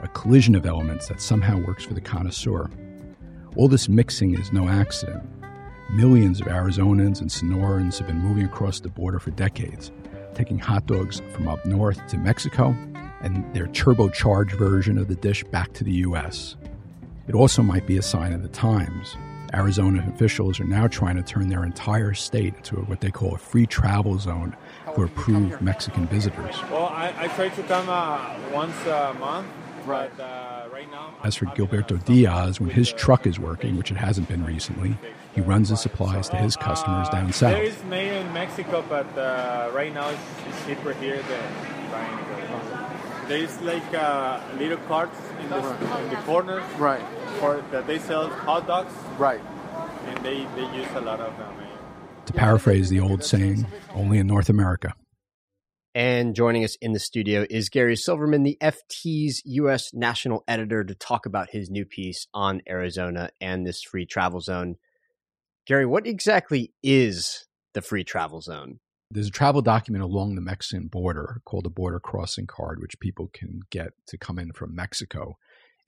a 0.03 0.09
collision 0.09 0.53
of 0.53 0.65
elements 0.65 1.07
that 1.07 1.21
somehow 1.21 1.57
works 1.59 1.85
for 1.85 1.93
the 1.93 2.01
connoisseur. 2.01 2.69
All 3.55 3.69
this 3.69 3.87
mixing 3.87 4.37
is 4.37 4.51
no 4.51 4.67
accident. 4.67 5.23
Millions 5.93 6.41
of 6.41 6.47
Arizonans 6.47 7.21
and 7.21 7.29
Sonorans 7.29 7.99
have 7.99 8.07
been 8.07 8.19
moving 8.19 8.43
across 8.43 8.81
the 8.81 8.89
border 8.89 9.17
for 9.17 9.31
decades, 9.31 9.93
taking 10.35 10.59
hot 10.59 10.85
dogs 10.87 11.21
from 11.31 11.47
up 11.47 11.65
north 11.65 12.05
to 12.07 12.17
Mexico 12.17 12.75
and 13.21 13.45
their 13.55 13.67
turbocharged 13.67 14.57
version 14.57 14.97
of 14.97 15.07
the 15.07 15.15
dish 15.15 15.45
back 15.45 15.71
to 15.71 15.85
the 15.85 15.93
U.S. 16.03 16.57
It 17.29 17.33
also 17.33 17.63
might 17.63 17.87
be 17.87 17.97
a 17.97 18.01
sign 18.01 18.33
of 18.33 18.43
the 18.43 18.49
times. 18.49 19.15
Arizona 19.57 20.05
officials 20.07 20.59
are 20.59 20.65
now 20.65 20.85
trying 20.85 21.15
to 21.15 21.23
turn 21.23 21.49
their 21.49 21.65
entire 21.65 22.13
state 22.13 22.53
into 22.55 22.75
what 22.81 23.01
they 23.01 23.09
call 23.09 23.33
a 23.33 23.39
free 23.39 23.65
travel 23.65 24.19
zone 24.19 24.55
for 24.93 25.05
approved 25.05 25.59
Mexican 25.61 26.05
visitors. 26.05 26.55
Well, 26.69 26.85
I, 26.85 27.11
I 27.17 27.27
try 27.29 27.49
to 27.49 27.63
come 27.63 27.89
uh, 27.89 28.35
once 28.53 28.75
a 28.85 29.15
month, 29.19 29.47
right. 29.85 30.11
but 30.15 30.23
uh, 30.23 30.67
right 30.71 30.89
now. 30.91 31.15
As 31.23 31.35
for 31.35 31.45
Gilberto 31.47 32.03
Diaz, 32.05 32.59
when 32.59 32.69
his 32.69 32.93
truck 32.93 33.25
is 33.25 33.39
working, 33.39 33.77
which 33.77 33.89
it 33.89 33.97
hasn't 33.97 34.27
been 34.27 34.45
recently, 34.45 34.95
he 35.33 35.41
runs 35.41 35.69
his 35.69 35.81
supplies 35.81 36.29
to 36.29 36.35
his 36.35 36.55
customers 36.55 37.09
down 37.09 37.33
south. 37.33 37.53
There 37.53 37.63
is 37.63 37.83
mayo 37.85 38.21
in 38.21 38.31
Mexico, 38.33 38.85
but 38.87 39.07
uh, 39.17 39.71
right 39.73 39.91
now 39.91 40.09
it's, 40.09 40.21
it's 40.47 40.65
cheaper 40.67 40.93
here 40.93 41.19
than 41.23 41.53
buying 41.91 42.19
it. 42.19 42.27
There's 43.27 43.59
like 43.61 43.93
uh, 43.93 44.39
little 44.57 44.77
carts 44.87 45.19
in 45.41 45.49
the, 45.49 45.57
in 45.57 46.09
the 46.09 46.15
corners 46.25 46.63
Right. 46.77 47.03
For 47.39 47.63
that 47.71 47.87
they 47.87 47.99
sell 47.99 48.29
hot 48.29 48.67
dogs, 48.67 48.93
Right. 49.17 49.41
and 50.05 50.17
they, 50.25 50.45
they 50.55 50.75
use 50.75 50.87
a 50.95 51.01
lot 51.01 51.19
of 51.19 51.37
them. 51.37 51.53
Eh? 51.61 52.25
To 52.25 52.33
paraphrase 52.33 52.89
the 52.89 52.99
old 52.99 53.23
saying, 53.23 53.65
only 53.93 54.17
in 54.17 54.27
North 54.27 54.49
America. 54.49 54.93
And 55.95 56.35
joining 56.35 56.63
us 56.63 56.75
in 56.81 56.93
the 56.93 56.99
studio 56.99 57.45
is 57.49 57.69
Gary 57.69 57.95
Silverman, 57.95 58.43
the 58.43 58.57
FT's 58.61 59.41
U.S. 59.45 59.93
national 59.93 60.43
editor, 60.47 60.83
to 60.83 60.93
talk 60.93 61.25
about 61.25 61.49
his 61.51 61.71
new 61.71 61.85
piece 61.85 62.27
on 62.33 62.61
Arizona 62.69 63.29
and 63.41 63.65
this 63.65 63.81
free 63.81 64.05
travel 64.05 64.39
zone. 64.39 64.75
Gary, 65.65 65.85
what 65.87 66.05
exactly 66.05 66.71
is 66.83 67.45
the 67.73 67.81
free 67.81 68.03
travel 68.03 68.41
zone? 68.41 68.79
There's 69.09 69.27
a 69.29 69.31
travel 69.31 69.61
document 69.61 70.03
along 70.03 70.35
the 70.35 70.41
Mexican 70.41 70.87
border 70.87 71.41
called 71.45 71.65
a 71.65 71.69
border 71.69 71.99
crossing 71.99 72.45
card, 72.45 72.79
which 72.79 72.99
people 72.99 73.29
can 73.33 73.61
get 73.71 73.93
to 74.07 74.17
come 74.17 74.37
in 74.37 74.51
from 74.51 74.75
Mexico. 74.75 75.37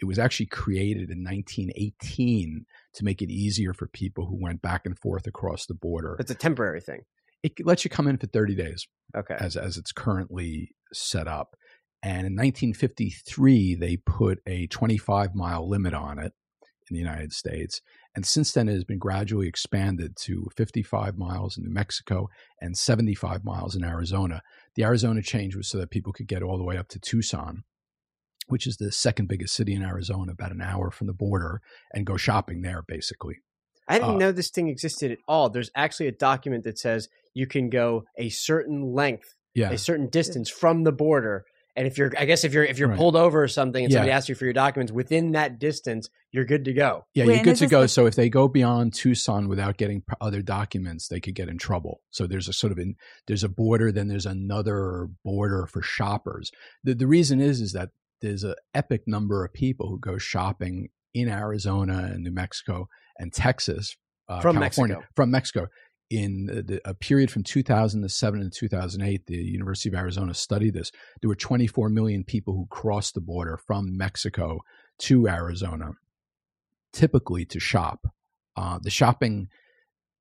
It 0.02 0.06
was 0.06 0.20
actually 0.20 0.48
created 0.48 1.10
in 1.10 1.24
1918 1.24 2.66
to 2.94 3.04
make 3.04 3.22
it 3.22 3.30
easier 3.30 3.74
for 3.74 3.88
people 3.88 4.26
who 4.26 4.42
went 4.42 4.62
back 4.62 4.86
and 4.86 4.98
forth 4.98 5.28
across 5.28 5.66
the 5.66 5.74
border. 5.74 6.16
It's 6.20 6.32
a 6.32 6.36
temporary 6.36 6.82
thing. 6.82 7.02
It 7.44 7.66
lets 7.66 7.84
you 7.84 7.90
come 7.90 8.08
in 8.08 8.18
for 8.18 8.28
30 8.28 8.56
days. 8.56 8.88
Okay. 9.16 9.36
As 9.40 9.56
as 9.58 9.78
it's 9.78 9.92
currently 9.92 10.76
set 10.94 11.28
up. 11.28 11.56
And 12.02 12.28
in 12.28 12.36
1953, 12.36 13.76
they 13.76 13.98
put 13.98 14.40
a 14.48 14.68
25 14.68 15.36
mile 15.36 15.68
limit 15.68 15.94
on 15.94 16.18
it 16.20 16.34
in 16.90 16.96
the 16.96 17.00
United 17.00 17.34
States. 17.34 17.82
And 18.16 18.26
since 18.26 18.52
then, 18.54 18.68
it 18.68 18.74
has 18.74 18.84
been 18.84 18.98
gradually 18.98 19.48
expanded 19.48 20.16
to 20.22 20.48
55 20.58 21.18
miles 21.18 21.58
in 21.58 21.64
New 21.64 21.74
Mexico 21.74 22.30
and 22.62 22.78
75 22.78 23.44
miles 23.44 23.76
in 23.76 23.84
Arizona. 23.84 24.42
The 24.76 24.84
Arizona 24.84 25.22
change 25.22 25.56
was 25.56 25.70
so 25.70 25.78
that 25.78 25.92
people 25.92 26.14
could 26.14 26.28
get 26.28 26.42
all 26.42 26.58
the 26.58 26.64
way 26.64 26.78
up 26.78 26.88
to 26.90 27.00
Tucson, 27.00 27.64
which 28.50 28.68
is 28.68 28.78
the 28.78 28.92
second 28.92 29.28
biggest 29.28 29.54
city 29.56 29.74
in 29.74 29.82
Arizona, 29.84 30.32
about 30.34 30.52
an 30.52 30.62
hour 30.62 30.92
from 30.92 31.08
the 31.08 31.14
border, 31.14 31.62
and 31.94 32.06
go 32.06 32.18
shopping 32.18 32.62
there, 32.62 32.84
basically. 32.88 33.38
I 33.88 34.00
didn't 34.00 34.16
Uh, 34.16 34.18
know 34.18 34.32
this 34.32 34.50
thing 34.52 34.68
existed 34.68 35.12
at 35.12 35.18
all. 35.28 35.50
There's 35.50 35.72
actually 35.76 36.08
a 36.08 36.12
document 36.12 36.64
that 36.66 36.78
says 36.78 37.10
you 37.34 37.48
can 37.48 37.70
go 37.70 38.06
a 38.18 38.30
certain 38.30 38.94
length, 38.94 39.36
Yeah. 39.56 39.72
a 39.72 39.78
certain 39.78 40.08
distance 40.10 40.50
from 40.50 40.84
the 40.84 40.92
border. 40.92 41.46
And 41.76 41.88
if 41.88 41.98
you're, 41.98 42.12
I 42.18 42.26
guess 42.26 42.44
if 42.44 42.54
you're 42.54 42.66
if 42.66 42.78
you're 42.78 42.90
Right. 42.90 42.98
pulled 42.98 43.16
over 43.16 43.42
or 43.42 43.48
something, 43.48 43.84
and 43.86 43.94
somebody 43.94 44.12
asks 44.12 44.28
you 44.28 44.36
for 44.36 44.44
your 44.44 44.54
documents 44.54 44.92
within 44.92 45.32
that 45.32 45.60
distance, 45.60 46.10
you're 46.32 46.44
good 46.44 46.66
to 46.66 46.74
go. 46.74 47.06
Yeah, 47.14 47.26
Wait, 47.26 47.36
you're 47.36 47.44
good 47.46 47.56
to 47.58 47.68
go. 47.68 47.82
the- 47.84 47.88
so 47.88 48.06
if 48.06 48.16
they 48.16 48.28
go 48.30 48.48
beyond 48.50 48.94
Tucson 48.94 49.48
without 49.48 49.78
getting 49.78 50.04
other 50.20 50.42
documents, 50.42 51.08
they 51.08 51.20
could 51.22 51.36
get 51.36 51.48
in 51.48 51.58
trouble. 51.58 52.02
So 52.12 52.28
there's 52.28 52.50
a 52.50 52.54
sort 52.54 52.72
of 52.74 52.80
in, 52.80 52.96
there's 53.28 53.44
a 53.46 53.50
border, 53.50 53.92
then 53.94 54.08
there's 54.10 54.26
another 54.26 55.08
border 55.24 55.66
for 55.68 55.82
shoppers. 55.82 56.52
The 56.84 56.96
the 56.96 57.08
reason 57.08 57.40
is 57.40 57.62
is 57.62 57.72
that 57.74 57.90
there's 58.22 58.44
an 58.44 58.56
epic 58.74 59.04
number 59.08 59.46
of 59.46 59.54
people 59.54 59.90
who 59.90 60.00
go 60.00 60.18
shopping 60.18 60.90
in 61.14 61.30
Arizona 61.30 62.10
and 62.14 62.24
New 62.24 62.32
Mexico 62.32 62.88
and 63.18 63.34
Texas 63.34 63.96
uh, 64.30 64.42
From 64.42 64.58
California, 64.58 64.98
Mexico. 64.98 65.14
from 65.16 65.32
Mexico. 65.32 65.68
In 66.12 66.46
the, 66.48 66.64
the, 66.64 66.82
a 66.86 66.94
period 66.96 67.30
from 67.30 67.44
2007 67.44 68.42
to 68.42 68.50
2008, 68.50 69.28
the 69.28 69.36
University 69.36 69.90
of 69.90 69.96
Arizona 69.96 70.34
studied 70.34 70.74
this. 70.74 70.92
There 71.22 71.28
were 71.28 71.36
24 71.36 71.90
million 71.90 72.24
people 72.24 72.54
who 72.54 72.68
crossed 72.70 73.14
the 73.14 73.22
border 73.22 73.58
from 73.58 73.96
Mexico 73.96 74.60
to 75.00 75.28
Arizona, 75.28 75.92
typically 76.94 77.46
to 77.46 77.60
shop. 77.60 78.08
Uh, 78.56 78.80
the 78.82 78.90
shopping 78.90 79.50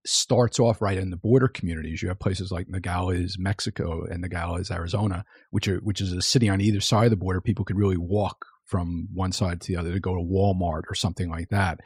starts 0.09 0.59
off 0.59 0.81
right 0.81 0.97
in 0.97 1.11
the 1.11 1.17
border 1.17 1.49
communities. 1.49 2.03
You 2.03 2.09
have 2.09 2.19
places 2.19 2.51
like 2.51 2.69
Nogales, 2.69 3.37
Mexico, 3.39 4.05
and 4.05 4.23
Nogales, 4.23 4.71
Arizona, 4.71 5.25
which 5.51 5.69
are 5.69 5.79
which 5.79 6.01
is 6.01 6.13
a 6.13 6.23
city 6.23 6.49
on 6.49 6.61
either 6.61 6.81
side 6.81 7.05
of 7.05 7.11
the 7.11 7.17
border. 7.17 7.41
People 7.41 7.65
could 7.65 7.77
really 7.77 7.97
walk 7.97 8.47
from 8.65 9.09
one 9.13 9.33
side 9.33 9.61
to 9.61 9.73
the 9.73 9.79
other 9.79 9.93
to 9.93 10.01
go 10.01 10.15
to 10.15 10.23
Walmart 10.23 10.83
or 10.89 10.95
something 10.95 11.29
like 11.29 11.51
that. 11.51 11.81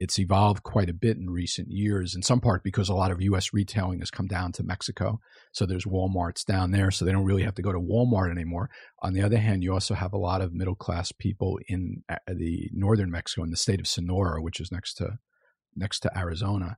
It's 0.00 0.18
evolved 0.18 0.62
quite 0.62 0.88
a 0.88 0.94
bit 0.94 1.16
in 1.16 1.28
recent 1.28 1.68
years, 1.70 2.14
in 2.14 2.22
some 2.22 2.40
part 2.40 2.62
because 2.62 2.88
a 2.88 2.94
lot 2.94 3.10
of 3.10 3.20
U.S. 3.20 3.52
retailing 3.52 3.98
has 3.98 4.12
come 4.12 4.28
down 4.28 4.52
to 4.52 4.62
Mexico. 4.62 5.20
So 5.50 5.66
there's 5.66 5.86
Walmarts 5.86 6.44
down 6.44 6.70
there, 6.70 6.92
so 6.92 7.04
they 7.04 7.10
don't 7.10 7.24
really 7.24 7.42
have 7.42 7.56
to 7.56 7.62
go 7.62 7.72
to 7.72 7.80
Walmart 7.80 8.30
anymore. 8.30 8.70
On 9.02 9.12
the 9.12 9.22
other 9.22 9.38
hand, 9.38 9.64
you 9.64 9.72
also 9.72 9.94
have 9.94 10.12
a 10.12 10.18
lot 10.18 10.40
of 10.40 10.52
middle 10.52 10.76
class 10.76 11.10
people 11.10 11.58
in 11.68 12.04
the 12.28 12.70
northern 12.72 13.10
Mexico, 13.10 13.42
in 13.42 13.50
the 13.50 13.56
state 13.56 13.80
of 13.80 13.88
Sonora, 13.88 14.40
which 14.40 14.60
is 14.60 14.70
next 14.70 14.94
to 14.94 15.18
next 15.76 16.00
to 16.00 16.16
Arizona, 16.16 16.76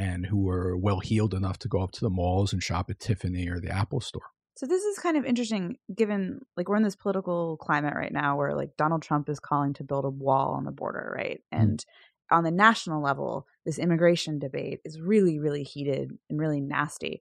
and 0.00 0.24
who 0.24 0.48
are 0.48 0.76
well 0.76 1.00
heeled 1.00 1.34
enough 1.34 1.58
to 1.58 1.68
go 1.68 1.82
up 1.82 1.92
to 1.92 2.00
the 2.00 2.10
malls 2.10 2.52
and 2.54 2.62
shop 2.62 2.88
at 2.88 2.98
Tiffany 2.98 3.48
or 3.48 3.60
the 3.60 3.70
Apple 3.70 4.00
Store. 4.00 4.30
So 4.56 4.66
this 4.66 4.82
is 4.82 4.98
kind 4.98 5.16
of 5.16 5.26
interesting 5.26 5.76
given 5.94 6.40
like 6.56 6.68
we're 6.68 6.76
in 6.76 6.82
this 6.82 6.96
political 6.96 7.58
climate 7.58 7.94
right 7.94 8.12
now 8.12 8.36
where 8.36 8.54
like 8.54 8.76
Donald 8.78 9.02
Trump 9.02 9.28
is 9.28 9.38
calling 9.38 9.74
to 9.74 9.84
build 9.84 10.06
a 10.06 10.10
wall 10.10 10.54
on 10.54 10.64
the 10.64 10.72
border, 10.72 11.12
right? 11.14 11.40
Hmm. 11.52 11.60
And 11.60 11.84
on 12.30 12.44
the 12.44 12.50
national 12.50 13.02
level, 13.02 13.46
this 13.66 13.78
immigration 13.78 14.38
debate 14.38 14.80
is 14.84 15.00
really 15.00 15.38
really 15.38 15.64
heated 15.64 16.16
and 16.30 16.40
really 16.40 16.60
nasty. 16.60 17.20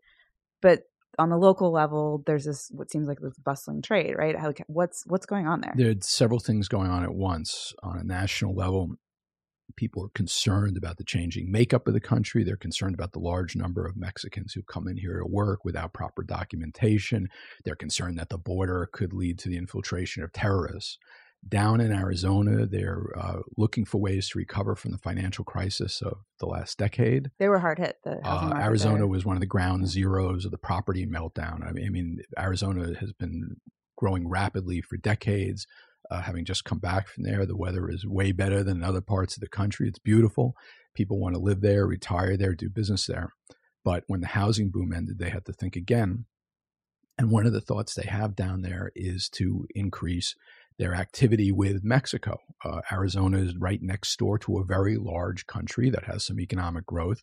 But 0.61 0.83
on 1.17 1.29
the 1.29 1.37
local 1.37 1.71
level, 1.71 2.23
there's 2.25 2.45
this 2.45 2.71
what 2.71 2.89
seems 2.89 3.09
like 3.09 3.19
this 3.19 3.37
bustling 3.37 3.81
trade, 3.81 4.15
right? 4.17 4.37
How 4.37 4.53
what's 4.67 5.03
what's 5.05 5.25
going 5.25 5.47
on 5.47 5.59
there? 5.59 5.73
There 5.75 5.91
are 5.91 6.01
several 6.01 6.39
things 6.39 6.69
going 6.69 6.89
on 6.89 7.03
at 7.03 7.13
once 7.13 7.73
on 7.83 7.99
a 7.99 8.03
national 8.03 8.55
level. 8.55 8.95
People 9.75 10.03
are 10.05 10.09
concerned 10.09 10.77
about 10.77 10.97
the 10.97 11.03
changing 11.03 11.51
makeup 11.51 11.87
of 11.87 11.93
the 11.93 11.99
country. 11.99 12.43
They're 12.43 12.57
concerned 12.57 12.95
about 12.95 13.13
the 13.13 13.19
large 13.19 13.55
number 13.55 13.85
of 13.85 13.95
Mexicans 13.97 14.53
who 14.53 14.61
come 14.63 14.87
in 14.87 14.97
here 14.97 15.19
to 15.19 15.25
work 15.25 15.63
without 15.65 15.93
proper 15.93 16.23
documentation. 16.23 17.29
They're 17.63 17.75
concerned 17.75 18.17
that 18.19 18.29
the 18.29 18.37
border 18.37 18.89
could 18.91 19.13
lead 19.13 19.39
to 19.39 19.49
the 19.49 19.57
infiltration 19.57 20.23
of 20.23 20.33
terrorists. 20.33 20.97
Down 21.47 21.79
in 21.79 21.93
Arizona, 21.93 22.65
they're 22.65 23.05
uh, 23.17 23.39
looking 23.55 23.85
for 23.85 23.97
ways 23.97 24.27
to 24.29 24.37
recover 24.37 24.75
from 24.75 24.91
the 24.91 24.97
financial 24.97 25.45
crisis 25.45 26.01
of 26.01 26.17
the 26.39 26.45
last 26.45 26.77
decade. 26.77 27.31
They 27.39 27.47
were 27.47 27.59
hard 27.59 27.79
hit. 27.79 27.95
The 28.03 28.19
Uh, 28.27 28.53
Arizona 28.59 28.97
there. 28.97 29.07
was 29.07 29.25
one 29.25 29.37
of 29.37 29.39
the 29.39 29.45
ground 29.45 29.87
zeros 29.87 30.43
of 30.43 30.51
the 30.51 30.57
property 30.57 31.05
meltdown. 31.05 31.65
I 31.65 31.71
mean, 31.71 31.85
I 31.85 31.89
mean, 31.89 32.19
Arizona 32.37 32.93
has 32.99 33.13
been 33.13 33.55
growing 33.95 34.27
rapidly 34.27 34.81
for 34.81 34.97
decades. 34.97 35.65
Uh, 36.09 36.21
having 36.21 36.43
just 36.45 36.65
come 36.65 36.79
back 36.79 37.07
from 37.07 37.23
there, 37.23 37.45
the 37.45 37.57
weather 37.57 37.89
is 37.89 38.05
way 38.05 38.31
better 38.31 38.63
than 38.63 38.83
other 38.83 39.01
parts 39.01 39.37
of 39.37 39.41
the 39.41 39.47
country. 39.47 39.87
It's 39.87 39.99
beautiful. 39.99 40.55
People 40.95 41.19
want 41.19 41.35
to 41.35 41.41
live 41.41 41.61
there, 41.61 41.85
retire 41.85 42.35
there, 42.35 42.55
do 42.55 42.69
business 42.69 43.05
there. 43.05 43.33
But 43.85 44.03
when 44.07 44.21
the 44.21 44.27
housing 44.27 44.71
boom 44.71 44.91
ended, 44.91 45.19
they 45.19 45.29
had 45.29 45.45
to 45.45 45.53
think 45.53 45.75
again. 45.75 46.25
And 47.17 47.31
one 47.31 47.45
of 47.45 47.53
the 47.53 47.61
thoughts 47.61 47.93
they 47.93 48.07
have 48.07 48.35
down 48.35 48.61
there 48.61 48.91
is 48.95 49.29
to 49.33 49.67
increase 49.75 50.35
their 50.79 50.95
activity 50.95 51.51
with 51.51 51.83
Mexico. 51.83 52.39
Uh, 52.63 52.81
Arizona 52.91 53.37
is 53.39 53.57
right 53.57 53.81
next 53.81 54.17
door 54.17 54.39
to 54.39 54.57
a 54.57 54.65
very 54.65 54.97
large 54.97 55.45
country 55.45 55.89
that 55.89 56.05
has 56.05 56.25
some 56.25 56.39
economic 56.39 56.85
growth. 56.85 57.21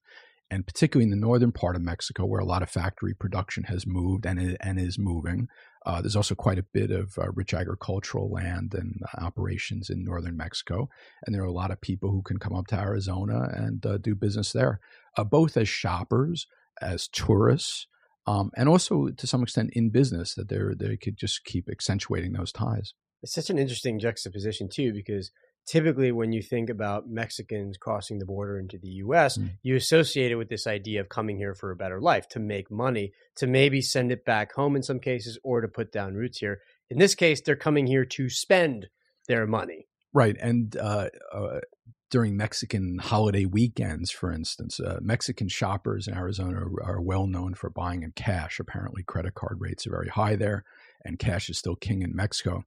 And 0.50 0.66
particularly 0.66 1.04
in 1.04 1.10
the 1.10 1.26
northern 1.26 1.50
part 1.50 1.74
of 1.74 1.82
Mexico, 1.82 2.24
where 2.24 2.40
a 2.40 2.44
lot 2.44 2.62
of 2.62 2.70
factory 2.70 3.14
production 3.14 3.64
has 3.64 3.84
moved 3.86 4.24
and, 4.26 4.56
and 4.60 4.78
is 4.78 4.96
moving, 4.98 5.48
uh, 5.84 6.00
there's 6.00 6.16
also 6.16 6.34
quite 6.34 6.58
a 6.58 6.66
bit 6.72 6.90
of 6.90 7.18
uh, 7.18 7.30
rich 7.32 7.52
agricultural 7.52 8.30
land 8.30 8.72
and 8.74 9.00
uh, 9.02 9.24
operations 9.24 9.90
in 9.90 10.04
northern 10.04 10.36
Mexico. 10.36 10.88
And 11.24 11.34
there 11.34 11.42
are 11.42 11.46
a 11.46 11.52
lot 11.52 11.70
of 11.70 11.80
people 11.80 12.10
who 12.10 12.22
can 12.22 12.38
come 12.38 12.54
up 12.54 12.68
to 12.68 12.78
Arizona 12.78 13.48
and 13.52 13.84
uh, 13.84 13.98
do 13.98 14.14
business 14.14 14.52
there, 14.52 14.80
uh, 15.16 15.24
both 15.24 15.56
as 15.56 15.68
shoppers, 15.68 16.46
as 16.80 17.08
tourists, 17.08 17.86
um, 18.26 18.50
and 18.56 18.68
also 18.68 19.08
to 19.08 19.26
some 19.26 19.42
extent 19.42 19.70
in 19.72 19.90
business, 19.90 20.34
that 20.34 20.48
they 20.48 20.58
they 20.76 20.96
could 20.96 21.16
just 21.16 21.44
keep 21.44 21.68
accentuating 21.68 22.32
those 22.32 22.52
ties. 22.52 22.94
It's 23.22 23.34
such 23.34 23.50
an 23.50 23.58
interesting 23.58 23.98
juxtaposition 23.98 24.68
too, 24.68 24.92
because 24.92 25.30
typically 25.66 26.12
when 26.12 26.32
you 26.32 26.42
think 26.42 26.70
about 26.70 27.08
Mexicans 27.08 27.76
crossing 27.76 28.18
the 28.18 28.24
border 28.24 28.58
into 28.58 28.78
the 28.78 28.88
U.S., 29.04 29.36
Mm. 29.36 29.50
you 29.62 29.76
associate 29.76 30.30
it 30.30 30.36
with 30.36 30.48
this 30.48 30.66
idea 30.66 31.00
of 31.00 31.08
coming 31.08 31.36
here 31.36 31.54
for 31.54 31.70
a 31.70 31.76
better 31.76 32.00
life, 32.00 32.28
to 32.28 32.38
make 32.38 32.70
money, 32.70 33.12
to 33.36 33.46
maybe 33.46 33.82
send 33.82 34.12
it 34.12 34.24
back 34.24 34.52
home 34.52 34.76
in 34.76 34.82
some 34.82 35.00
cases, 35.00 35.38
or 35.42 35.60
to 35.60 35.68
put 35.68 35.92
down 35.92 36.14
roots 36.14 36.38
here. 36.38 36.60
In 36.88 36.98
this 36.98 37.14
case, 37.14 37.40
they're 37.40 37.56
coming 37.56 37.86
here 37.86 38.04
to 38.04 38.28
spend 38.28 38.88
their 39.28 39.46
money. 39.46 39.88
Right. 40.14 40.36
And 40.40 40.76
uh, 40.76 41.08
uh, 41.32 41.60
during 42.10 42.36
Mexican 42.36 42.98
holiday 42.98 43.44
weekends, 43.44 44.10
for 44.10 44.32
instance, 44.32 44.78
uh, 44.78 44.98
Mexican 45.02 45.48
shoppers 45.48 46.06
in 46.06 46.14
Arizona 46.14 46.58
are, 46.58 46.82
are 46.96 47.00
well 47.02 47.26
known 47.26 47.54
for 47.54 47.68
buying 47.68 48.02
in 48.04 48.12
cash. 48.12 48.60
Apparently, 48.60 49.02
credit 49.02 49.34
card 49.34 49.58
rates 49.60 49.86
are 49.86 49.90
very 49.90 50.08
high 50.08 50.36
there, 50.36 50.64
and 51.04 51.18
cash 51.18 51.50
is 51.50 51.58
still 51.58 51.74
king 51.76 52.02
in 52.02 52.14
Mexico. 52.14 52.62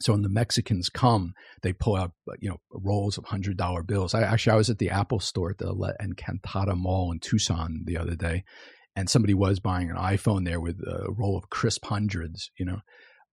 So 0.00 0.12
when 0.12 0.22
the 0.22 0.28
Mexicans 0.28 0.88
come, 0.88 1.34
they 1.62 1.72
pull 1.72 1.96
out 1.96 2.12
you 2.40 2.48
know 2.48 2.60
rolls 2.70 3.18
of 3.18 3.24
hundred 3.24 3.56
dollar 3.56 3.82
bills. 3.82 4.14
I 4.14 4.22
actually 4.22 4.52
I 4.52 4.56
was 4.56 4.70
at 4.70 4.78
the 4.78 4.90
Apple 4.90 5.20
store 5.20 5.50
at 5.50 5.58
the 5.58 5.72
La 5.72 5.90
Encantada 6.00 6.76
Mall 6.76 7.12
in 7.12 7.20
Tucson 7.20 7.82
the 7.84 7.98
other 7.98 8.14
day, 8.14 8.44
and 8.96 9.08
somebody 9.08 9.34
was 9.34 9.60
buying 9.60 9.90
an 9.90 9.96
iPhone 9.96 10.44
there 10.44 10.60
with 10.60 10.80
a 10.80 11.10
roll 11.10 11.36
of 11.36 11.50
crisp 11.50 11.84
hundreds. 11.84 12.50
You 12.58 12.66
know, 12.66 12.80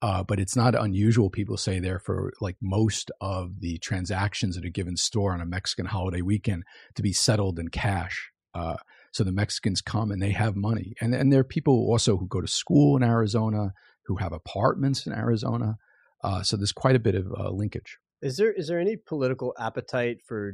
uh, 0.01 0.23
but 0.23 0.39
it's 0.39 0.55
not 0.55 0.75
unusual. 0.75 1.29
People 1.29 1.57
say 1.57 1.79
there 1.79 1.99
for 1.99 2.33
like 2.41 2.57
most 2.61 3.11
of 3.21 3.59
the 3.59 3.77
transactions 3.79 4.57
at 4.57 4.65
a 4.65 4.69
given 4.69 4.97
store 4.97 5.33
on 5.33 5.41
a 5.41 5.45
Mexican 5.45 5.85
holiday 5.85 6.21
weekend 6.21 6.63
to 6.95 7.01
be 7.01 7.13
settled 7.13 7.59
in 7.59 7.69
cash. 7.69 8.31
Uh, 8.53 8.77
so 9.11 9.23
the 9.23 9.31
Mexicans 9.31 9.81
come 9.81 10.11
and 10.11 10.21
they 10.21 10.31
have 10.31 10.55
money, 10.55 10.93
and 10.99 11.13
and 11.13 11.31
there 11.31 11.39
are 11.41 11.45
people 11.45 11.87
also 11.89 12.17
who 12.17 12.27
go 12.27 12.41
to 12.41 12.47
school 12.47 12.97
in 12.97 13.03
Arizona, 13.03 13.73
who 14.05 14.17
have 14.17 14.33
apartments 14.33 15.05
in 15.05 15.13
Arizona. 15.13 15.77
Uh, 16.25 16.41
so 16.43 16.57
there's 16.57 16.71
quite 16.71 16.95
a 16.95 16.99
bit 16.99 17.15
of 17.15 17.27
uh, 17.37 17.49
linkage. 17.51 17.97
Is 18.21 18.37
there 18.37 18.51
is 18.51 18.67
there 18.67 18.79
any 18.79 18.95
political 18.97 19.53
appetite 19.59 20.17
for 20.27 20.53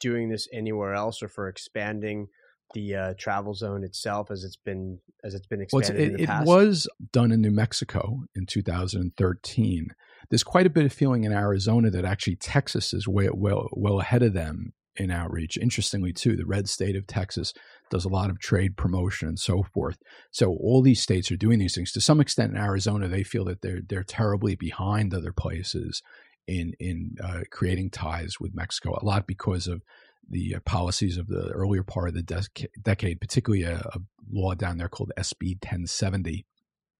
doing 0.00 0.28
this 0.28 0.48
anywhere 0.52 0.94
else, 0.94 1.22
or 1.22 1.28
for 1.28 1.48
expanding 1.48 2.26
the 2.74 2.94
uh, 2.94 3.14
travel 3.18 3.54
zone 3.54 3.84
itself 3.84 4.30
as 4.30 4.44
it's 4.44 4.56
been 4.56 4.98
as 5.22 5.34
it's 5.34 5.46
been 5.46 5.64
Well, 5.72 5.80
it's- 5.82 5.90
expanded 5.90 6.20
in 6.20 6.28
it, 6.28 6.40
it 6.42 6.46
was 6.46 6.88
done 7.12 7.30
in 7.32 7.40
New 7.40 7.50
Mexico 7.50 8.20
in 8.34 8.46
2013. 8.46 9.88
There's 10.30 10.42
quite 10.42 10.66
a 10.66 10.70
bit 10.70 10.86
of 10.86 10.92
feeling 10.92 11.24
in 11.24 11.32
Arizona 11.32 11.90
that 11.90 12.04
actually 12.04 12.36
Texas 12.36 12.92
is 12.92 13.06
way 13.06 13.28
well 13.32 13.68
well 13.72 14.00
ahead 14.00 14.22
of 14.22 14.32
them 14.32 14.72
in 14.96 15.10
outreach. 15.10 15.56
Interestingly, 15.56 16.12
too, 16.12 16.36
the 16.36 16.46
red 16.46 16.68
state 16.68 16.96
of 16.96 17.06
Texas 17.06 17.52
does 17.92 18.04
a 18.06 18.08
lot 18.08 18.30
of 18.30 18.40
trade 18.40 18.76
promotion 18.76 19.28
and 19.28 19.38
so 19.38 19.62
forth. 19.62 19.98
So 20.32 20.56
all 20.60 20.82
these 20.82 21.00
states 21.00 21.30
are 21.30 21.36
doing 21.36 21.58
these 21.58 21.74
things. 21.74 21.92
To 21.92 22.00
some 22.00 22.20
extent, 22.20 22.52
in 22.52 22.58
Arizona, 22.58 23.06
they 23.06 23.22
feel 23.22 23.44
that 23.44 23.60
they're 23.60 23.82
they're 23.86 24.02
terribly 24.02 24.56
behind 24.56 25.14
other 25.14 25.32
places 25.32 26.02
in 26.48 26.72
in 26.80 27.16
uh, 27.22 27.42
creating 27.50 27.90
ties 27.90 28.40
with 28.40 28.54
Mexico. 28.54 28.98
A 29.00 29.04
lot 29.04 29.26
because 29.26 29.68
of 29.68 29.82
the 30.28 30.54
uh, 30.56 30.60
policies 30.60 31.18
of 31.18 31.28
the 31.28 31.50
earlier 31.50 31.82
part 31.82 32.08
of 32.08 32.14
the 32.14 32.22
dec- 32.22 32.66
decade, 32.80 33.20
particularly 33.20 33.64
a, 33.64 33.78
a 33.78 33.98
law 34.32 34.54
down 34.54 34.78
there 34.78 34.88
called 34.88 35.12
SB 35.18 35.56
1070. 35.62 36.46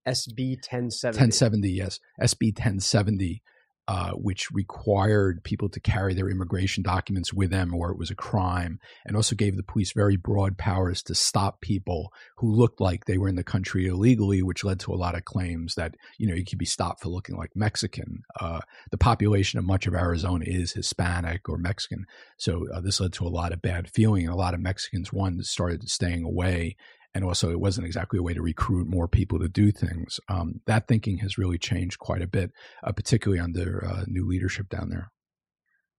SB 0.06 0.56
1070. 0.56 1.16
1070, 1.16 1.70
yes. 1.70 2.00
SB 2.20 2.48
1070 2.58 3.42
uh, 3.88 4.12
which 4.12 4.50
required 4.52 5.42
people 5.42 5.68
to 5.68 5.80
carry 5.80 6.14
their 6.14 6.30
immigration 6.30 6.82
documents 6.82 7.32
with 7.32 7.50
them 7.50 7.74
or 7.74 7.90
it 7.90 7.98
was 7.98 8.10
a 8.10 8.14
crime, 8.14 8.78
and 9.04 9.16
also 9.16 9.34
gave 9.34 9.56
the 9.56 9.62
police 9.62 9.92
very 9.92 10.16
broad 10.16 10.56
powers 10.56 11.02
to 11.02 11.14
stop 11.14 11.60
people 11.60 12.12
who 12.36 12.54
looked 12.54 12.80
like 12.80 13.04
they 13.04 13.18
were 13.18 13.28
in 13.28 13.34
the 13.34 13.42
country 13.42 13.86
illegally, 13.86 14.42
which 14.42 14.62
led 14.62 14.78
to 14.78 14.92
a 14.92 14.94
lot 14.94 15.16
of 15.16 15.24
claims 15.24 15.74
that, 15.74 15.96
you 16.16 16.28
know, 16.28 16.34
you 16.34 16.44
could 16.44 16.58
be 16.58 16.64
stopped 16.64 17.02
for 17.02 17.08
looking 17.08 17.36
like 17.36 17.50
Mexican. 17.56 18.22
Uh, 18.38 18.60
the 18.92 18.98
population 18.98 19.58
of 19.58 19.64
much 19.64 19.86
of 19.86 19.94
Arizona 19.94 20.44
is 20.46 20.72
Hispanic 20.72 21.48
or 21.48 21.58
Mexican. 21.58 22.06
So 22.36 22.66
uh, 22.72 22.80
this 22.80 23.00
led 23.00 23.12
to 23.14 23.26
a 23.26 23.28
lot 23.28 23.52
of 23.52 23.62
bad 23.62 23.90
feeling, 23.90 24.24
and 24.24 24.32
a 24.32 24.36
lot 24.36 24.54
of 24.54 24.60
Mexicans, 24.60 25.12
one, 25.12 25.42
started 25.42 25.88
staying 25.88 26.24
away 26.24 26.76
and 27.14 27.24
also 27.24 27.50
it 27.50 27.60
wasn't 27.60 27.86
exactly 27.86 28.18
a 28.18 28.22
way 28.22 28.34
to 28.34 28.42
recruit 28.42 28.86
more 28.86 29.08
people 29.08 29.38
to 29.38 29.48
do 29.48 29.70
things. 29.70 30.18
Um, 30.28 30.60
that 30.66 30.88
thinking 30.88 31.18
has 31.18 31.38
really 31.38 31.58
changed 31.58 31.98
quite 31.98 32.22
a 32.22 32.26
bit, 32.26 32.52
uh, 32.82 32.92
particularly 32.92 33.40
under 33.40 33.84
uh, 33.86 34.04
new 34.06 34.26
leadership 34.26 34.68
down 34.68 34.88
there. 34.90 35.10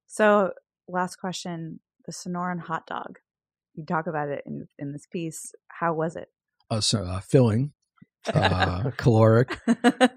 So, 0.08 0.54
last 0.88 1.18
question: 1.18 1.80
the 2.06 2.12
Sonoran 2.12 2.60
hot 2.60 2.86
dog. 2.88 3.20
You 3.76 3.86
talk 3.86 4.08
about 4.08 4.30
it 4.30 4.44
in 4.46 4.68
in 4.78 4.92
this 4.92 5.08
piece. 5.12 5.54
How 5.68 5.94
was 5.94 6.16
it? 6.16 6.30
Uh, 6.70 6.82
so, 6.82 7.04
uh, 7.04 7.20
filling 7.20 7.74
uh, 8.34 8.92
caloric. 8.98 9.60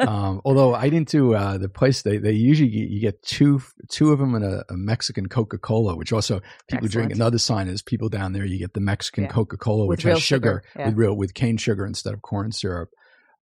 Um, 0.01 0.41
although 0.45 0.75
I 0.75 0.89
didn't 0.89 1.09
do 1.09 1.35
uh, 1.35 1.59
the 1.59 1.69
place 1.69 2.03
they 2.03 2.19
they 2.19 2.33
usually 2.33 2.69
get, 2.71 2.89
you 2.89 3.01
get 3.01 3.23
two 3.23 3.61
two 3.91 4.13
of 4.13 4.19
them 4.19 4.35
in 4.35 4.43
a, 4.43 4.63
a 4.69 4.77
Mexican 4.77 5.29
Coca 5.29 5.59
Cola, 5.59 5.97
which 5.97 6.13
also 6.13 6.41
people 6.69 6.87
Excellent. 6.87 6.93
drink. 6.93 7.13
Another 7.15 7.39
sign 7.39 7.69
is 7.69 7.83
people 7.83 8.09
down 8.09 8.33
there 8.33 8.45
you 8.45 8.59
get 8.59 8.75
the 8.75 8.81
Mexican 8.81 9.25
yeah. 9.25 9.31
Coca 9.31 9.57
Cola, 9.57 9.87
which 9.87 10.03
has 10.03 10.23
sugar, 10.23 10.63
sugar. 10.65 10.81
Yeah. 10.81 10.87
with 10.89 10.97
real 10.97 11.17
with 11.17 11.35
cane 11.35 11.57
sugar 11.57 11.87
instead 11.87 12.15
of 12.15 12.23
corn 12.23 12.53
syrup. 12.53 12.91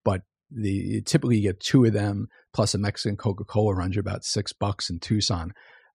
But 0.05 0.23
the 0.51 1.03
typically 1.03 1.37
you 1.39 1.43
get 1.43 1.61
two 1.61 1.85
of 1.85 1.93
them 1.93 2.29
plus 2.53 2.75
a 2.75 2.79
Mexican 2.79 3.17
Coca 3.17 3.45
Cola 3.45 3.75
runs 3.75 3.97
you 3.97 4.01
about 4.01 4.25
six 4.25 4.53
bucks 4.53 4.91
in 4.91 5.01
Tucson. 5.01 5.53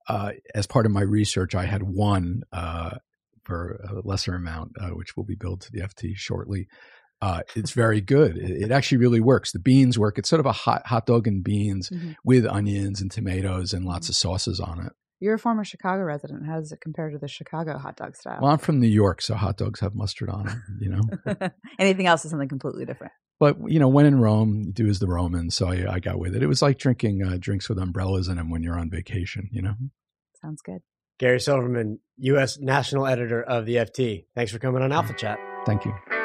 Uh, 0.08 0.32
as 0.56 0.66
part 0.66 0.86
of 0.86 0.92
my 0.92 1.02
research, 1.02 1.54
I 1.56 1.66
had 1.66 1.84
one 1.84 2.42
uh, 2.52 2.98
for 3.44 3.80
a 3.90 4.08
lesser 4.08 4.36
amount, 4.36 4.74
uh, 4.80 4.90
which 4.90 5.16
will 5.16 5.24
be 5.24 5.36
billed 5.36 5.62
to 5.62 5.72
the 5.72 5.82
FT 5.82 6.16
shortly. 6.16 6.68
Uh, 7.22 7.42
it's 7.56 7.72
very 7.72 8.00
good. 8.00 8.38
It, 8.38 8.64
it, 8.64 8.72
actually 8.72 9.00
really 9.00 9.20
works. 9.20 9.52
The 9.52 9.60
beans 9.60 10.00
work. 10.00 10.18
It's 10.18 10.30
sort 10.30 10.40
of 10.40 10.46
a 10.46 10.54
hot 10.54 10.88
hot 10.88 11.06
dog 11.06 11.28
and 11.28 11.44
beans 11.44 11.90
mm-hmm. 11.90 12.14
with 12.24 12.46
onions 12.46 13.02
and 13.02 13.12
tomatoes 13.12 13.74
and 13.74 13.86
lots 13.86 14.06
mm-hmm. 14.06 14.12
of 14.12 14.16
sauces 14.16 14.60
on 14.60 14.86
it. 14.86 14.94
You're 15.20 15.34
a 15.34 15.40
former 15.40 15.66
Chicago 15.66 16.04
resident. 16.04 16.46
How 16.46 16.60
does 16.60 16.72
it 16.72 16.80
compare 16.80 17.10
to 17.10 17.18
the 17.18 17.28
Chicago 17.28 17.78
hot 17.78 17.98
dog 17.98 18.16
style? 18.16 18.40
Well, 18.42 18.52
I'm 18.52 18.58
from 18.58 18.80
New 18.80 18.88
York, 18.88 19.22
so 19.22 19.36
hot 19.36 19.58
dogs 19.58 19.82
have 19.82 19.94
mustard 19.94 20.30
on 20.30 20.46
them. 20.46 20.64
You 20.80 20.90
know, 20.92 21.50
anything 21.80 22.08
else 22.08 22.24
is 22.24 22.32
something 22.32 22.48
completely 22.48 22.86
different. 22.86 23.12
But 23.38 23.58
you 23.68 23.80
know, 23.80 23.90
when 23.90 24.06
in 24.06 24.20
Rome, 24.20 24.64
you 24.68 24.72
do 24.72 24.88
as 24.88 25.00
the 25.00 25.08
Romans. 25.08 25.56
So 25.56 25.70
I, 25.70 25.96
I 25.96 26.00
got 26.00 26.20
with 26.20 26.36
it. 26.36 26.44
It 26.44 26.48
was 26.48 26.62
like 26.62 26.78
drinking 26.78 27.24
uh, 27.24 27.36
drinks 27.38 27.68
with 27.68 27.80
umbrellas 27.80 28.30
in 28.30 28.38
them 28.38 28.50
when 28.50 28.64
you're 28.64 28.80
on 28.80 28.90
vacation. 28.90 29.50
You 29.52 29.64
know, 29.64 29.74
sounds 30.42 30.62
good. 30.62 30.80
Gary 31.20 31.42
Silverman, 31.42 32.00
U.S. 32.18 32.58
National 32.60 33.06
Editor 33.06 33.44
of 33.44 33.66
the 33.66 33.76
FT. 33.76 34.26
Thanks 34.36 34.54
for 34.54 34.60
coming 34.60 34.82
on 34.82 34.94
Alpha 34.94 35.14
Chat. 35.14 35.38
Thank 35.66 35.84
you. 35.84 36.19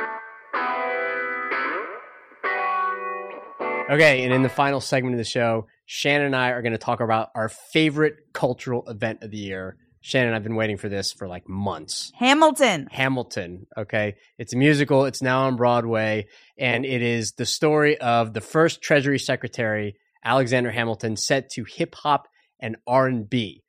Okay, 3.90 4.24
and 4.24 4.32
in 4.32 4.42
the 4.42 4.48
final 4.48 4.80
segment 4.80 5.14
of 5.14 5.18
the 5.18 5.24
show, 5.24 5.66
Shannon 5.84 6.28
and 6.28 6.36
I 6.36 6.50
are 6.50 6.62
going 6.62 6.72
to 6.72 6.78
talk 6.78 7.00
about 7.00 7.28
our 7.34 7.50
favorite 7.50 8.14
cultural 8.32 8.88
event 8.88 9.22
of 9.22 9.30
the 9.30 9.36
year. 9.36 9.76
Shannon, 10.00 10.32
I've 10.32 10.42
been 10.42 10.56
waiting 10.56 10.78
for 10.78 10.88
this 10.88 11.12
for 11.12 11.28
like 11.28 11.46
months. 11.48 12.10
Hamilton. 12.14 12.88
Hamilton. 12.90 13.66
Okay. 13.76 14.16
It's 14.38 14.54
a 14.54 14.56
musical. 14.56 15.04
It's 15.04 15.20
now 15.20 15.44
on 15.46 15.56
Broadway. 15.56 16.28
And 16.58 16.86
it 16.86 17.02
is 17.02 17.32
the 17.32 17.44
story 17.44 17.98
of 17.98 18.32
the 18.32 18.40
first 18.40 18.80
Treasury 18.80 19.18
Secretary, 19.18 19.96
Alexander 20.24 20.70
Hamilton, 20.70 21.16
set 21.16 21.50
to 21.50 21.64
hip 21.64 21.94
hop 21.94 22.26
and 22.60 22.76
R&B. 22.86 23.64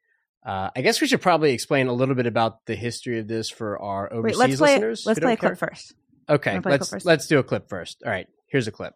Uh, 0.45 0.69
I 0.75 0.81
guess 0.81 1.01
we 1.01 1.07
should 1.07 1.21
probably 1.21 1.51
explain 1.51 1.87
a 1.87 1.93
little 1.93 2.15
bit 2.15 2.27
about 2.27 2.65
the 2.65 2.75
history 2.75 3.19
of 3.19 3.27
this 3.27 3.49
for 3.49 3.81
our 3.81 4.11
overseas 4.11 4.37
Wait, 4.37 4.47
let's 4.47 4.57
play, 4.57 4.73
listeners. 4.75 5.03
Let's 5.05 5.19
play 5.19 5.33
a 5.33 5.37
clip 5.37 5.57
first. 5.57 5.93
Okay, 6.29 6.59
let's 6.63 7.05
let's 7.05 7.27
do 7.27 7.39
a 7.39 7.43
clip 7.43 7.69
first. 7.69 8.01
All 8.05 8.11
right, 8.11 8.27
here's 8.47 8.67
a 8.67 8.71
clip 8.71 8.93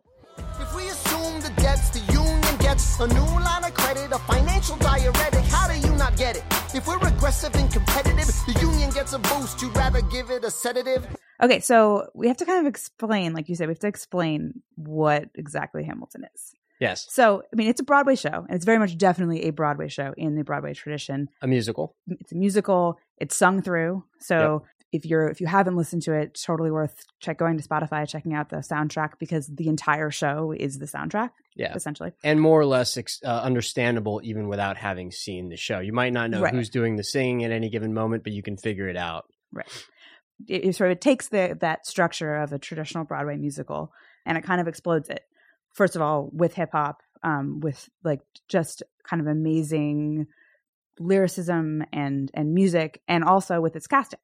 a 2.99 3.07
new 3.07 3.19
line 3.19 3.63
of 3.63 3.73
credit, 3.73 4.11
a 4.11 4.19
financial 4.19 4.75
diuretic. 4.77 5.43
How 5.45 5.67
do 5.67 5.79
you 5.79 5.95
not 5.95 6.17
get 6.17 6.37
it? 6.37 6.43
If 6.73 6.87
we're 6.87 6.97
aggressive 7.07 7.53
and 7.55 7.71
competitive, 7.71 8.27
the 8.45 8.57
union 8.61 8.89
gets 8.91 9.13
a 9.13 9.19
boost. 9.19 9.61
You'd 9.61 9.75
rather 9.75 10.01
give 10.01 10.29
it 10.29 10.43
a 10.43 10.51
sedative. 10.51 11.07
Okay, 11.41 11.59
so 11.59 12.07
we 12.13 12.27
have 12.27 12.37
to 12.37 12.45
kind 12.45 12.59
of 12.59 12.69
explain, 12.69 13.33
like 13.33 13.49
you 13.49 13.55
said, 13.55 13.67
we 13.67 13.71
have 13.71 13.79
to 13.79 13.87
explain 13.87 14.61
what 14.75 15.29
exactly 15.35 15.83
Hamilton 15.83 16.25
is. 16.33 16.53
Yes. 16.79 17.07
So, 17.09 17.43
I 17.51 17.55
mean, 17.55 17.69
it's 17.69 17.81
a 17.81 17.83
Broadway 17.83 18.15
show, 18.15 18.45
and 18.47 18.51
it's 18.51 18.65
very 18.65 18.77
much 18.77 18.97
definitely 18.97 19.43
a 19.43 19.51
Broadway 19.51 19.89
show 19.89 20.13
in 20.17 20.35
the 20.35 20.43
Broadway 20.43 20.73
tradition. 20.73 21.29
A 21.41 21.47
musical. 21.47 21.95
It's 22.07 22.31
a 22.31 22.35
musical. 22.35 22.99
It's 23.17 23.35
sung 23.35 23.61
through. 23.61 24.05
So, 24.19 24.63
if 24.91 25.05
you're 25.05 25.27
if 25.27 25.39
you 25.39 25.47
haven't 25.47 25.75
listened 25.75 26.01
to 26.03 26.13
it, 26.13 26.39
totally 26.41 26.71
worth 26.71 27.05
check 27.19 27.37
going 27.37 27.57
to 27.57 27.67
Spotify, 27.67 28.07
checking 28.07 28.33
out 28.33 28.49
the 28.49 28.57
soundtrack 28.57 29.13
because 29.19 29.47
the 29.47 29.67
entire 29.67 30.09
show 30.09 30.51
is 30.51 30.79
the 30.79 30.85
soundtrack. 30.85 31.29
Yeah, 31.55 31.73
essentially, 31.75 32.11
and 32.23 32.39
more 32.41 32.59
or 32.59 32.65
less 32.65 32.97
uh, 33.23 33.27
understandable 33.27 34.21
even 34.23 34.47
without 34.47 34.77
having 34.77 35.11
seen 35.11 35.49
the 35.49 35.57
show. 35.57 35.79
You 35.79 35.93
might 35.93 36.13
not 36.13 36.29
know 36.29 36.41
right. 36.41 36.53
who's 36.53 36.69
doing 36.69 36.95
the 36.95 37.03
singing 37.03 37.43
at 37.43 37.51
any 37.51 37.69
given 37.69 37.93
moment, 37.93 38.23
but 38.23 38.33
you 38.33 38.41
can 38.41 38.57
figure 38.57 38.87
it 38.87 38.97
out. 38.97 39.25
Right. 39.51 39.67
It, 40.47 40.65
it 40.65 40.75
sort 40.75 40.91
of 40.91 40.99
takes 40.99 41.27
the 41.27 41.57
that 41.61 41.85
structure 41.85 42.37
of 42.37 42.53
a 42.53 42.59
traditional 42.59 43.03
Broadway 43.03 43.35
musical 43.37 43.91
and 44.25 44.37
it 44.37 44.43
kind 44.43 44.61
of 44.61 44.67
explodes 44.67 45.09
it. 45.09 45.23
First 45.73 45.95
of 45.95 46.01
all, 46.01 46.29
with 46.33 46.53
hip 46.53 46.69
hop, 46.71 47.01
um, 47.23 47.59
with 47.59 47.89
like 48.03 48.21
just 48.47 48.81
kind 49.03 49.21
of 49.21 49.27
amazing 49.27 50.27
lyricism 50.97 51.83
and 51.93 52.31
and 52.33 52.53
music, 52.53 53.01
and 53.07 53.23
also 53.23 53.61
with 53.61 53.75
its 53.75 53.85
casting 53.85 54.19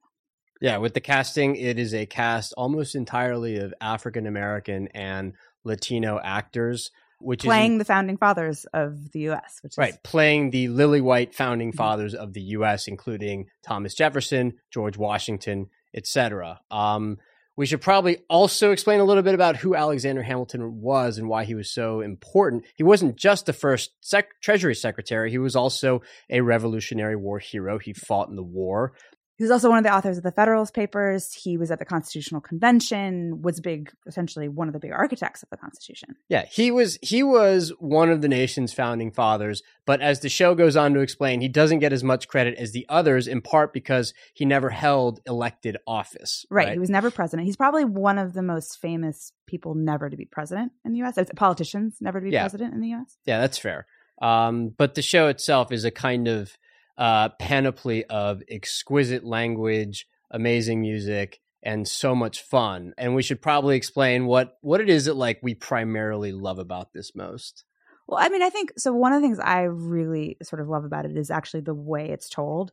yeah, 0.62 0.78
with 0.78 0.94
the 0.94 1.02
casting, 1.02 1.56
it 1.56 1.78
is 1.78 1.94
a 1.94 2.06
cast 2.06 2.54
almost 2.58 2.96
entirely 2.96 3.58
of 3.58 3.74
African 3.82 4.26
American 4.26 4.88
and 4.90 5.34
Latino 5.64 6.20
actors, 6.24 6.92
which 7.20 7.44
playing 7.44 7.78
the 7.78 7.86
founding 7.86 8.18
fathers 8.18 8.66
of 8.74 9.12
the 9.12 9.20
U.S. 9.22 9.60
Which 9.62 9.78
right, 9.78 9.94
is... 9.94 10.00
playing 10.04 10.52
the 10.52 10.70
lily 10.70 11.02
white 11.02 11.36
founding 11.36 11.70
mm-hmm. 11.70 11.78
fathers 11.78 12.14
of 12.14 12.34
the 12.34 12.42
U.S., 12.42 12.88
including 12.88 13.48
Thomas 13.64 13.94
Jefferson, 13.94 14.54
George 14.72 14.98
Washington, 14.98 15.70
etc. 15.94 16.62
Um, 16.72 17.18
we 17.58 17.66
should 17.66 17.82
probably 17.82 18.18
also 18.30 18.72
explain 18.72 19.00
a 19.00 19.06
little 19.06 19.24
bit 19.24 19.34
about 19.34 19.56
who 19.56 19.76
Alexander 19.76 20.22
Hamilton 20.22 20.82
was 20.82 21.18
and 21.18 21.30
why 21.30 21.46
he 21.46 21.56
was 21.56 21.74
so 21.74 22.02
important. 22.02 22.66
He 22.76 22.84
wasn't 22.84 23.16
just 23.16 23.46
the 23.46 23.54
first 23.54 23.92
sec- 24.02 24.42
Treasury 24.42 24.76
Secretary, 24.76 25.32
he 25.32 25.38
was 25.38 25.56
also 25.56 26.02
a 26.30 26.42
Revolutionary 26.42 27.16
War 27.16 27.40
hero. 27.40 27.80
He 27.80 27.94
fought 27.94 28.30
in 28.30 28.36
the 28.36 28.44
war. 28.44 28.94
He 29.38 29.44
was 29.44 29.52
also 29.52 29.70
one 29.70 29.78
of 29.78 29.84
the 29.84 29.94
authors 29.94 30.18
of 30.18 30.24
the 30.24 30.32
Federalist 30.32 30.74
Papers. 30.74 31.34
He 31.34 31.58
was 31.58 31.70
at 31.70 31.80
the 31.80 31.86
Constitutional 31.86 32.40
Convention, 32.40 33.42
was 33.42 33.60
big, 33.60 33.92
essentially 34.08 34.48
one 34.48 34.68
of 34.68 34.74
the 34.74 34.80
big 34.80 34.94
architects 34.94 35.44
of 35.44 35.50
the 35.50 35.58
Constitution. 35.58 36.16
Yeah, 36.30 36.46
he 36.46 36.72
was 36.72 36.98
he 37.02 37.22
was 37.22 37.74
one 37.80 38.10
of 38.10 38.22
the 38.22 38.30
nation's 38.30 38.72
founding 38.72 39.12
fathers, 39.12 39.62
but 39.86 40.02
as 40.02 40.22
the 40.22 40.30
show 40.30 40.56
goes 40.56 40.78
on 40.78 40.94
to 40.94 41.02
explain, 41.02 41.42
he 41.42 41.50
doesn't 41.50 41.80
get 41.80 41.92
as 41.92 42.04
much 42.04 42.30
credit 42.30 42.58
as 42.58 42.72
the 42.72 42.86
others 42.88 43.28
in 43.28 43.42
part 43.42 43.74
because 43.74 44.14
he 44.34 44.46
never 44.46 44.70
held 44.70 45.20
elected 45.28 45.78
office. 45.86 46.46
Right, 46.50 46.68
right? 46.68 46.74
he 46.74 46.80
was 46.80 46.90
never 46.90 47.12
president. 47.12 47.46
He's 47.46 47.58
probably 47.58 47.84
one 47.84 48.18
of 48.18 48.34
the 48.34 48.42
most 48.42 48.80
famous 48.80 49.34
people 49.48 49.76
never 49.76 50.10
to 50.10 50.16
be 50.16 50.26
president 50.26 50.72
in 50.86 50.94
the 50.94 51.04
US. 51.04 51.18
Politicians 51.36 51.98
never 52.00 52.22
to 52.22 52.24
be 52.24 52.32
yeah. 52.32 52.44
president 52.44 52.74
in 52.74 52.80
the 52.80 52.94
US. 52.94 53.18
Yeah, 53.26 53.42
that's 53.42 53.58
fair. 53.58 53.86
Um, 54.22 54.70
but 54.70 54.96
the 54.96 55.02
show 55.02 55.28
itself 55.28 55.74
is 55.74 55.84
a 55.84 55.92
kind 55.92 56.30
of 56.30 56.58
uh, 56.98 57.30
panoply 57.30 58.06
of 58.06 58.42
exquisite 58.50 59.24
language, 59.24 60.08
amazing 60.32 60.82
music, 60.82 61.40
and 61.64 61.88
so 61.88 62.16
much 62.16 62.42
fun. 62.42 62.94
And 62.98 63.16
we 63.16 63.24
should 63.24 63.42
probably 63.42 63.76
explain 63.76 64.26
what 64.26 64.58
what 64.62 64.82
it 64.82 64.90
is 64.90 65.06
that 65.06 65.16
like 65.16 65.40
we 65.42 65.56
primarily 65.56 66.32
love 66.32 66.60
about 66.60 66.94
this 66.94 67.16
most. 67.16 67.64
Well, 68.08 68.20
I 68.22 68.30
mean, 68.30 68.44
I 68.44 68.50
think 68.50 68.74
so. 68.78 68.94
One 68.94 69.14
of 69.14 69.22
the 69.22 69.28
things 69.28 69.40
I 69.40 69.64
really 69.64 70.38
sort 70.44 70.62
of 70.62 70.70
love 70.70 70.86
about 70.86 71.06
it 71.06 71.18
is 71.18 71.32
actually 71.32 71.62
the 71.62 71.74
way 71.74 72.10
it's 72.10 72.30
told. 72.30 72.72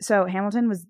So 0.00 0.24
Hamilton 0.24 0.68
was 0.68 0.86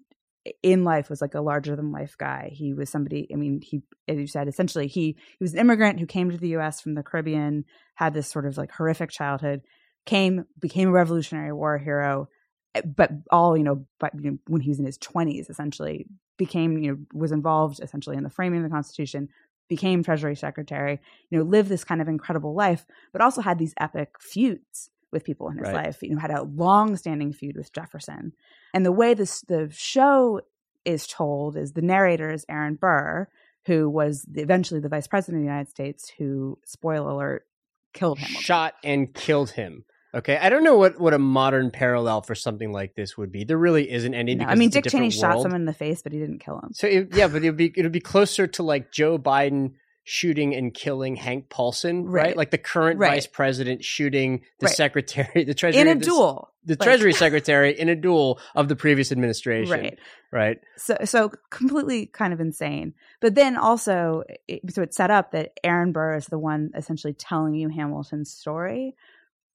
in 0.62 0.84
life 0.84 1.10
was 1.10 1.20
like 1.20 1.34
a 1.34 1.40
larger 1.40 1.76
than 1.76 1.92
life 1.92 2.16
guy. 2.16 2.50
He 2.52 2.72
was 2.72 2.88
somebody. 2.88 3.28
I 3.32 3.36
mean, 3.36 3.60
he 3.60 3.82
as 4.08 4.16
you 4.16 4.26
said, 4.26 4.48
essentially 4.48 4.86
he 4.86 5.16
he 5.38 5.44
was 5.44 5.54
an 5.54 5.60
immigrant 5.60 5.98
who 6.00 6.06
came 6.06 6.30
to 6.30 6.38
the 6.38 6.50
U.S. 6.50 6.80
from 6.80 6.94
the 6.94 7.02
Caribbean, 7.02 7.64
had 7.96 8.14
this 8.14 8.28
sort 8.28 8.46
of 8.46 8.56
like 8.56 8.70
horrific 8.70 9.10
childhood, 9.10 9.62
came 10.06 10.46
became 10.58 10.88
a 10.88 10.92
Revolutionary 10.92 11.52
War 11.52 11.76
hero, 11.76 12.28
Eh, 12.74 12.82
but 12.84 13.10
all 13.30 13.56
you 13.56 13.64
know, 13.64 13.84
but 13.98 14.12
you 14.14 14.30
know, 14.32 14.38
when 14.46 14.60
he 14.60 14.68
was 14.70 14.78
in 14.78 14.86
his 14.86 14.98
twenties, 14.98 15.50
essentially 15.50 16.06
became 16.36 16.78
you 16.78 16.92
know 16.92 16.98
was 17.12 17.32
involved 17.32 17.80
essentially 17.82 18.16
in 18.16 18.22
the 18.22 18.30
framing 18.30 18.60
of 18.60 18.64
the 18.64 18.74
Constitution, 18.74 19.28
became 19.68 20.02
Treasury 20.02 20.36
Secretary, 20.36 21.00
you 21.30 21.38
know, 21.38 21.44
lived 21.44 21.68
this 21.68 21.84
kind 21.84 22.00
of 22.00 22.08
incredible 22.08 22.54
life, 22.54 22.86
but 23.12 23.20
also 23.22 23.40
had 23.40 23.58
these 23.58 23.74
epic 23.78 24.14
feuds 24.20 24.90
with 25.12 25.24
people 25.24 25.48
in 25.48 25.56
his 25.58 25.66
Right. 25.66 25.86
life. 25.86 26.02
You 26.02 26.14
know, 26.14 26.20
had 26.20 26.30
a 26.30 26.42
long-standing 26.42 27.32
feud 27.32 27.56
with 27.56 27.72
Jefferson, 27.72 28.32
and 28.72 28.86
the 28.86 28.92
way 28.92 29.14
this 29.14 29.40
the 29.42 29.68
show 29.72 30.40
is 30.84 31.06
told 31.06 31.56
is 31.56 31.72
the 31.72 31.82
narrator 31.82 32.30
is 32.30 32.46
Aaron 32.48 32.74
Burr, 32.76 33.28
who 33.66 33.90
was 33.90 34.22
the, 34.22 34.40
eventually 34.40 34.80
the 34.80 34.88
vice 34.88 35.06
president 35.06 35.38
of 35.38 35.42
the 35.42 35.50
United 35.52 35.68
States, 35.68 36.10
who, 36.16 36.58
spoiler 36.64 37.10
alert, 37.10 37.46
killed 37.92 38.18
Hamilton. 38.18 38.42
shot 38.42 38.74
and 38.82 39.12
killed 39.12 39.50
him. 39.50 39.84
Okay, 40.12 40.36
I 40.36 40.48
don't 40.50 40.64
know 40.64 40.76
what, 40.76 40.98
what 41.00 41.14
a 41.14 41.18
modern 41.18 41.70
parallel 41.70 42.22
for 42.22 42.34
something 42.34 42.72
like 42.72 42.94
this 42.96 43.16
would 43.16 43.30
be. 43.30 43.44
There 43.44 43.56
really 43.58 43.90
isn't 43.90 44.12
any. 44.12 44.34
No, 44.34 44.46
I 44.46 44.56
mean, 44.56 44.70
Dick 44.70 44.84
Cheney 44.88 45.08
different 45.08 45.12
shot 45.36 45.42
someone 45.42 45.60
in 45.60 45.66
the 45.66 45.72
face, 45.72 46.02
but 46.02 46.12
he 46.12 46.18
didn't 46.18 46.40
kill 46.40 46.58
him. 46.58 46.70
So 46.72 46.88
it, 46.88 47.08
yeah, 47.14 47.28
but 47.28 47.42
it'd 47.44 47.56
be 47.56 47.72
it'd 47.76 47.92
be 47.92 48.00
closer 48.00 48.46
to 48.48 48.62
like 48.64 48.90
Joe 48.90 49.18
Biden 49.18 49.74
shooting 50.02 50.54
and 50.56 50.74
killing 50.74 51.14
Hank 51.14 51.48
Paulson, 51.50 52.06
right? 52.06 52.24
Right. 52.28 52.36
Like 52.36 52.50
the 52.50 52.58
current 52.58 52.98
Right. 52.98 53.10
vice 53.12 53.26
president 53.28 53.84
shooting 53.84 54.42
the 54.58 54.66
Right. 54.66 54.74
secretary, 54.74 55.44
the 55.44 55.54
treasury 55.54 55.82
In 55.82 55.88
a 55.88 55.94
the- 55.94 56.04
duel. 56.04 56.50
the 56.64 56.72
Like- 56.72 56.80
treasury 56.86 57.12
secretary 57.26 57.78
in 57.78 57.88
a 57.88 57.94
duel 57.94 58.40
of 58.56 58.68
the 58.68 58.74
previous 58.74 59.12
administration, 59.12 59.70
Right. 59.70 59.98
Right. 60.32 60.58
so 60.76 60.96
so 61.04 61.30
completely 61.50 62.06
kind 62.06 62.32
of 62.32 62.40
insane 62.40 62.94
but 63.20 63.34
then 63.34 63.56
also 63.56 64.22
it, 64.48 64.60
so 64.72 64.82
it's 64.82 64.96
set 64.96 65.10
up 65.10 65.32
that 65.32 65.52
aaron 65.64 65.90
burr 65.92 66.14
is 66.16 66.26
the 66.26 66.38
one 66.38 66.70
essentially 66.76 67.12
telling 67.12 67.54
you 67.54 67.68
hamilton's 67.68 68.30
story 68.32 68.94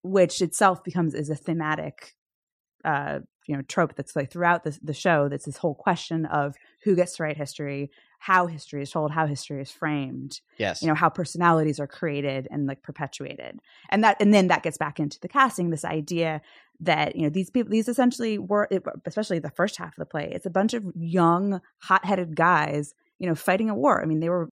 which 0.05 0.41
itself 0.41 0.83
becomes 0.83 1.13
is 1.13 1.29
a 1.29 1.35
thematic 1.35 2.13
uh 2.83 3.19
you 3.47 3.55
know 3.55 3.61
trope 3.63 3.95
that's 3.95 4.15
like 4.15 4.31
throughout 4.31 4.63
the, 4.63 4.77
the 4.81 4.93
show 4.93 5.27
that's 5.27 5.45
this 5.45 5.57
whole 5.57 5.75
question 5.75 6.25
of 6.27 6.55
who 6.83 6.95
gets 6.95 7.15
to 7.15 7.23
write 7.23 7.37
history 7.37 7.89
how 8.19 8.47
history 8.47 8.81
is 8.81 8.91
told 8.91 9.11
how 9.11 9.25
history 9.27 9.61
is 9.61 9.71
framed 9.71 10.39
Yes. 10.57 10.81
you 10.81 10.87
know 10.87 10.93
how 10.95 11.09
personalities 11.09 11.79
are 11.79 11.87
created 11.87 12.47
and 12.51 12.67
like 12.67 12.81
perpetuated 12.83 13.59
and 13.89 14.03
that 14.03 14.17
and 14.19 14.33
then 14.33 14.47
that 14.47 14.63
gets 14.63 14.77
back 14.77 14.99
into 14.99 15.19
the 15.19 15.27
casting 15.27 15.69
this 15.69 15.85
idea 15.85 16.41
that 16.79 17.15
you 17.15 17.23
know 17.23 17.29
these 17.29 17.49
people 17.49 17.71
these 17.71 17.87
essentially 17.87 18.37
were 18.37 18.67
especially 19.05 19.39
the 19.39 19.49
first 19.49 19.77
half 19.77 19.89
of 19.89 19.97
the 19.97 20.05
play 20.05 20.29
it's 20.31 20.45
a 20.45 20.51
bunch 20.51 20.73
of 20.73 20.83
young 20.95 21.61
hot-headed 21.81 22.35
guys 22.35 22.93
you 23.19 23.27
know 23.27 23.35
fighting 23.35 23.69
a 23.69 23.75
war 23.75 24.01
i 24.01 24.05
mean 24.05 24.19
they 24.19 24.29
were 24.29 24.49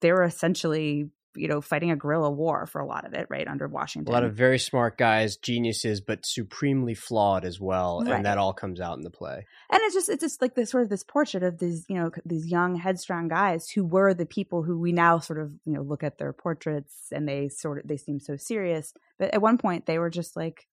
they 0.00 0.10
were 0.12 0.24
essentially 0.24 1.08
you 1.36 1.46
know 1.48 1.60
fighting 1.60 1.90
a 1.90 1.96
guerrilla 1.96 2.30
war 2.30 2.66
for 2.66 2.80
a 2.80 2.86
lot 2.86 3.04
of 3.06 3.12
it 3.14 3.26
right 3.30 3.46
under 3.46 3.68
Washington. 3.68 4.10
a 4.10 4.14
lot 4.14 4.24
of 4.24 4.34
very 4.34 4.58
smart 4.58 4.96
guys, 4.98 5.36
geniuses, 5.36 6.00
but 6.00 6.24
supremely 6.26 6.94
flawed 6.94 7.44
as 7.44 7.60
well, 7.60 8.02
Right. 8.04 8.14
and 8.16 8.24
that 8.26 8.38
all 8.38 8.52
comes 8.52 8.80
out 8.80 8.96
in 8.96 9.04
the 9.04 9.10
play. 9.10 9.46
and 9.70 9.80
it's 9.84 9.94
just 9.94 10.08
it's 10.08 10.22
just 10.22 10.40
like 10.42 10.54
this 10.54 10.70
sort 10.70 10.82
of 10.84 10.88
this 10.88 11.04
portrait 11.04 11.42
of 11.42 11.58
these 11.58 11.84
you 11.88 11.96
know 11.96 12.10
these 12.24 12.46
young 12.46 12.76
headstrong 12.76 13.28
guys 13.28 13.68
who 13.70 13.84
were 13.84 14.14
the 14.14 14.26
people 14.26 14.62
who 14.62 14.78
we 14.78 14.92
now 14.92 15.18
sort 15.18 15.38
of 15.38 15.52
you 15.64 15.72
know 15.74 15.82
look 15.82 16.02
at 16.02 16.18
their 16.18 16.32
portraits 16.32 17.08
and 17.12 17.28
they 17.28 17.48
sort 17.48 17.78
of 17.80 17.86
they 17.88 17.96
seem 17.96 18.18
so 18.20 18.36
serious 18.36 18.92
but 19.18 19.32
at 19.34 19.42
one 19.42 19.58
point 19.58 19.86
they 19.86 19.98
were 19.98 20.10
just 20.10 20.34
like 20.36 20.66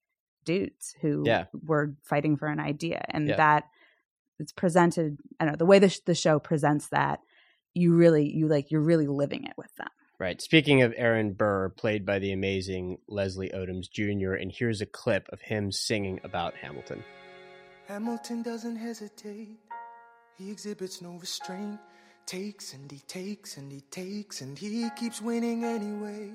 dudes 0.45 0.95
who 1.01 1.24
Yeah. 1.26 1.45
were 1.66 1.95
fighting 2.03 2.38
for 2.38 2.47
an 2.47 2.60
idea 2.60 3.03
and 3.10 3.28
Yeah. 3.28 3.36
that 3.38 3.64
it's 4.39 4.51
presented 4.51 5.18
i 5.39 5.45
don't 5.45 5.53
know 5.53 5.58
the 5.58 5.66
way 5.66 5.80
the, 5.80 5.89
sh- 5.89 5.99
the 6.06 6.14
show 6.16 6.39
presents 6.39 6.88
that 6.89 7.20
you 7.74 7.93
really 7.95 8.30
you 8.32 8.47
like 8.47 8.70
you're 8.72 8.82
really 8.82 9.08
living 9.08 9.45
it 9.45 9.53
with 9.58 9.74
them 9.76 9.88
Right. 10.18 10.41
Speaking 10.41 10.82
of 10.82 10.93
Aaron 10.95 11.34
Burr, 11.34 11.70
played 11.70 12.05
by 12.05 12.20
the 12.20 12.32
amazing 12.32 12.99
Leslie 13.07 13.51
Odoms 13.53 13.91
Jr., 13.91 14.34
and 14.34 14.49
here's 14.49 14.80
a 14.80 14.86
clip 14.86 15.28
of 15.34 15.41
him 15.41 15.74
singing 15.74 16.22
about 16.24 16.55
Hamilton. 16.55 17.03
Hamilton 17.88 18.41
doesn't 18.41 18.78
hesitate. 18.78 19.59
He 20.38 20.49
exhibits 20.49 21.01
no 21.01 21.18
restraint. 21.18 21.80
Takes 22.26 22.74
and 22.74 22.89
he 22.89 22.99
takes 23.07 23.57
and 23.57 23.72
he 23.72 23.82
takes 23.91 24.41
and 24.41 24.57
he 24.57 24.89
keeps 24.95 25.22
winning 25.22 25.63
anyway. 25.63 26.32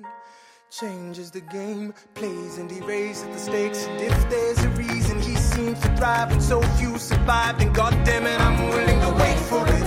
Changes 0.69 1.31
the 1.31 1.41
game, 1.41 1.93
plays 2.13 2.59
and 2.59 2.71
he 2.71 2.79
raises 2.81 3.25
the 3.25 3.37
stakes. 3.37 3.85
And 3.87 3.99
if 3.99 4.29
there's 4.29 4.63
a 4.63 4.69
reason 4.69 5.19
he 5.21 5.35
seems 5.35 5.79
to 5.81 5.95
thrive 5.97 6.31
and 6.31 6.41
so 6.41 6.61
few 6.77 6.97
survive, 6.97 7.59
then 7.59 7.73
goddamn 7.73 8.25
it, 8.25 8.39
I'm 8.39 8.69
willing 8.69 8.99
to 9.01 9.09
wait 9.21 9.39
for 9.39 9.67
it. 9.67 9.83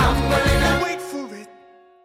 I'm 0.00 0.30
willing 0.30 0.78
to 0.78 0.84
wait 0.84 1.00
for 1.00 1.34
it. 1.34 1.48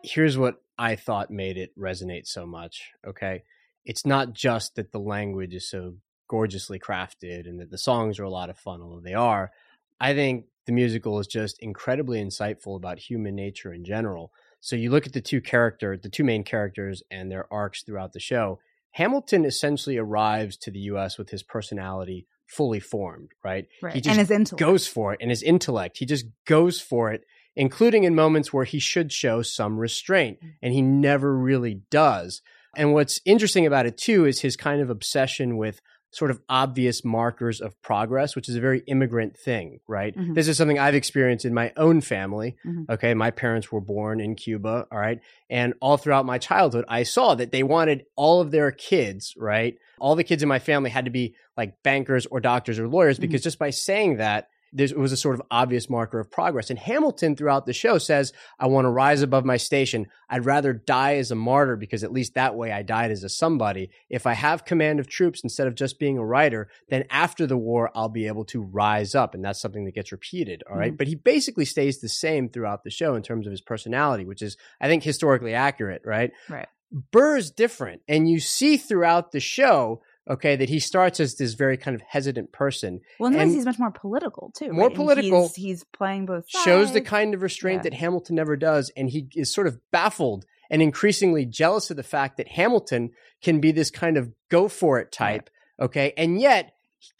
here's 0.03 0.37
what 0.37 0.61
I 0.81 0.95
thought 0.95 1.29
made 1.29 1.57
it 1.57 1.77
resonate 1.77 2.25
so 2.25 2.47
much. 2.47 2.89
Okay. 3.05 3.43
It's 3.85 4.03
not 4.03 4.33
just 4.33 4.75
that 4.75 4.91
the 4.91 4.99
language 4.99 5.53
is 5.53 5.69
so 5.69 5.93
gorgeously 6.27 6.79
crafted 6.79 7.47
and 7.47 7.59
that 7.59 7.69
the 7.69 7.77
songs 7.77 8.17
are 8.17 8.23
a 8.23 8.31
lot 8.31 8.49
of 8.49 8.57
fun, 8.57 8.81
although 8.81 8.99
they 8.99 9.13
are. 9.13 9.51
I 9.99 10.15
think 10.15 10.45
the 10.65 10.71
musical 10.71 11.19
is 11.19 11.27
just 11.27 11.59
incredibly 11.59 12.19
insightful 12.19 12.75
about 12.75 12.97
human 12.97 13.35
nature 13.35 13.71
in 13.71 13.85
general. 13.85 14.31
So 14.59 14.75
you 14.75 14.89
look 14.89 15.05
at 15.05 15.13
the 15.13 15.21
two 15.21 15.39
character, 15.39 15.97
the 15.97 16.09
two 16.09 16.23
main 16.23 16.43
characters 16.43 17.03
and 17.11 17.31
their 17.31 17.45
arcs 17.53 17.83
throughout 17.83 18.13
the 18.13 18.19
show. 18.19 18.59
Hamilton 18.93 19.45
essentially 19.45 19.97
arrives 19.97 20.57
to 20.57 20.71
the 20.71 20.79
US 20.79 21.19
with 21.19 21.29
his 21.29 21.43
personality 21.43 22.25
fully 22.47 22.79
formed, 22.79 23.29
right? 23.43 23.67
Right. 23.83 23.93
He 23.93 24.01
just 24.01 24.57
goes 24.57 24.87
for 24.87 25.13
it 25.13 25.19
and 25.21 25.29
his 25.29 25.43
intellect. 25.43 25.99
He 25.99 26.07
just 26.07 26.25
goes 26.45 26.81
for 26.81 27.11
it 27.11 27.23
including 27.55 28.03
in 28.03 28.15
moments 28.15 28.53
where 28.53 28.65
he 28.65 28.79
should 28.79 29.11
show 29.11 29.41
some 29.41 29.77
restraint, 29.77 30.39
and 30.61 30.73
he 30.73 30.81
never 30.81 31.35
really 31.37 31.81
does. 31.89 32.41
And 32.75 32.93
what's 32.93 33.19
interesting 33.25 33.65
about 33.65 33.85
it 33.85 33.97
too 33.97 34.25
is 34.25 34.41
his 34.41 34.55
kind 34.55 34.81
of 34.81 34.89
obsession 34.89 35.57
with 35.57 35.81
sort 36.13 36.29
of 36.29 36.41
obvious 36.49 37.05
markers 37.05 37.61
of 37.61 37.73
progress, 37.81 38.35
which 38.35 38.49
is 38.49 38.55
a 38.57 38.59
very 38.59 38.81
immigrant 38.85 39.37
thing, 39.37 39.79
right? 39.87 40.13
Mhm. 40.13 40.35
This 40.35 40.49
is 40.49 40.57
something 40.57 40.77
I've 40.77 40.93
experienced 40.95 41.45
in 41.45 41.53
my 41.53 41.71
own 41.77 42.01
family. 42.01 42.57
Mhm. 42.65 42.89
Okay. 42.89 43.13
My 43.13 43.31
parents 43.31 43.71
were 43.71 43.79
born 43.79 44.19
in 44.19 44.35
Cuba. 44.35 44.87
All 44.91 44.99
right. 44.99 45.21
And 45.49 45.73
all 45.79 45.95
throughout 45.95 46.25
my 46.25 46.37
childhood, 46.37 46.83
I 46.89 47.03
saw 47.03 47.35
that 47.35 47.53
they 47.53 47.63
wanted 47.63 48.03
all 48.17 48.41
of 48.41 48.51
their 48.51 48.71
kids, 48.71 49.33
right? 49.37 49.77
All 49.99 50.15
the 50.15 50.25
kids 50.25 50.43
in 50.43 50.49
my 50.49 50.59
family 50.59 50.89
had 50.89 51.05
to 51.05 51.11
be 51.11 51.33
like 51.55 51.75
bankers 51.81 52.25
or 52.25 52.41
doctors 52.41 52.77
or 52.77 52.89
lawyers 52.89 53.15
Mm-hmm. 53.15 53.21
because 53.27 53.43
just 53.43 53.57
by 53.59 53.69
saying 53.69 54.17
that, 54.17 54.47
it 54.77 54.97
was 54.97 55.11
a 55.11 55.17
sort 55.17 55.35
of 55.35 55.41
obvious 55.51 55.89
marker 55.89 56.19
of 56.19 56.31
progress. 56.31 56.69
And 56.69 56.79
Hamilton 56.79 57.35
throughout 57.35 57.65
the 57.65 57.73
show 57.73 57.97
says, 57.97 58.31
I 58.59 58.67
want 58.67 58.85
to 58.85 58.89
rise 58.89 59.21
above 59.21 59.45
my 59.45 59.57
station. 59.57 60.07
I'd 60.29 60.45
rather 60.45 60.73
die 60.73 61.15
as 61.15 61.31
a 61.31 61.35
martyr 61.35 61.75
because 61.75 62.03
at 62.03 62.13
least 62.13 62.35
that 62.35 62.55
way 62.55 62.71
I 62.71 62.81
died 62.81 63.11
as 63.11 63.23
a 63.23 63.29
somebody. 63.29 63.89
If 64.09 64.25
I 64.25 64.33
have 64.33 64.65
command 64.65 64.99
of 64.99 65.07
troops 65.07 65.41
instead 65.43 65.67
of 65.67 65.75
just 65.75 65.99
being 65.99 66.17
a 66.17 66.25
writer, 66.25 66.69
then 66.89 67.05
after 67.09 67.45
the 67.45 67.57
war, 67.57 67.91
I'll 67.95 68.09
be 68.09 68.27
able 68.27 68.45
to 68.45 68.61
rise 68.61 69.13
up. 69.15 69.35
And 69.35 69.43
that's 69.43 69.61
something 69.61 69.85
that 69.85 69.95
gets 69.95 70.11
repeated. 70.11 70.63
All 70.69 70.77
right? 70.77 70.93
Mhm. 70.93 70.97
But 70.97 71.07
he 71.07 71.15
basically 71.15 71.65
stays 71.65 71.99
the 71.99 72.09
same 72.09 72.49
throughout 72.49 72.83
the 72.83 72.89
show 72.89 73.15
in 73.15 73.23
terms 73.23 73.47
of 73.47 73.51
his 73.51 73.61
personality, 73.61 74.25
which 74.25 74.41
is, 74.41 74.57
I 74.79 74.87
think, 74.87 75.03
historically 75.03 75.53
accurate, 75.53 76.03
right? 76.05 76.31
right 76.49 76.67
Burr's 77.11 77.51
different. 77.51 78.01
And 78.07 78.29
you 78.29 78.39
see 78.39 78.77
throughout 78.77 79.31
the 79.31 79.39
show, 79.39 80.01
okay, 80.31 80.55
that 80.55 80.69
he 80.69 80.79
starts 80.79 81.19
as 81.19 81.35
this 81.35 81.53
very 81.53 81.77
kind 81.77 81.93
of 81.95 82.01
hesitant 82.01 82.51
person. 82.51 83.01
well 83.19 83.35
and, 83.35 83.51
he's 83.51 83.65
much 83.65 83.77
more 83.79 83.91
political 83.91 84.51
too 84.55 84.71
More 84.71 84.87
right? 84.87 84.95
Political. 84.95 85.47
he's, 85.49 85.55
he's 85.55 85.83
playing 85.83 86.25
both 86.25 86.45
sides. 86.49 86.63
shows 86.65 86.93
the 86.93 87.01
kind 87.01 87.33
of 87.33 87.41
restraint 87.41 87.79
Yeah. 87.79 87.89
that 87.89 87.93
Hamilton 87.95 88.35
never 88.35 88.55
does. 88.55 88.91
And 88.95 89.09
he 89.09 89.27
is 89.35 89.53
sort 89.53 89.67
of 89.67 89.77
baffled 89.91 90.45
and 90.69 90.81
increasingly 90.81 91.45
jealous 91.45 91.91
of 91.91 91.97
the 91.97 92.03
fact 92.03 92.37
that 92.37 92.47
Hamilton 92.47 93.11
can 93.43 93.59
be 93.59 93.71
this 93.71 93.91
kind 93.91 94.17
of 94.17 94.31
go 94.49 94.67
for 94.69 94.99
it 94.99 95.11
type. 95.11 95.49
Okay. 95.79 96.13
And 96.15 96.39
yet 96.39 96.73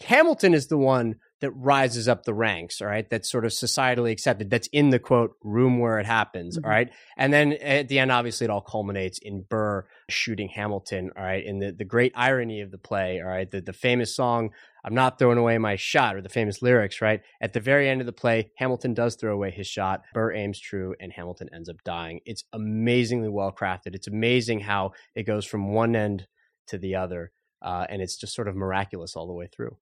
Hamilton 0.06 0.54
is 0.54 0.68
the 0.68 0.78
one 0.78 1.16
that 1.42 1.52
rises 1.52 2.08
up 2.08 2.24
the 2.24 2.34
ranks. 2.34 2.82
All 2.82 2.88
right. 2.88 3.10
That's 3.10 3.30
sort 3.30 3.46
of 3.46 3.52
societally 3.52 4.12
accepted. 4.12 4.50
That's 4.50 4.68
in 4.72 4.90
the 4.90 5.00
quote 5.00 5.36
room 5.44 5.80
where 5.80 6.00
it 6.00 6.06
happens. 6.06 6.58
Mhm. 6.58 6.66
all 6.66 6.70
right. 6.72 6.90
And 7.18 7.34
then 7.34 7.54
at 7.54 7.88
the 7.88 8.00
end, 8.00 8.12
obviously 8.12 8.46
it 8.46 8.50
all 8.50 8.62
culminates 8.62 9.20
in 9.22 9.44
Burr 9.50 9.86
shooting 10.10 10.50
Hamilton. 10.50 11.12
All 11.18 11.24
right. 11.24 11.44
In 11.44 11.60
the, 11.60 11.72
the 11.72 11.84
great 11.86 12.14
irony 12.16 12.62
of 12.62 12.72
the 12.72 12.78
play. 12.78 13.20
All 13.20 13.28
right. 13.28 13.50
The, 13.50 13.60
the 13.62 13.74
famous 13.74 14.16
song, 14.16 14.52
I'm 14.84 14.94
not 14.96 15.20
throwing 15.20 15.38
away 15.38 15.58
my 15.58 15.76
shot, 15.76 16.16
or 16.16 16.22
the 16.22 16.30
famous 16.30 16.62
lyrics, 16.62 17.02
right? 17.02 17.22
At 17.42 17.54
the 17.54 17.60
very 17.60 17.88
end 17.90 18.02
of 18.02 18.08
the 18.08 18.14
play, 18.14 18.52
Hamilton 18.58 18.94
does 18.94 19.16
throw 19.16 19.34
away 19.34 19.52
his 19.52 19.68
shot. 19.68 20.02
Burr 20.14 20.34
aims 20.34 20.60
true, 20.60 20.96
and 21.00 21.12
Hamilton 21.14 21.50
ends 21.54 21.70
up 21.70 21.78
dying. 21.84 22.22
It's 22.26 22.44
amazingly 22.54 23.30
well 23.30 23.52
crafted. 23.52 23.94
It's 23.94 24.08
amazing 24.08 24.62
how 24.62 24.94
it 25.16 25.24
goes 25.24 25.46
from 25.46 25.74
one 25.74 25.96
end 25.96 26.28
to 26.68 26.78
the 26.78 26.96
other. 26.96 27.32
Uh, 27.62 27.86
and 27.90 28.02
it's 28.02 28.18
just 28.18 28.34
sort 28.34 28.48
of 28.48 28.56
miraculous 28.56 29.16
all 29.16 29.28
the 29.28 29.34
way 29.34 29.48
through. 29.56 29.78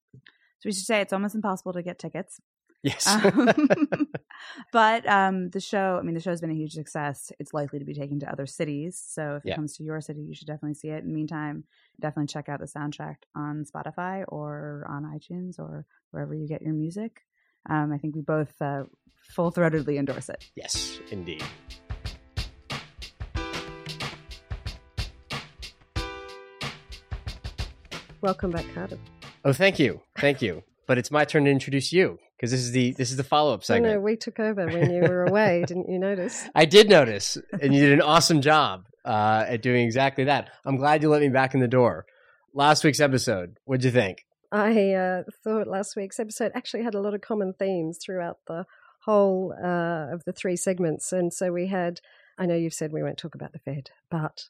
So 0.59 0.67
we 0.67 0.71
should 0.71 0.85
say 0.85 1.01
it's 1.01 1.13
almost 1.13 1.35
impossible 1.35 1.73
to 1.73 1.81
get 1.81 1.99
tickets 1.99 2.39
Yes. 2.81 3.07
Um, 3.07 3.49
but 4.71 5.05
um, 5.05 5.49
the 5.49 5.59
show, 5.59 5.97
I 5.99 6.01
mean, 6.01 6.15
the 6.15 6.21
show's 6.21 6.39
been 6.39 6.49
a 6.51 6.55
huge 6.55 6.71
success. 6.71 7.29
It's 7.37 7.53
likely 7.53 7.77
to 7.79 7.83
be 7.83 7.93
taken 7.93 8.19
to 8.21 8.31
other 8.31 8.45
cities. 8.45 9.03
So 9.05 9.35
if 9.35 9.43
Yeah. 9.45 9.53
it 9.53 9.55
comes 9.57 9.75
to 9.77 9.83
your 9.83 9.99
city, 9.99 10.21
you 10.21 10.33
should 10.33 10.47
definitely 10.47 10.75
see 10.75 10.87
it. 10.87 11.03
In 11.03 11.09
the 11.09 11.13
meantime, 11.13 11.65
definitely 11.99 12.27
check 12.27 12.47
out 12.47 12.61
the 12.61 12.67
soundtrack 12.67 13.15
on 13.35 13.65
Spotify 13.65 14.23
or 14.29 14.85
on 14.89 15.03
iTunes 15.03 15.59
or 15.59 15.85
wherever 16.11 16.33
you 16.33 16.47
get 16.47 16.61
your 16.61 16.73
music. 16.73 17.25
Um, 17.69 17.91
I 17.91 17.97
think 17.97 18.15
we 18.15 18.21
both 18.21 18.53
uh, 18.61 18.83
full 19.35 19.51
throatedly 19.51 19.97
endorse 19.99 20.29
it. 20.29 20.45
yes, 20.55 20.99
indeed. 21.11 21.43
Welcome 28.21 28.51
back, 28.51 28.65
Cardiff. 28.73 28.99
Oh, 29.45 29.53
thank 29.53 29.79
you. 29.79 30.01
Thank 30.19 30.41
you. 30.41 30.63
but 30.87 30.97
it's 30.97 31.11
my 31.11 31.23
turn 31.25 31.45
to 31.45 31.51
introduce 31.51 31.93
you 31.93 32.17
because 32.35 32.51
this 32.51 32.61
is 32.61 32.71
the 32.71 32.93
this 32.93 33.11
is 33.11 33.17
the 33.17 33.23
follow 33.23 33.53
up 33.53 33.63
segment. 33.63 33.93
no, 33.93 33.99
we 33.99 34.15
took 34.15 34.39
over 34.39 34.65
when 34.65 34.91
you 34.91 35.01
were 35.01 35.25
away. 35.25 35.63
Didn't 35.67 35.89
you 35.89 35.99
notice? 35.99 36.47
I 36.55 36.65
did 36.65 36.89
notice, 36.89 37.37
and 37.61 37.73
you 37.75 37.81
did 37.81 37.93
an 37.93 38.01
awesome 38.01 38.41
job 38.41 38.85
uh, 39.05 39.45
at 39.47 39.61
doing 39.61 39.85
exactly 39.85 40.25
that. 40.25 40.49
I'm 40.65 40.77
glad 40.77 41.03
you 41.03 41.09
let 41.09 41.21
me 41.21 41.29
back 41.29 41.53
in 41.53 41.59
the 41.59 41.67
door. 41.67 42.05
Last 42.53 42.83
week's 42.83 42.99
episode, 42.99 43.57
what'd 43.65 43.83
you 43.83 43.91
think? 43.91 44.25
I 44.51 44.93
uh, 44.93 45.23
thought 45.43 45.67
last 45.67 45.95
week's 45.95 46.19
episode 46.19 46.51
actually 46.55 46.83
had 46.83 46.95
a 46.95 47.01
lot 47.01 47.13
of 47.13 47.21
common 47.21 47.53
themes 47.53 47.99
throughout 48.03 48.37
the 48.47 48.65
whole 49.05 49.53
uh, 49.53 50.13
of 50.13 50.23
the 50.25 50.33
three 50.33 50.55
segments. 50.55 51.11
And 51.11 51.31
so 51.31 51.51
we 51.51 51.67
had, 51.67 51.99
I 52.39 52.45
know 52.45 52.55
you've 52.55 52.73
said 52.73 52.93
we 52.93 53.03
won't 53.03 53.17
talk 53.17 53.35
about 53.35 53.51
the 53.51 53.59
Fed, 53.59 53.89
but 54.09 54.45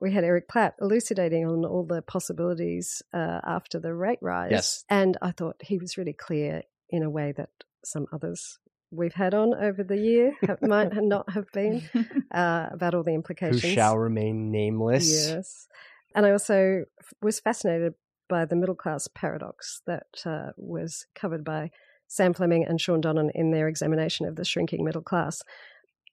we 0.00 0.12
had 0.12 0.22
Eric 0.22 0.48
Platt 0.48 0.74
elucidating 0.80 1.44
on 1.44 1.64
all 1.64 1.84
the 1.84 2.00
possibilities 2.00 3.02
uh, 3.12 3.40
after 3.44 3.80
the 3.80 3.92
rate 3.92 4.20
rise. 4.22 4.52
Yes. 4.52 4.84
And 4.88 5.18
I 5.20 5.32
thought 5.32 5.56
he 5.60 5.76
was 5.76 5.98
really 5.98 6.12
clear 6.12 6.62
in 6.90 7.02
a 7.02 7.10
way 7.10 7.32
that 7.36 7.50
some 7.84 8.06
others 8.12 8.58
we've 8.92 9.14
had 9.14 9.34
on 9.34 9.52
over 9.54 9.82
the 9.82 9.96
year 9.96 10.32
have, 10.46 10.62
might 10.62 10.92
not 10.94 11.28
have 11.30 11.46
been 11.52 11.82
uh, 12.32 12.68
about 12.70 12.94
all 12.94 13.02
the 13.02 13.14
implications. 13.14 13.62
Who 13.62 13.72
shall 13.72 13.98
remain 13.98 14.52
nameless? 14.52 15.28
Yes. 15.28 15.66
And 16.14 16.24
I 16.24 16.30
also 16.30 16.84
was 17.20 17.40
fascinated 17.40 17.94
by 18.28 18.44
the 18.44 18.56
middle 18.56 18.76
class 18.76 19.08
paradox 19.12 19.82
that 19.86 20.06
uh, 20.24 20.50
was 20.56 21.06
covered 21.14 21.44
by 21.44 21.70
Sam 22.06 22.32
Fleming 22.32 22.64
and 22.64 22.80
Shawn 22.80 23.00
Donnan 23.00 23.30
in 23.34 23.50
their 23.50 23.68
examination 23.68 24.26
of 24.26 24.36
the 24.36 24.44
shrinking 24.44 24.84
middle 24.84 25.02
class, 25.02 25.42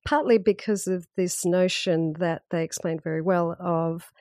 partly 0.05 0.37
because 0.37 0.87
of 0.87 1.07
this 1.15 1.45
notion 1.45 2.13
that 2.19 2.43
they 2.51 2.63
explained 2.63 3.03
very 3.03 3.21
well 3.21 3.55
of, 3.59 4.11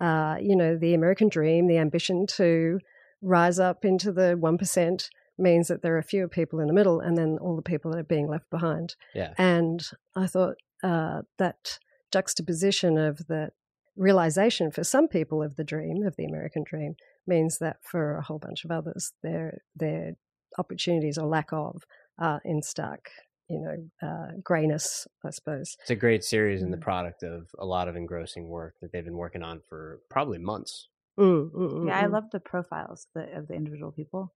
uh, 0.00 0.36
you 0.40 0.56
know, 0.56 0.76
the 0.76 0.94
American 0.94 1.28
dream, 1.28 1.66
the 1.66 1.78
ambition 1.78 2.26
to 2.26 2.78
rise 3.22 3.58
up 3.58 3.84
into 3.84 4.12
the 4.12 4.36
1% 4.40 5.08
means 5.38 5.68
that 5.68 5.82
there 5.82 5.96
are 5.96 6.02
fewer 6.02 6.28
people 6.28 6.60
in 6.60 6.66
the 6.66 6.74
middle 6.74 7.00
and 7.00 7.16
then 7.16 7.38
all 7.40 7.56
the 7.56 7.62
people 7.62 7.90
that 7.90 7.98
are 7.98 8.04
being 8.04 8.28
left 8.28 8.48
behind. 8.50 8.94
Yeah. 9.14 9.32
And 9.38 9.82
I 10.14 10.26
thought 10.26 10.56
uh, 10.82 11.22
that 11.38 11.78
juxtaposition 12.12 12.98
of 12.98 13.26
the 13.26 13.50
realization 13.96 14.70
for 14.70 14.84
some 14.84 15.08
people 15.08 15.42
of 15.42 15.56
the 15.56 15.64
dream, 15.64 16.02
of 16.02 16.16
the 16.16 16.24
American 16.24 16.64
dream, 16.64 16.94
means 17.26 17.58
that 17.58 17.76
for 17.82 18.16
a 18.16 18.22
whole 18.22 18.38
bunch 18.38 18.64
of 18.64 18.70
others, 18.70 19.12
their 19.22 19.58
their 19.74 20.12
opportunities 20.58 21.18
or 21.18 21.26
lack 21.26 21.52
of 21.52 21.82
are 22.18 22.40
in 22.44 22.62
stark, 22.62 23.10
you 23.50 23.58
know, 23.60 24.08
uh, 24.08 24.32
grayness, 24.42 25.06
I 25.24 25.30
suppose. 25.30 25.76
It's 25.80 25.90
a 25.90 25.96
great 25.96 26.24
series 26.24 26.60
Mm. 26.60 26.64
and 26.64 26.72
the 26.72 26.78
product 26.78 27.22
of 27.22 27.48
a 27.58 27.66
lot 27.66 27.88
of 27.88 27.96
engrossing 27.96 28.48
work 28.48 28.76
that 28.80 28.92
they've 28.92 29.04
been 29.04 29.16
working 29.16 29.42
on 29.42 29.60
for 29.68 30.00
probably 30.08 30.38
months. 30.38 30.88
Mm, 31.18 31.50
mm, 31.50 31.72
mm, 31.72 31.86
Yeah, 31.88 31.98
I 31.98 32.04
mm. 32.04 32.12
love 32.12 32.30
the 32.30 32.40
profiles 32.40 33.08
the, 33.14 33.36
of 33.36 33.48
the 33.48 33.54
individual 33.54 33.92
people. 33.92 34.32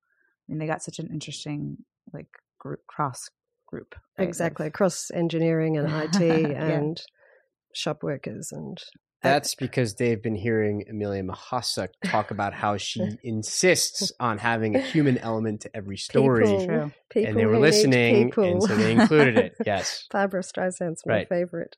I 0.48 0.52
mean, 0.52 0.58
they 0.58 0.66
got 0.66 0.82
such 0.82 0.98
an 0.98 1.08
interesting 1.12 1.78
like 2.12 2.26
group 2.58 2.80
cross 2.86 3.30
group. 3.66 3.94
right, 4.18 4.24
of- 4.24 4.28
exactly 4.28 4.70
cross 4.70 5.10
engineering 5.12 5.76
and 5.78 5.88
IT 6.04 6.20
Yeah. 6.50 6.68
and 6.68 7.00
shop 7.72 8.02
workers 8.02 8.50
and 8.52 8.78
That's 9.24 9.54
because 9.66 9.94
they've 9.96 10.22
been 10.22 10.36
hearing 10.36 10.84
Amelia 10.88 11.22
Mahasuk 11.24 11.88
talk 12.04 12.30
about 12.30 12.54
how 12.54 12.76
she 12.76 13.00
insists 13.24 14.12
on 14.20 14.38
having 14.38 14.76
a 14.76 14.80
human 14.80 15.18
element 15.18 15.62
to 15.62 15.76
every 15.76 15.96
story. 15.96 16.44
People, 16.44 16.92
people 17.10 17.30
and 17.30 17.38
they 17.38 17.46
were 17.46 17.58
listening, 17.58 18.32
and 18.36 18.62
so 18.62 18.76
they 18.76 18.92
included 18.92 19.36
it. 19.36 19.54
Yes. 19.66 20.06
Barbara 20.10 20.42
Streisand's 20.42 21.02
my 21.06 21.14
Right. 21.14 21.28
favorite. 21.28 21.76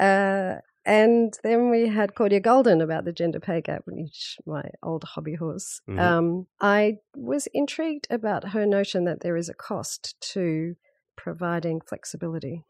Uh, 0.00 0.56
and 0.84 1.32
then 1.44 1.70
we 1.70 1.88
had 1.88 2.14
Claudia 2.14 2.40
Goldin 2.40 2.82
about 2.82 3.04
the 3.04 3.12
gender 3.12 3.38
pay 3.38 3.60
gap, 3.60 3.82
which 3.84 4.38
my 4.46 4.64
old 4.82 5.04
hobby 5.04 5.34
horse. 5.34 5.80
Mhm. 5.88 5.98
Um, 6.00 6.46
I 6.60 6.98
was 7.14 7.46
intrigued 7.54 8.06
about 8.10 8.48
her 8.48 8.66
notion 8.66 9.04
that 9.04 9.20
there 9.20 9.36
is 9.36 9.48
a 9.48 9.54
cost 9.54 10.16
to 10.32 10.74
providing 11.16 11.80
flexibility 11.80 12.64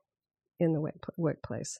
in 0.58 0.72
the 0.74 0.80
work, 0.80 1.04
workplace. 1.16 1.78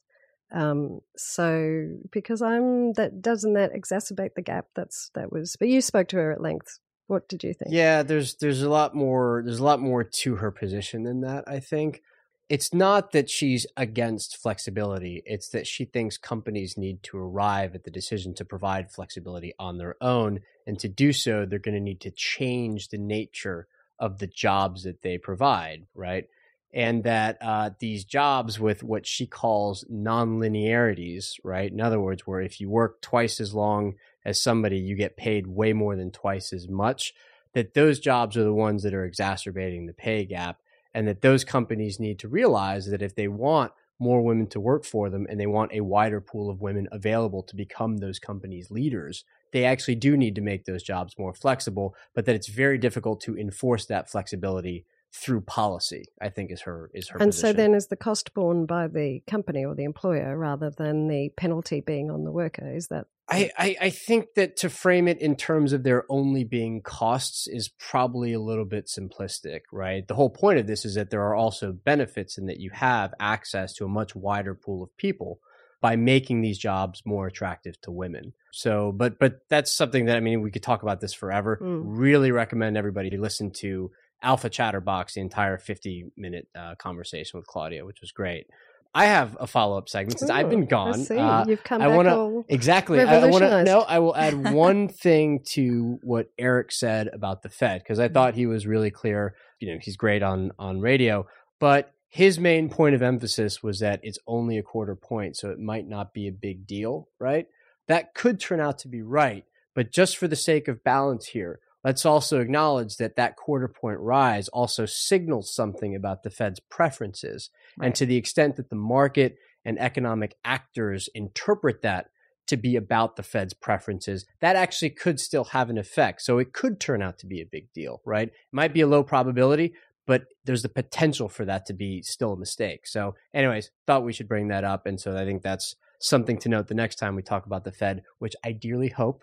Um, 0.53 1.01
so 1.17 1.89
because 2.11 2.43
I'm 2.43 2.93
that 2.95 3.23
doesn't 3.23 3.55
that 3.55 3.73
exacerbate 3.73 4.35
the 4.35 4.43
gap? 4.43 4.67
That's 4.75 5.11
that 5.15 5.33
was. 5.33 5.57
But 5.57 5.69
you 5.69 5.81
spoke 5.81 6.09
to 6.09 6.17
her 6.17 6.33
at 6.33 6.43
length. 6.43 6.79
What 7.07 7.29
did 7.29 7.43
you 7.43 7.55
think? 7.55 7.73
Yeah, 7.75 8.03
there's 8.03 8.37
there's 8.37 8.63
a 8.63 8.71
lot 8.71 8.95
more 8.95 9.43
there's 9.45 9.59
a 9.59 9.65
lot 9.65 9.81
more 9.81 10.05
to 10.05 10.37
her 10.37 10.51
position 10.51 11.05
than 11.05 11.23
that, 11.23 11.45
I 11.47 11.61
think. 11.61 12.03
It's 12.49 12.75
not 12.75 13.13
that 13.13 13.31
she's 13.31 13.67
against 13.79 14.37
flexibility, 14.37 15.23
it's 15.25 15.49
that 15.51 15.67
she 15.67 15.87
thinks 15.87 16.19
companies 16.19 16.77
need 16.77 17.03
to 17.05 17.17
arrive 17.17 17.75
at 17.75 17.85
the 17.85 17.91
decision 17.91 18.35
to 18.35 18.45
provide 18.45 18.93
flexibility 18.93 19.55
on 19.59 19.79
their 19.79 19.97
own 20.03 20.41
and 20.67 20.79
to 20.81 20.89
do 20.89 21.15
so 21.15 21.47
they're 21.47 21.59
going 21.59 21.75
to 21.75 21.81
need 21.81 22.01
to 22.01 22.11
change 22.11 22.89
the 22.89 22.99
nature 22.99 23.69
of 23.99 24.19
the 24.19 24.27
jobs 24.27 24.83
that 24.83 25.01
they 25.01 25.17
provide, 25.17 25.87
right? 25.95 26.27
And 26.75 27.05
that 27.05 27.37
uh, 27.43 27.71
these 27.81 28.05
jobs 28.05 28.59
with 28.59 28.83
what 28.83 29.07
she 29.07 29.27
calls 29.27 29.85
non-linearities, 29.91 31.39
right? 31.45 31.71
In 31.71 31.81
other 31.81 32.01
words, 32.01 32.27
where 32.27 32.41
if 32.41 32.61
you 32.61 32.71
work 32.71 33.03
twice 33.03 33.41
as 33.41 33.53
long 33.53 33.95
as 34.25 34.41
somebody, 34.41 34.79
you 34.79 34.97
get 34.97 35.17
paid 35.17 35.47
way 35.47 35.75
more 35.75 35.97
than 35.97 36.11
twice 36.11 36.53
as 36.53 36.69
much. 36.69 37.13
That 37.53 37.75
those 37.75 38.01
jobs 38.01 38.39
are 38.39 38.45
the 38.45 38.55
ones 38.55 38.83
that 38.85 38.95
are 38.95 39.05
exacerbating 39.05 39.85
the 39.85 39.93
pay 39.93 40.25
gap, 40.25 40.61
and 40.95 41.07
that 41.09 41.21
those 41.21 41.45
companies 41.45 42.01
need 42.01 42.19
to 42.21 42.29
realize 42.29 42.87
that 42.87 43.03
if 43.03 43.15
they 43.15 43.29
want 43.29 43.73
more 43.99 44.23
women 44.23 44.47
to 44.49 44.61
work 44.61 44.85
for 44.85 45.11
them 45.11 45.27
and 45.29 45.39
they 45.39 45.47
want 45.47 45.73
a 45.73 45.81
wider 45.81 46.21
pool 46.21 46.51
of 46.51 46.61
women 46.61 46.89
available 46.91 47.43
to 47.43 47.55
become 47.55 47.99
those 47.99 48.19
companies' 48.19 48.71
leaders, 48.71 49.25
they 49.53 49.65
actually 49.65 49.95
do 49.95 50.17
need 50.17 50.35
to 50.35 50.41
make 50.41 50.65
those 50.65 50.83
jobs 50.83 51.19
more 51.19 51.35
flexible, 51.35 51.95
but 52.15 52.25
that 52.25 52.35
it's 52.35 52.49
very 52.49 52.79
difficult 52.79 53.21
to 53.21 53.37
enforce 53.37 53.87
that 53.87 54.11
flexibility 54.11 54.85
through 55.15 55.43
policy, 55.43 56.05
I 56.21 56.31
think 56.31 56.51
is 56.51 56.63
her 56.63 56.91
is 56.95 57.09
her 57.09 57.19
and 57.19 57.35
so 57.35 57.53
then 57.53 57.75
is 57.75 57.89
the 57.89 57.97
cost 57.97 58.33
borne 58.35 58.67
by 58.67 58.89
the 58.89 59.23
company 59.27 59.65
or 59.65 59.75
the 59.75 59.85
employer 59.85 60.37
rather 60.37 60.71
than 60.71 61.09
the 61.09 61.31
penalty 61.37 61.81
being 61.81 62.11
on 62.11 62.25
the 62.25 62.33
worker? 62.33 62.71
Is 62.75 62.89
that 62.89 63.07
I, 63.29 63.51
I, 63.57 63.77
I 63.81 63.91
think 63.91 64.35
that 64.37 64.57
to 64.59 64.69
frame 64.69 65.09
it 65.09 65.19
in 65.21 65.37
terms 65.37 65.73
of 65.73 65.85
there 65.85 66.05
only 66.09 66.45
being 66.45 66.83
costs 66.83 67.47
is 67.47 67.69
probably 67.69 68.33
a 68.33 68.41
little 68.41 68.65
bit 68.65 68.87
simplistic, 68.87 69.61
right? 69.73 70.07
The 70.07 70.15
whole 70.15 70.31
point 70.31 70.59
of 70.59 70.67
this 70.67 70.85
is 70.85 70.97
that 70.97 71.11
there 71.11 71.23
are 71.23 71.35
also 71.35 71.73
benefits 71.73 72.37
in 72.37 72.47
that 72.47 72.59
you 72.59 72.71
have 72.73 73.15
access 73.21 73.75
to 73.75 73.85
a 73.85 73.89
much 73.89 74.15
wider 74.15 74.55
pool 74.55 74.83
of 74.83 74.95
people 74.97 75.41
by 75.81 75.97
making 75.97 76.41
these 76.41 76.59
jobs 76.59 77.03
more 77.05 77.27
attractive 77.27 77.81
to 77.83 77.91
women. 77.91 78.33
So, 78.53 78.93
but 78.93 79.19
but 79.19 79.41
that's 79.49 79.73
something 79.73 80.07
that 80.07 80.17
I 80.17 80.21
mean 80.21 80.43
we 80.43 80.51
could 80.51 80.63
talk 80.63 80.83
about 80.83 81.01
this 81.01 81.15
forever. 81.15 81.59
Mm. 81.61 81.83
Really 81.85 82.31
recommend 82.31 82.77
everybody 82.77 83.11
to 83.11 83.21
listen 83.21 83.51
to 83.59 83.91
Alpha 84.23 84.49
Chatterbox, 84.49 85.15
the 85.15 85.21
entire 85.21 85.59
50 85.59 86.13
minute 86.17 86.49
uh, 86.55 86.75
conversation 86.77 87.39
with 87.39 87.47
Claudia, 87.47 87.85
which 87.85 88.01
was 88.01 88.13
great. 88.13 88.47
I 88.95 89.07
have 89.07 89.37
a 89.41 89.47
follow 89.47 89.79
up 89.79 89.89
segment 89.89 90.19
since 90.19 90.31
I've 90.31 90.47
Ooh, 90.47 90.51
been 90.51 90.65
I 90.65 90.67
gone. 90.67 90.99
see. 90.99 91.17
Uh, 91.17 91.47
You've 91.47 91.65
come 91.65 91.81
I 91.81 91.89
back 91.89 91.97
wanna, 91.97 92.43
exactly. 92.49 93.01
I, 93.01 93.21
I 93.21 93.27
want 93.27 93.43
to 93.43 93.65
no. 93.65 93.81
I 93.81 94.01
will 94.01 94.15
add 94.15 94.53
one 94.53 94.89
thing 94.89 95.41
to 95.53 95.99
what 96.03 96.29
Eric 96.39 96.73
said 96.73 97.09
about 97.09 97.43
the 97.43 97.49
Fed 97.49 97.81
because 97.83 97.99
I 97.99 98.09
thought 98.09 98.35
he 98.35 98.47
was 98.47 98.67
really 98.67 98.91
clear. 98.91 99.35
You 99.61 99.73
know, 99.73 99.79
he's 99.81 99.97
great 99.97 100.23
on 100.23 100.53
on 100.59 100.81
radio, 100.81 101.27
but 101.59 101.91
his 102.09 102.39
main 102.39 102.69
point 102.69 102.95
of 102.95 103.01
emphasis 103.01 103.63
was 103.63 103.79
that 103.79 104.01
it's 104.03 104.19
only 104.27 104.59
a 104.59 104.63
quarter 104.63 104.95
point, 104.95 105.37
so 105.39 105.49
it 105.49 105.59
might 105.59 105.89
not 105.89 106.13
be 106.13 106.29
a 106.29 106.33
big 106.33 106.67
deal, 106.67 107.09
right? 107.19 107.47
That 107.89 108.13
could 108.13 108.39
turn 108.39 108.61
out 108.61 108.79
to 108.81 108.89
be 108.89 109.01
right, 109.01 109.45
but 109.75 109.91
just 109.91 110.19
for 110.19 110.29
the 110.29 110.37
sake 110.37 110.69
of 110.69 110.85
balance 110.85 111.29
here, 111.29 111.61
let's 111.85 112.07
also 112.07 112.41
acknowledge 112.41 112.97
that 112.97 113.17
that 113.17 113.37
quarter 113.37 113.69
point 113.69 114.01
rise 114.01 114.49
also 114.49 114.87
signals 114.87 115.55
something 115.55 115.95
about 115.95 116.23
the 116.23 116.31
Fed's 116.31 116.61
preferences. 116.61 117.51
And 117.81 117.95
to 117.95 118.07
the 118.07 118.17
extent 118.17 118.57
that 118.57 118.71
the 118.71 118.77
market 118.77 119.37
and 119.65 119.79
economic 119.79 120.37
actors 120.45 121.09
interpret 121.15 121.83
that 121.83 122.09
to 122.49 122.57
be 122.57 122.77
about 122.77 123.17
the 123.17 123.23
Fed's 123.23 123.55
preferences, 123.55 124.27
that 124.41 124.57
actually 124.57 124.91
could 124.91 125.21
still 125.21 125.45
have 125.45 125.71
an 125.71 125.79
effect. 125.79 126.23
So 126.23 126.39
it 126.39 126.53
could 126.53 126.81
turn 126.81 127.03
out 127.03 127.19
to 127.19 127.27
be 127.27 127.41
a 127.41 127.47
big 127.47 127.73
deal, 127.73 128.01
right? 128.05 128.29
It 128.29 128.35
might 128.51 128.75
be 128.75 128.81
a 128.81 128.87
low 128.87 129.05
probability, 129.05 129.75
but 130.07 130.25
there's 130.45 130.63
the 130.63 130.69
potential 130.69 131.29
for 131.29 131.45
that 131.45 131.67
to 131.67 131.73
be 131.73 132.03
still 132.03 132.33
a 132.33 132.39
mistake. 132.39 132.87
So, 132.87 133.15
anyways, 133.33 133.71
thought 133.87 134.05
we 134.05 134.13
should 134.13 134.29
bring 134.29 134.49
that 134.49 134.65
up. 134.65 134.87
And 134.87 135.01
so 135.01 135.17
I 135.17 135.25
think 135.25 135.43
that's 135.43 135.77
something 136.01 136.39
to 136.39 136.49
note 136.49 136.67
the 136.67 136.75
next 136.75 136.97
time 136.97 137.15
we 137.15 137.23
talk 137.23 137.47
about 137.47 137.65
the 137.65 137.73
Fed, 137.73 138.03
which 138.19 138.35
I 138.45 138.53
dearly 138.53 138.89
hope 138.89 139.23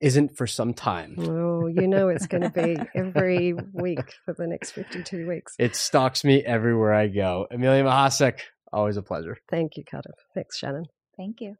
isn't 0.00 0.36
for 0.36 0.46
some 0.46 0.74
time. 0.74 1.16
Oh, 1.60 1.66
you 1.66 1.86
know 1.86 2.08
it's 2.08 2.26
going 2.26 2.42
to 2.42 2.50
be 2.50 2.76
every 2.94 3.54
week 3.74 4.14
for 4.24 4.32
the 4.32 4.46
next 4.46 4.72
52 4.72 5.28
weeks. 5.28 5.54
It 5.58 5.76
stalks 5.76 6.24
me 6.24 6.42
everywhere 6.42 6.92
I 6.92 7.06
go. 7.06 7.46
Amelia 7.50 7.84
Mahasek, 7.84 8.40
always 8.72 8.96
a 8.96 9.02
pleasure. 9.02 9.36
Thank 9.50 9.76
you, 9.76 9.84
Cardiff. 9.88 10.14
Thanks, 10.34 10.58
Shannon. 10.58 10.86
Thank 11.16 11.40
you. 11.40 11.56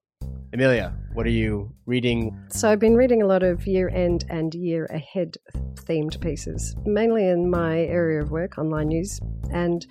Amelia, 0.52 0.94
what 1.12 1.26
are 1.26 1.30
you 1.30 1.72
reading? 1.86 2.36
So 2.48 2.70
I've 2.70 2.80
been 2.80 2.96
reading 2.96 3.22
a 3.22 3.26
lot 3.26 3.42
of 3.42 3.66
year 3.66 3.88
end 3.90 4.24
and 4.28 4.52
year 4.54 4.86
ahead 4.86 5.36
themed 5.74 6.20
pieces, 6.20 6.74
mainly 6.84 7.28
in 7.28 7.50
my 7.50 7.80
area 7.80 8.22
of 8.22 8.30
work, 8.30 8.58
online 8.58 8.88
news. 8.88 9.20
And 9.52 9.86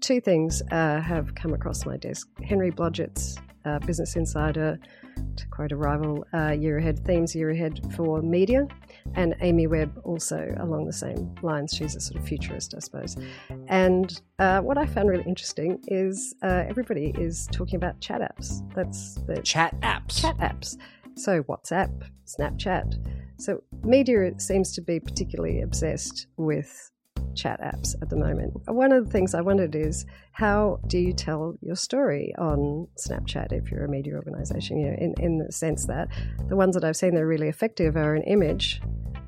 two 0.00 0.20
things 0.20 0.60
uh, 0.70 1.00
have 1.00 1.34
come 1.34 1.54
across 1.54 1.86
my 1.86 1.96
desk. 1.96 2.28
Henry 2.44 2.70
Blodget's 2.70 3.38
uh, 3.64 3.78
Business 3.78 4.16
Insider, 4.16 4.78
to 5.36 5.46
quote 5.48 5.72
a 5.72 5.76
rival, 5.76 6.24
uh, 6.34 6.50
year 6.50 6.78
ahead 6.78 7.04
themes, 7.04 7.34
year 7.34 7.50
ahead 7.50 7.80
for 7.96 8.22
media. 8.22 8.66
and 9.14 9.34
Amy 9.40 9.66
Webb 9.66 10.00
also 10.04 10.54
along 10.58 10.86
the 10.86 10.92
same 10.92 11.34
lines. 11.42 11.74
She's 11.74 11.96
a 11.96 12.00
sort 12.00 12.20
of 12.20 12.26
futurist, 12.26 12.74
I 12.74 12.78
suppose. 12.78 13.16
And 13.68 14.20
uh, 14.38 14.60
what 14.60 14.78
I 14.78 14.86
found 14.86 15.08
really 15.08 15.24
interesting 15.24 15.80
is 15.88 16.34
uh, 16.42 16.64
everybody 16.68 17.12
is 17.18 17.48
talking 17.52 17.76
about 17.76 18.00
chat 18.00 18.20
apps. 18.20 18.62
That's 18.74 19.16
the 19.26 19.40
chat 19.42 19.78
apps. 19.80 20.20
Chat 20.20 20.38
apps. 20.38 20.76
So 21.16 21.42
WhatsApp, 21.42 22.08
Snapchat. 22.26 22.96
So 23.38 23.62
media 23.82 24.32
seems 24.38 24.72
to 24.74 24.80
be 24.80 25.00
particularly 25.00 25.62
obsessed 25.62 26.26
with 26.36 26.90
chat 27.34 27.60
apps 27.60 27.94
at 28.02 28.10
the 28.10 28.16
moment. 28.16 28.52
One 28.66 28.92
of 28.92 29.06
the 29.06 29.10
things 29.10 29.34
I 29.34 29.40
wondered 29.40 29.74
is 29.74 30.06
how 30.32 30.80
do 30.86 30.98
you 30.98 31.12
tell 31.12 31.56
your 31.60 31.76
story 31.76 32.34
on 32.38 32.88
Snapchat 32.98 33.52
if 33.52 33.70
you're 33.70 33.84
a 33.84 33.88
media 33.88 34.14
organization? 34.14 34.78
You 34.78 34.90
know, 34.90 34.96
in, 34.98 35.14
in 35.18 35.38
the 35.38 35.52
sense 35.52 35.86
that 35.86 36.08
the 36.48 36.56
ones 36.56 36.74
that 36.74 36.84
I've 36.84 36.96
seen 36.96 37.14
that 37.14 37.22
are 37.22 37.26
really 37.26 37.48
effective 37.48 37.96
are 37.96 38.14
an 38.14 38.22
image 38.22 38.80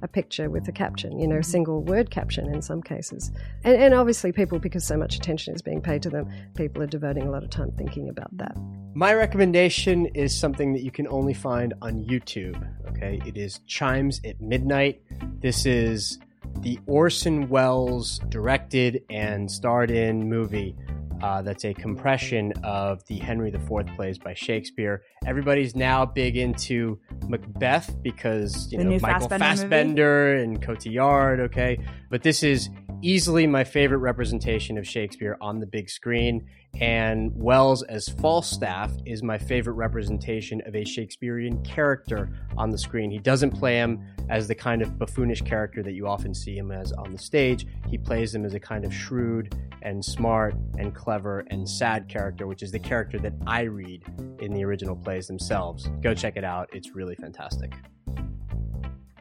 a 0.05 0.09
picture 0.09 0.50
with 0.50 0.68
a 0.68 0.72
caption, 0.72 1.18
you 1.18 1.26
know, 1.26 1.36
a 1.36 1.38
mm-hmm. 1.38 1.50
single 1.50 1.82
word 1.82 2.11
caption 2.11 2.55
in 2.55 2.61
some 2.61 2.82
cases. 2.82 3.32
And, 3.64 3.74
and, 3.82 3.94
obviously, 3.94 4.30
people, 4.32 4.59
because 4.59 4.84
so 4.84 4.96
much 4.96 5.16
attention 5.16 5.55
is 5.55 5.62
being 5.62 5.80
paid 5.80 6.02
to 6.02 6.11
them, 6.11 6.28
people 6.55 6.82
are 6.82 6.86
devoting 6.86 7.26
a 7.26 7.30
lot 7.30 7.42
of 7.42 7.50
time 7.50 7.72
thinking 7.72 8.11
about 8.11 8.36
that. 8.36 8.55
My 8.94 9.14
recommendation 9.14 10.07
is 10.14 10.38
something 10.38 10.74
that 10.74 10.82
you 10.82 10.90
can 10.90 11.09
only 11.09 11.34
find 11.34 11.72
on 11.80 12.05
YouTube. 12.05 12.62
Okay. 12.90 13.20
It 13.26 13.36
is 13.36 13.61
Chimes 13.66 14.20
at 14.24 14.40
Midnight. 14.40 15.00
This 15.40 15.66
is 15.66 16.18
the 16.61 16.78
Orson 16.86 17.48
Welles 17.48 18.20
directed 18.28 19.02
and 19.11 19.50
starred 19.50 19.90
in 19.90 20.28
movie 20.28 20.76
uh, 21.24 21.40
that's 21.40 21.64
a 21.64 21.72
compression 21.72 22.52
of 22.62 23.02
the 23.07 23.16
Henry 23.16 23.48
IV 23.48 23.86
plays 23.96 24.18
by 24.18 24.34
Shakespeare. 24.34 25.02
Everybody's 25.24 25.74
now 25.74 26.05
big 26.05 26.36
into 26.36 26.98
Macbeth 27.28 27.96
because 28.02 28.70
you 28.70 28.76
the 28.76 28.84
know 28.84 28.98
Michael 28.98 29.28
Fassbender, 29.28 29.38
Fassbender 29.38 30.34
and 30.34 30.62
Cotillard. 30.62 31.40
Okay, 31.40 31.78
but 32.11 32.22
this 32.22 32.42
is 32.42 32.68
easily 33.00 33.46
my 33.46 33.64
favorite 33.64 33.98
representation 33.98 34.76
of 34.76 34.86
Shakespeare 34.86 35.38
on 35.40 35.61
the 35.61 35.66
big 35.66 35.88
screen. 35.88 36.46
And 36.81 37.31
Welles 37.37 37.83
as 37.85 38.09
Falstaff 38.09 38.91
is 39.07 39.22
my 39.22 39.39
favorite 39.39 39.75
representation 39.75 40.61
of 40.66 40.75
a 40.75 40.85
Shakespearean 40.85 41.62
character 41.62 42.31
on 42.57 42.70
the 42.70 42.79
screen. 42.79 43.11
He 43.11 43.18
doesn't 43.18 43.53
play 43.53 43.77
him 43.77 44.05
as 44.29 44.49
the 44.49 44.55
kind 44.55 44.83
of 44.83 44.99
buffoonish 44.99 45.43
character 45.43 45.83
that 45.83 45.93
you 45.93 46.09
often 46.09 46.35
see 46.35 46.57
him 46.57 46.72
as 46.72 46.93
on 46.93 47.12
the 47.12 47.18
stage. 47.18 47.66
He 47.89 47.99
plays 47.99 48.35
him 48.35 48.45
as 48.45 48.55
a 48.55 48.61
kind 48.61 48.85
of 48.85 48.93
shrewd 48.93 49.55
and 49.83 50.05
smart 50.05 50.55
and 50.79 50.95
clever 50.95 51.45
and 51.51 51.68
sad 51.68 52.09
character, 52.09 52.47
which 52.47 52.62
is 52.62 52.72
the 52.72 52.79
character 52.79 53.18
that 53.20 53.35
I 53.47 53.62
read 53.62 54.03
in 54.41 54.53
the 54.53 54.64
original 54.64 54.97
plays 54.97 55.27
themselves. 55.27 55.89
Go 56.01 56.14
check 56.14 56.37
it 56.37 56.45
out. 56.45 56.70
It's 56.72 56.95
really 56.95 57.14
fantastic. 57.14 57.72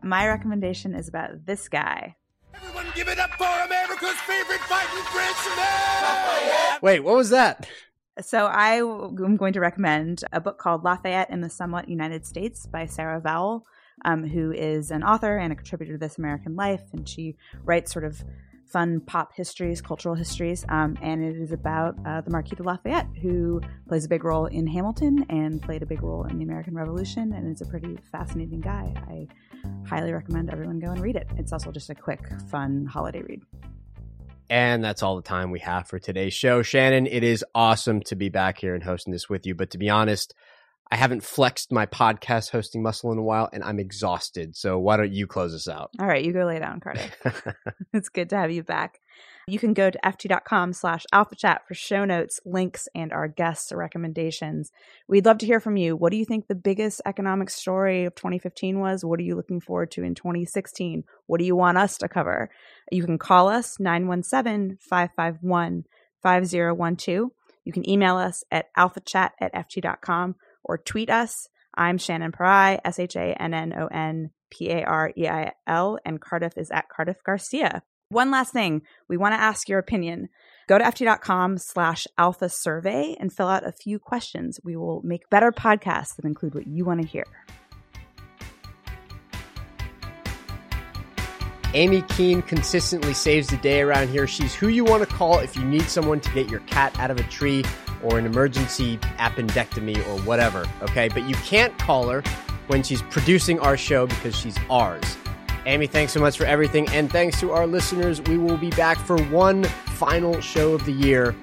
My 0.01 0.27
recommendation 0.27 0.95
is 0.95 1.07
about 1.07 1.45
this 1.45 1.69
guy. 1.69 2.15
Everyone 2.55 2.85
give 2.95 3.07
it 3.07 3.19
up 3.19 3.31
for 3.31 3.45
America's 3.45 4.19
favorite 4.27 4.59
fighting 4.61 5.03
Frenchman! 5.11 6.79
Wait, 6.81 6.99
what 6.99 7.15
was 7.15 7.29
that? 7.31 7.67
So 8.21 8.45
I 8.45 8.75
am 8.75 9.15
going 9.35 9.53
to 9.53 9.59
recommend 9.59 10.23
a 10.31 10.39
book 10.39 10.59
called 10.59 10.83
Lafayette 10.83 11.31
in 11.31 11.41
the 11.41 11.49
Somewhat 11.49 11.89
United 11.89 12.25
States 12.25 12.67
by 12.67 12.85
Sarah 12.85 13.19
Vowell, 13.19 13.63
um, 14.05 14.27
who 14.27 14.51
is 14.51 14.91
an 14.91 15.03
author 15.03 15.37
and 15.37 15.51
a 15.51 15.55
contributor 15.55 15.93
to 15.93 15.97
This 15.97 16.19
American 16.19 16.55
Life, 16.55 16.83
and 16.93 17.09
she 17.09 17.35
writes 17.63 17.91
sort 17.91 18.05
of 18.05 18.23
fun 18.73 18.99
pop 19.01 19.31
histories, 19.35 19.81
cultural 19.81 20.15
histories, 20.15 20.65
um, 20.67 20.97
and 21.01 21.23
it 21.23 21.37
is 21.37 21.51
about 21.51 21.95
uh, 22.07 22.21
the 22.21 22.31
Marquis 22.31 22.55
de 22.55 22.63
Lafayette, 22.63 23.07
who 23.21 23.61
plays 23.87 24.03
a 24.03 24.09
big 24.09 24.23
role 24.23 24.47
in 24.47 24.65
Hamilton 24.65 25.23
and 25.29 25.61
played 25.61 25.83
a 25.83 25.85
big 25.85 26.01
role 26.01 26.25
in 26.25 26.39
the 26.39 26.43
American 26.43 26.73
Revolution, 26.73 27.33
and 27.33 27.47
is 27.53 27.61
a 27.61 27.67
pretty 27.67 27.97
fascinating 28.11 28.59
guy. 28.59 28.91
I 29.07 29.27
highly 29.87 30.11
recommend 30.11 30.49
everyone 30.49 30.79
go 30.79 30.89
and 30.89 30.99
read 30.99 31.15
it. 31.15 31.27
It's 31.37 31.53
also 31.53 31.71
just 31.71 31.91
a 31.91 31.95
quick, 31.95 32.27
fun 32.49 32.87
holiday 32.87 33.21
read. 33.21 33.43
And 34.49 34.83
that's 34.83 35.03
all 35.03 35.15
the 35.15 35.21
time 35.21 35.51
we 35.51 35.59
have 35.59 35.87
for 35.87 35.99
today's 35.99 36.33
show. 36.33 36.63
Shannon, 36.63 37.05
it 37.05 37.23
is 37.23 37.45
awesome 37.53 38.01
to 38.01 38.15
be 38.15 38.29
back 38.29 38.57
here 38.57 38.73
and 38.73 38.83
hosting 38.83 39.13
this 39.13 39.29
with 39.29 39.45
you. 39.45 39.53
But 39.53 39.69
to 39.71 39.77
be 39.77 39.89
honest, 39.89 40.33
I 40.93 40.95
haven't 40.95 41.23
flexed 41.23 41.71
my 41.71 41.87
podcast 41.87 42.51
hosting 42.51 42.83
muscle 42.83 43.11
in 43.11 43.17
a 43.17 43.23
while 43.23 43.49
and 43.51 43.63
I'm 43.63 43.79
exhausted. 43.79 44.55
So 44.55 44.77
why 44.77 44.95
don't 44.95 45.11
you 45.11 45.25
close 45.25 45.51
us 45.55 45.67
out? 45.67 45.89
All 45.99 46.05
right, 46.05 46.23
you 46.23 46.31
go 46.31 46.45
lay 46.45 46.59
down, 46.59 46.81
Carter. 46.81 47.09
it's 47.93 48.09
good 48.09 48.29
to 48.29 48.37
have 48.37 48.51
you 48.51 48.61
back. 48.61 48.99
You 49.47 49.57
can 49.57 49.73
go 49.73 49.89
to 49.89 49.99
ft.com 50.05 50.71
slash 50.73 51.03
alpha 51.11 51.33
chat 51.33 51.63
for 51.67 51.73
show 51.73 52.05
notes, 52.05 52.39
links, 52.45 52.87
and 52.93 53.11
our 53.11 53.27
guests' 53.27 53.71
recommendations. 53.73 54.71
We'd 55.07 55.25
love 55.25 55.39
to 55.39 55.47
hear 55.47 55.59
from 55.59 55.77
you. 55.77 55.95
What 55.95 56.11
do 56.11 56.17
you 56.17 56.25
think 56.25 56.45
the 56.45 56.53
biggest 56.53 57.01
economic 57.07 57.49
story 57.49 58.05
of 58.05 58.13
2015 58.13 58.79
was? 58.79 59.03
What 59.03 59.19
are 59.19 59.23
you 59.23 59.35
looking 59.35 59.61
forward 59.61 59.89
to 59.93 60.03
in 60.03 60.13
2016? 60.13 61.05
What 61.25 61.39
do 61.39 61.45
you 61.45 61.55
want 61.55 61.79
us 61.79 61.97
to 61.97 62.07
cover? 62.07 62.51
You 62.91 63.03
can 63.03 63.17
call 63.17 63.49
us 63.49 63.79
917 63.79 64.77
551 64.79 65.85
5012. 66.21 67.31
You 67.65 67.73
can 67.73 67.89
email 67.89 68.17
us 68.17 68.43
at 68.51 68.67
alphachat 68.77 69.31
at 69.41 69.55
ft.com 69.55 70.35
or 70.63 70.77
tweet 70.77 71.09
us. 71.09 71.47
I'm 71.75 71.97
Shannon 71.97 72.31
Pareil, 72.31 72.79
S 72.85 72.99
H 72.99 73.15
A 73.15 73.33
N 73.41 73.53
N 73.53 73.73
O 73.77 73.87
N 73.87 74.31
P 74.49 74.69
A 74.69 74.83
R 74.83 75.11
E 75.17 75.27
I 75.27 75.53
L, 75.67 75.97
and 76.05 76.21
Cardiff 76.21 76.57
is 76.57 76.71
at 76.71 76.89
Cardiff 76.89 77.23
Garcia. 77.23 77.83
One 78.09 78.29
last 78.29 78.53
thing, 78.53 78.83
we 79.09 79.17
want 79.17 79.33
to 79.33 79.41
ask 79.41 79.67
your 79.67 79.79
opinion. 79.79 80.29
Go 80.67 80.77
to 80.77 80.83
ft.com 80.83 81.57
slash 81.57 82.05
alpha 82.17 82.47
survey 82.47 83.17
and 83.19 83.33
fill 83.33 83.47
out 83.47 83.67
a 83.67 83.71
few 83.71 83.97
questions. 83.97 84.59
We 84.63 84.75
will 84.75 85.01
make 85.03 85.29
better 85.29 85.51
podcasts 85.51 86.15
that 86.15 86.25
include 86.25 86.53
what 86.53 86.67
you 86.67 86.85
want 86.85 87.01
to 87.01 87.07
hear. 87.07 87.25
Amy 91.73 92.03
Keene 92.03 92.41
consistently 92.41 93.13
saves 93.13 93.47
the 93.47 93.57
day 93.57 93.81
around 93.81 94.09
here. 94.09 94.27
She's 94.27 94.53
who 94.53 94.67
you 94.67 94.85
want 94.85 95.07
to 95.07 95.15
call 95.15 95.39
if 95.39 95.55
you 95.55 95.63
need 95.63 95.83
someone 95.83 96.19
to 96.19 96.31
get 96.31 96.49
your 96.49 96.59
cat 96.61 96.97
out 96.99 97.09
of 97.09 97.17
a 97.19 97.23
tree 97.23 97.63
or 98.03 98.19
an 98.19 98.25
emergency 98.25 98.97
appendectomy 99.17 99.97
or 100.07 100.21
whatever, 100.21 100.65
okay? 100.83 101.09
But 101.09 101.23
you 101.23 101.35
can't 101.35 101.75
call 101.79 102.09
her 102.09 102.23
when 102.67 102.83
she's 102.83 103.01
producing 103.03 103.59
our 103.59 103.75
show 103.75 104.05
because 104.05 104.35
she's 104.35 104.57
ours. 104.69 105.17
Amy, 105.65 105.87
thanks 105.87 106.11
so 106.11 106.19
much 106.19 106.37
for 106.37 106.45
everything. 106.45 106.87
And 106.89 107.11
thanks 107.11 107.39
to 107.39 107.51
our 107.51 107.65
listeners. 107.65 108.21
We 108.21 108.37
will 108.37 108.57
be 108.57 108.69
back 108.71 108.97
for 108.97 109.21
one 109.25 109.63
final 109.63 110.41
show 110.41 110.73
of 110.73 110.85
the 110.85 110.91
year 110.91 111.35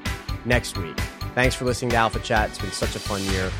next 0.45 0.77
week. 0.77 0.99
Thanks 1.35 1.55
for 1.55 1.65
listening 1.65 1.93
to 1.93 1.97
Alpha 1.97 2.21
Chat. 2.21 2.51
It's 2.51 2.59
been 2.59 2.71
such 2.71 2.95
a 2.95 3.01
fun 3.01 3.23
year. 3.25 3.51